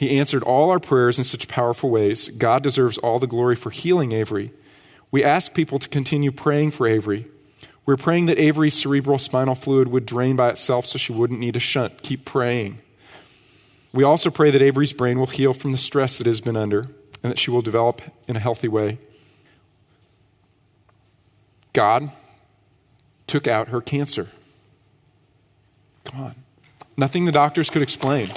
He 0.00 0.18
answered 0.18 0.42
all 0.42 0.70
our 0.70 0.80
prayers 0.80 1.18
in 1.18 1.24
such 1.24 1.46
powerful 1.46 1.90
ways. 1.90 2.30
God 2.30 2.62
deserves 2.62 2.96
all 2.96 3.18
the 3.18 3.26
glory 3.26 3.54
for 3.54 3.68
healing 3.68 4.12
Avery. 4.12 4.50
We 5.10 5.22
ask 5.22 5.52
people 5.52 5.78
to 5.78 5.90
continue 5.90 6.32
praying 6.32 6.70
for 6.70 6.86
Avery. 6.86 7.26
We're 7.84 7.98
praying 7.98 8.24
that 8.24 8.38
Avery's 8.38 8.80
cerebral 8.80 9.18
spinal 9.18 9.54
fluid 9.54 9.88
would 9.88 10.06
drain 10.06 10.36
by 10.36 10.48
itself 10.48 10.86
so 10.86 10.96
she 10.96 11.12
wouldn't 11.12 11.38
need 11.38 11.54
a 11.54 11.58
shunt. 11.60 12.00
Keep 12.00 12.24
praying. 12.24 12.78
We 13.92 14.02
also 14.02 14.30
pray 14.30 14.50
that 14.50 14.62
Avery's 14.62 14.94
brain 14.94 15.18
will 15.18 15.26
heal 15.26 15.52
from 15.52 15.70
the 15.70 15.76
stress 15.76 16.16
that 16.16 16.26
it 16.26 16.30
has 16.30 16.40
been 16.40 16.56
under 16.56 16.86
and 17.22 17.30
that 17.30 17.38
she 17.38 17.50
will 17.50 17.60
develop 17.60 18.00
in 18.26 18.36
a 18.36 18.40
healthy 18.40 18.68
way. 18.68 18.96
God 21.74 22.10
took 23.26 23.46
out 23.46 23.68
her 23.68 23.82
cancer. 23.82 24.28
Come 26.04 26.20
on. 26.22 26.34
Nothing 26.96 27.26
the 27.26 27.32
doctors 27.32 27.68
could 27.68 27.82
explain. 27.82 28.30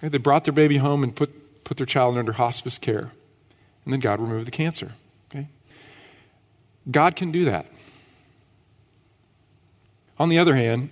They 0.00 0.18
brought 0.18 0.44
their 0.44 0.52
baby 0.52 0.78
home 0.78 1.02
and 1.02 1.14
put, 1.14 1.64
put 1.64 1.76
their 1.76 1.86
child 1.86 2.16
under 2.16 2.32
hospice 2.32 2.78
care. 2.78 3.12
And 3.84 3.92
then 3.92 4.00
God 4.00 4.20
removed 4.20 4.46
the 4.46 4.52
cancer. 4.52 4.92
Okay? 5.30 5.48
God 6.90 7.16
can 7.16 7.32
do 7.32 7.44
that. 7.46 7.66
On 10.18 10.28
the 10.28 10.38
other 10.38 10.54
hand, 10.54 10.90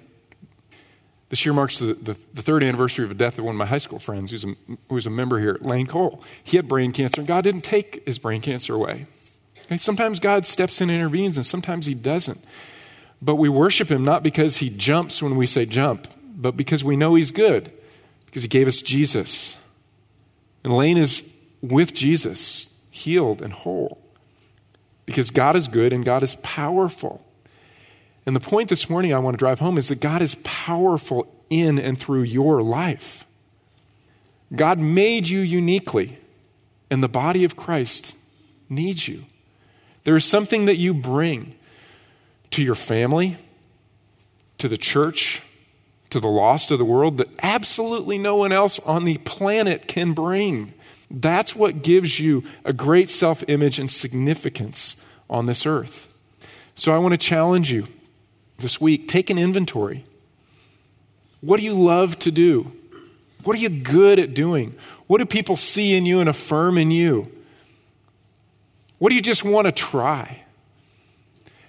this 1.28 1.44
year 1.44 1.52
marks 1.52 1.78
the, 1.78 1.94
the, 1.94 2.16
the, 2.34 2.42
third 2.42 2.62
anniversary 2.62 3.04
of 3.04 3.08
the 3.08 3.14
death 3.14 3.38
of 3.38 3.44
one 3.44 3.54
of 3.54 3.58
my 3.58 3.66
high 3.66 3.78
school 3.78 3.98
friends 3.98 4.30
who's 4.30 4.44
a, 4.44 4.54
who's 4.88 5.06
a 5.06 5.10
member 5.10 5.40
here, 5.40 5.58
Lane 5.60 5.86
Cole. 5.86 6.22
He 6.42 6.56
had 6.56 6.68
brain 6.68 6.92
cancer, 6.92 7.20
and 7.20 7.28
God 7.28 7.42
didn't 7.42 7.62
take 7.62 8.04
his 8.06 8.18
brain 8.18 8.40
cancer 8.40 8.74
away. 8.74 9.06
Okay, 9.66 9.78
sometimes 9.78 10.20
God 10.20 10.46
steps 10.46 10.80
in 10.80 10.90
and 10.90 10.96
intervenes, 10.96 11.36
and 11.36 11.44
sometimes 11.44 11.86
He 11.86 11.94
doesn't. 11.94 12.42
But 13.20 13.34
we 13.34 13.48
worship 13.48 13.90
Him 13.90 14.04
not 14.04 14.22
because 14.22 14.58
He 14.58 14.70
jumps 14.70 15.20
when 15.20 15.36
we 15.36 15.46
say 15.46 15.66
jump, 15.66 16.06
but 16.36 16.56
because 16.56 16.84
we 16.84 16.96
know 16.96 17.16
He's 17.16 17.32
good, 17.32 17.72
because 18.26 18.42
He 18.42 18.48
gave 18.48 18.68
us 18.68 18.82
Jesus. 18.82 19.56
And 20.62 20.72
Lane 20.72 20.98
is 20.98 21.22
with 21.62 21.94
Jesus, 21.94 22.68
healed 22.90 23.40
and 23.40 23.52
whole, 23.52 24.02
because 25.06 25.30
God 25.30 25.56
is 25.56 25.68
good 25.68 25.92
and 25.92 26.04
God 26.04 26.22
is 26.22 26.34
powerful. 26.36 27.24
And 28.26 28.34
the 28.34 28.40
point 28.40 28.68
this 28.68 28.90
morning 28.90 29.14
I 29.14 29.18
want 29.18 29.34
to 29.34 29.38
drive 29.38 29.60
home 29.60 29.78
is 29.78 29.88
that 29.88 30.00
God 30.00 30.20
is 30.20 30.34
powerful 30.42 31.32
in 31.48 31.78
and 31.78 31.98
through 31.98 32.22
your 32.22 32.62
life. 32.62 33.24
God 34.54 34.78
made 34.78 35.28
you 35.28 35.40
uniquely, 35.40 36.18
and 36.90 37.02
the 37.02 37.08
body 37.08 37.44
of 37.44 37.56
Christ 37.56 38.14
needs 38.68 39.08
you. 39.08 39.24
There 40.04 40.16
is 40.16 40.24
something 40.24 40.66
that 40.66 40.76
you 40.76 40.94
bring 40.94 41.54
to 42.50 42.62
your 42.62 42.76
family, 42.76 43.36
to 44.58 44.68
the 44.68 44.76
church, 44.76 45.42
to 46.10 46.20
the 46.20 46.28
lost 46.28 46.70
of 46.70 46.78
the 46.78 46.84
world 46.84 47.18
that 47.18 47.28
absolutely 47.42 48.18
no 48.18 48.36
one 48.36 48.52
else 48.52 48.78
on 48.80 49.04
the 49.04 49.18
planet 49.18 49.88
can 49.88 50.12
bring. 50.12 50.72
That's 51.10 51.54
what 51.54 51.82
gives 51.82 52.18
you 52.20 52.42
a 52.64 52.72
great 52.72 53.08
self 53.08 53.44
image 53.48 53.78
and 53.78 53.90
significance 53.90 55.00
on 55.28 55.46
this 55.46 55.66
earth. 55.66 56.12
So 56.74 56.92
I 56.92 56.98
want 56.98 57.12
to 57.12 57.18
challenge 57.18 57.72
you 57.72 57.86
this 58.58 58.80
week 58.80 59.08
take 59.08 59.30
an 59.30 59.38
inventory. 59.38 60.04
What 61.40 61.58
do 61.58 61.64
you 61.64 61.74
love 61.74 62.18
to 62.20 62.30
do? 62.30 62.72
What 63.44 63.56
are 63.56 63.60
you 63.60 63.68
good 63.68 64.18
at 64.18 64.34
doing? 64.34 64.74
What 65.06 65.18
do 65.18 65.26
people 65.26 65.56
see 65.56 65.94
in 65.94 66.04
you 66.04 66.20
and 66.20 66.28
affirm 66.28 66.78
in 66.78 66.90
you? 66.90 67.30
What 68.98 69.10
do 69.10 69.14
you 69.14 69.22
just 69.22 69.44
want 69.44 69.66
to 69.66 69.72
try? 69.72 70.42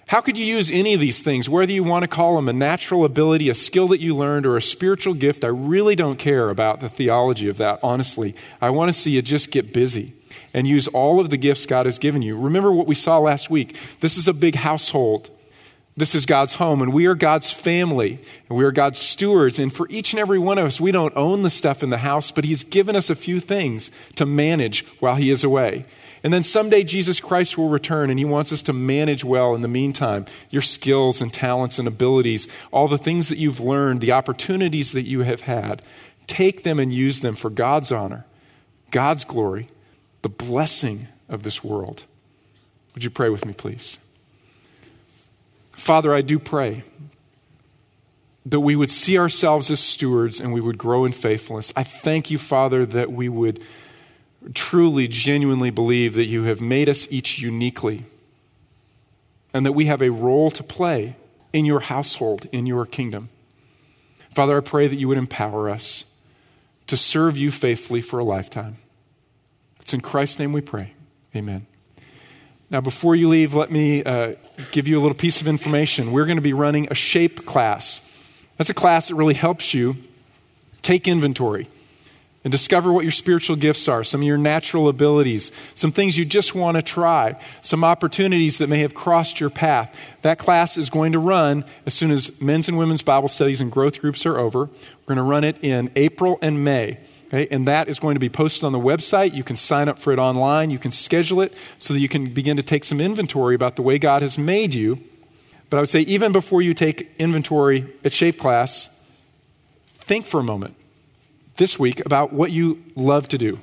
How 0.08 0.22
could 0.22 0.38
you 0.38 0.46
use 0.46 0.70
any 0.70 0.94
of 0.94 1.00
these 1.00 1.20
things, 1.20 1.50
whether 1.50 1.70
you 1.70 1.84
want 1.84 2.02
to 2.02 2.08
call 2.08 2.36
them 2.36 2.48
a 2.48 2.52
natural 2.54 3.04
ability, 3.04 3.50
a 3.50 3.54
skill 3.54 3.88
that 3.88 4.00
you 4.00 4.16
learned, 4.16 4.46
or 4.46 4.56
a 4.56 4.62
spiritual 4.62 5.12
gift? 5.12 5.44
I 5.44 5.48
really 5.48 5.94
don't 5.94 6.18
care 6.18 6.48
about 6.48 6.80
the 6.80 6.88
theology 6.88 7.46
of 7.46 7.58
that, 7.58 7.78
honestly. 7.82 8.34
I 8.58 8.70
want 8.70 8.88
to 8.88 8.94
see 8.94 9.10
you 9.10 9.20
just 9.20 9.50
get 9.50 9.70
busy 9.70 10.14
and 10.54 10.66
use 10.66 10.88
all 10.88 11.20
of 11.20 11.28
the 11.28 11.36
gifts 11.36 11.66
God 11.66 11.84
has 11.84 11.98
given 11.98 12.22
you. 12.22 12.38
Remember 12.38 12.72
what 12.72 12.86
we 12.86 12.94
saw 12.94 13.18
last 13.18 13.50
week. 13.50 13.76
This 14.00 14.16
is 14.16 14.26
a 14.26 14.32
big 14.32 14.54
household. 14.54 15.28
This 15.94 16.14
is 16.14 16.24
God's 16.24 16.54
home, 16.54 16.80
and 16.80 16.94
we 16.94 17.04
are 17.04 17.14
God's 17.14 17.52
family, 17.52 18.18
and 18.48 18.56
we 18.56 18.64
are 18.64 18.72
God's 18.72 18.98
stewards. 18.98 19.58
And 19.58 19.70
for 19.70 19.86
each 19.90 20.14
and 20.14 20.20
every 20.20 20.38
one 20.38 20.56
of 20.56 20.64
us, 20.64 20.80
we 20.80 20.90
don't 20.90 21.14
own 21.16 21.42
the 21.42 21.50
stuff 21.50 21.82
in 21.82 21.90
the 21.90 21.98
house, 21.98 22.30
but 22.30 22.44
He's 22.44 22.64
given 22.64 22.96
us 22.96 23.10
a 23.10 23.14
few 23.14 23.40
things 23.40 23.90
to 24.14 24.24
manage 24.24 24.86
while 25.00 25.16
He 25.16 25.30
is 25.30 25.44
away. 25.44 25.84
And 26.22 26.32
then 26.32 26.42
someday 26.42 26.84
Jesus 26.84 27.20
Christ 27.20 27.56
will 27.56 27.68
return 27.68 28.10
and 28.10 28.18
he 28.18 28.24
wants 28.24 28.52
us 28.52 28.62
to 28.62 28.72
manage 28.72 29.24
well 29.24 29.54
in 29.54 29.60
the 29.60 29.68
meantime 29.68 30.26
your 30.50 30.62
skills 30.62 31.20
and 31.20 31.32
talents 31.32 31.78
and 31.78 31.86
abilities, 31.86 32.48
all 32.70 32.88
the 32.88 32.98
things 32.98 33.28
that 33.28 33.38
you've 33.38 33.60
learned, 33.60 34.00
the 34.00 34.12
opportunities 34.12 34.92
that 34.92 35.02
you 35.02 35.22
have 35.22 35.42
had. 35.42 35.82
Take 36.26 36.62
them 36.62 36.78
and 36.78 36.92
use 36.92 37.20
them 37.20 37.36
for 37.36 37.50
God's 37.50 37.90
honor, 37.92 38.26
God's 38.90 39.24
glory, 39.24 39.66
the 40.22 40.28
blessing 40.28 41.08
of 41.28 41.42
this 41.42 41.62
world. 41.62 42.04
Would 42.94 43.04
you 43.04 43.10
pray 43.10 43.28
with 43.28 43.46
me, 43.46 43.52
please? 43.52 43.98
Father, 45.72 46.12
I 46.12 46.20
do 46.20 46.38
pray 46.38 46.82
that 48.44 48.60
we 48.60 48.74
would 48.74 48.90
see 48.90 49.18
ourselves 49.18 49.70
as 49.70 49.78
stewards 49.78 50.40
and 50.40 50.52
we 50.52 50.60
would 50.60 50.78
grow 50.78 51.04
in 51.04 51.12
faithfulness. 51.12 51.72
I 51.76 51.82
thank 51.82 52.30
you, 52.30 52.38
Father, 52.38 52.84
that 52.86 53.12
we 53.12 53.28
would 53.28 53.62
truly, 54.54 55.08
genuinely 55.08 55.70
believe 55.70 56.14
that 56.14 56.26
you 56.26 56.44
have 56.44 56.60
made 56.60 56.88
us 56.88 57.06
each 57.10 57.38
uniquely 57.38 58.04
and 59.52 59.64
that 59.66 59.72
we 59.72 59.86
have 59.86 60.02
a 60.02 60.10
role 60.10 60.50
to 60.50 60.62
play 60.62 61.16
in 61.52 61.64
your 61.64 61.80
household, 61.80 62.46
in 62.52 62.66
your 62.66 62.86
kingdom. 62.86 63.28
Father, 64.34 64.56
I 64.56 64.60
pray 64.60 64.86
that 64.86 64.96
you 64.96 65.08
would 65.08 65.16
empower 65.16 65.68
us 65.68 66.04
to 66.86 66.96
serve 66.96 67.36
you 67.36 67.50
faithfully 67.50 68.00
for 68.00 68.18
a 68.18 68.24
lifetime. 68.24 68.76
It's 69.80 69.94
in 69.94 70.00
Christ's 70.00 70.38
name 70.38 70.52
we 70.52 70.60
pray. 70.60 70.92
Amen. 71.34 71.66
Now, 72.70 72.80
before 72.80 73.16
you 73.16 73.28
leave, 73.28 73.54
let 73.54 73.70
me 73.70 74.04
uh, 74.04 74.34
give 74.72 74.86
you 74.86 74.98
a 74.98 75.00
little 75.00 75.16
piece 75.16 75.40
of 75.40 75.48
information. 75.48 76.12
We're 76.12 76.26
going 76.26 76.36
to 76.36 76.42
be 76.42 76.52
running 76.52 76.86
a 76.90 76.94
shape 76.94 77.46
class. 77.46 78.00
That's 78.58 78.68
a 78.68 78.74
class 78.74 79.08
that 79.08 79.14
really 79.14 79.34
helps 79.34 79.72
you 79.72 79.96
take 80.82 81.08
inventory 81.08 81.68
and 82.44 82.52
discover 82.52 82.92
what 82.92 83.04
your 83.04 83.12
spiritual 83.12 83.56
gifts 83.56 83.88
are, 83.88 84.04
some 84.04 84.20
of 84.20 84.26
your 84.26 84.38
natural 84.38 84.88
abilities, 84.88 85.50
some 85.74 85.90
things 85.90 86.16
you 86.16 86.24
just 86.24 86.54
want 86.54 86.76
to 86.76 86.82
try, 86.82 87.38
some 87.62 87.82
opportunities 87.82 88.58
that 88.58 88.68
may 88.68 88.78
have 88.78 88.94
crossed 88.94 89.40
your 89.40 89.50
path. 89.50 90.14
That 90.22 90.38
class 90.38 90.78
is 90.78 90.88
going 90.88 91.12
to 91.12 91.18
run 91.18 91.64
as 91.84 91.94
soon 91.94 92.10
as 92.10 92.40
men's 92.40 92.68
and 92.68 92.78
women's 92.78 93.02
Bible 93.02 93.28
studies 93.28 93.60
and 93.60 93.72
growth 93.72 94.00
groups 94.00 94.24
are 94.24 94.38
over. 94.38 94.66
We're 94.66 95.14
going 95.14 95.16
to 95.16 95.22
run 95.24 95.44
it 95.44 95.58
in 95.62 95.90
April 95.96 96.38
and 96.40 96.64
May. 96.64 96.98
Okay, 97.26 97.46
and 97.50 97.68
that 97.68 97.88
is 97.88 97.98
going 97.98 98.14
to 98.14 98.20
be 98.20 98.30
posted 98.30 98.64
on 98.64 98.72
the 98.72 98.78
website. 98.78 99.34
You 99.34 99.44
can 99.44 99.58
sign 99.58 99.88
up 99.88 99.98
for 99.98 100.14
it 100.14 100.18
online. 100.18 100.70
You 100.70 100.78
can 100.78 100.90
schedule 100.90 101.42
it 101.42 101.54
so 101.78 101.92
that 101.92 102.00
you 102.00 102.08
can 102.08 102.32
begin 102.32 102.56
to 102.56 102.62
take 102.62 102.84
some 102.84 103.02
inventory 103.02 103.54
about 103.54 103.76
the 103.76 103.82
way 103.82 103.98
God 103.98 104.22
has 104.22 104.38
made 104.38 104.74
you. 104.74 104.98
But 105.68 105.76
I 105.76 105.80
would 105.80 105.90
say, 105.90 106.00
even 106.00 106.32
before 106.32 106.62
you 106.62 106.72
take 106.72 107.14
inventory 107.18 107.86
at 108.02 108.14
Shape 108.14 108.38
Class, 108.38 108.88
think 109.98 110.24
for 110.24 110.40
a 110.40 110.42
moment 110.42 110.77
this 111.58 111.78
week 111.78 112.04
about 112.04 112.32
what 112.32 112.50
you 112.50 112.82
love 112.96 113.28
to 113.28 113.38
do. 113.38 113.60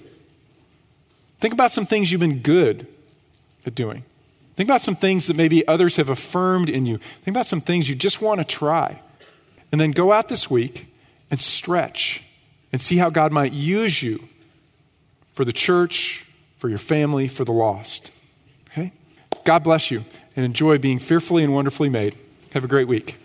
Think 1.40 1.54
about 1.54 1.72
some 1.72 1.86
things 1.86 2.12
you've 2.12 2.22
been 2.22 2.40
good 2.40 2.88
at 3.66 3.74
doing. 3.76 4.04
Think 4.56 4.70
about 4.70 4.82
some 4.82 4.96
things 4.96 5.28
that 5.28 5.36
maybe 5.36 5.68
others 5.68 5.98
have 5.98 6.08
affirmed 6.08 6.70
in 6.70 6.86
you. 6.86 6.98
Think 7.24 7.36
about 7.36 7.48
some 7.48 7.60
things 7.60 7.90
you 7.90 7.96
just 7.96 8.22
want 8.22 8.40
to 8.40 8.46
try. 8.46 9.02
And 9.72 9.82
then 9.82 9.92
go 9.92 10.12
out 10.12 10.30
this 10.30 10.50
week 10.50 10.88
and 11.30 11.42
stretch 11.42 12.24
and 12.72 12.80
see 12.80 12.98
how 12.98 13.10
God 13.10 13.32
might 13.32 13.52
use 13.52 14.02
you 14.02 14.30
for 15.34 15.44
the 15.44 15.52
church, 15.52 16.26
for 16.58 16.70
your 16.70 16.78
family, 16.78 17.28
for 17.28 17.44
the 17.44 17.52
lost. 17.52 18.12
Okay? 18.72 18.94
God 19.44 19.64
bless 19.64 19.92
you 19.92 20.06
and 20.36 20.46
enjoy 20.46 20.78
being 20.78 21.00
fearfully 21.00 21.44
and 21.44 21.54
wonderfully 21.54 21.90
made. 21.90 22.16
Have 22.54 22.64
a 22.64 22.68
great 22.68 22.88
week. 22.88 23.18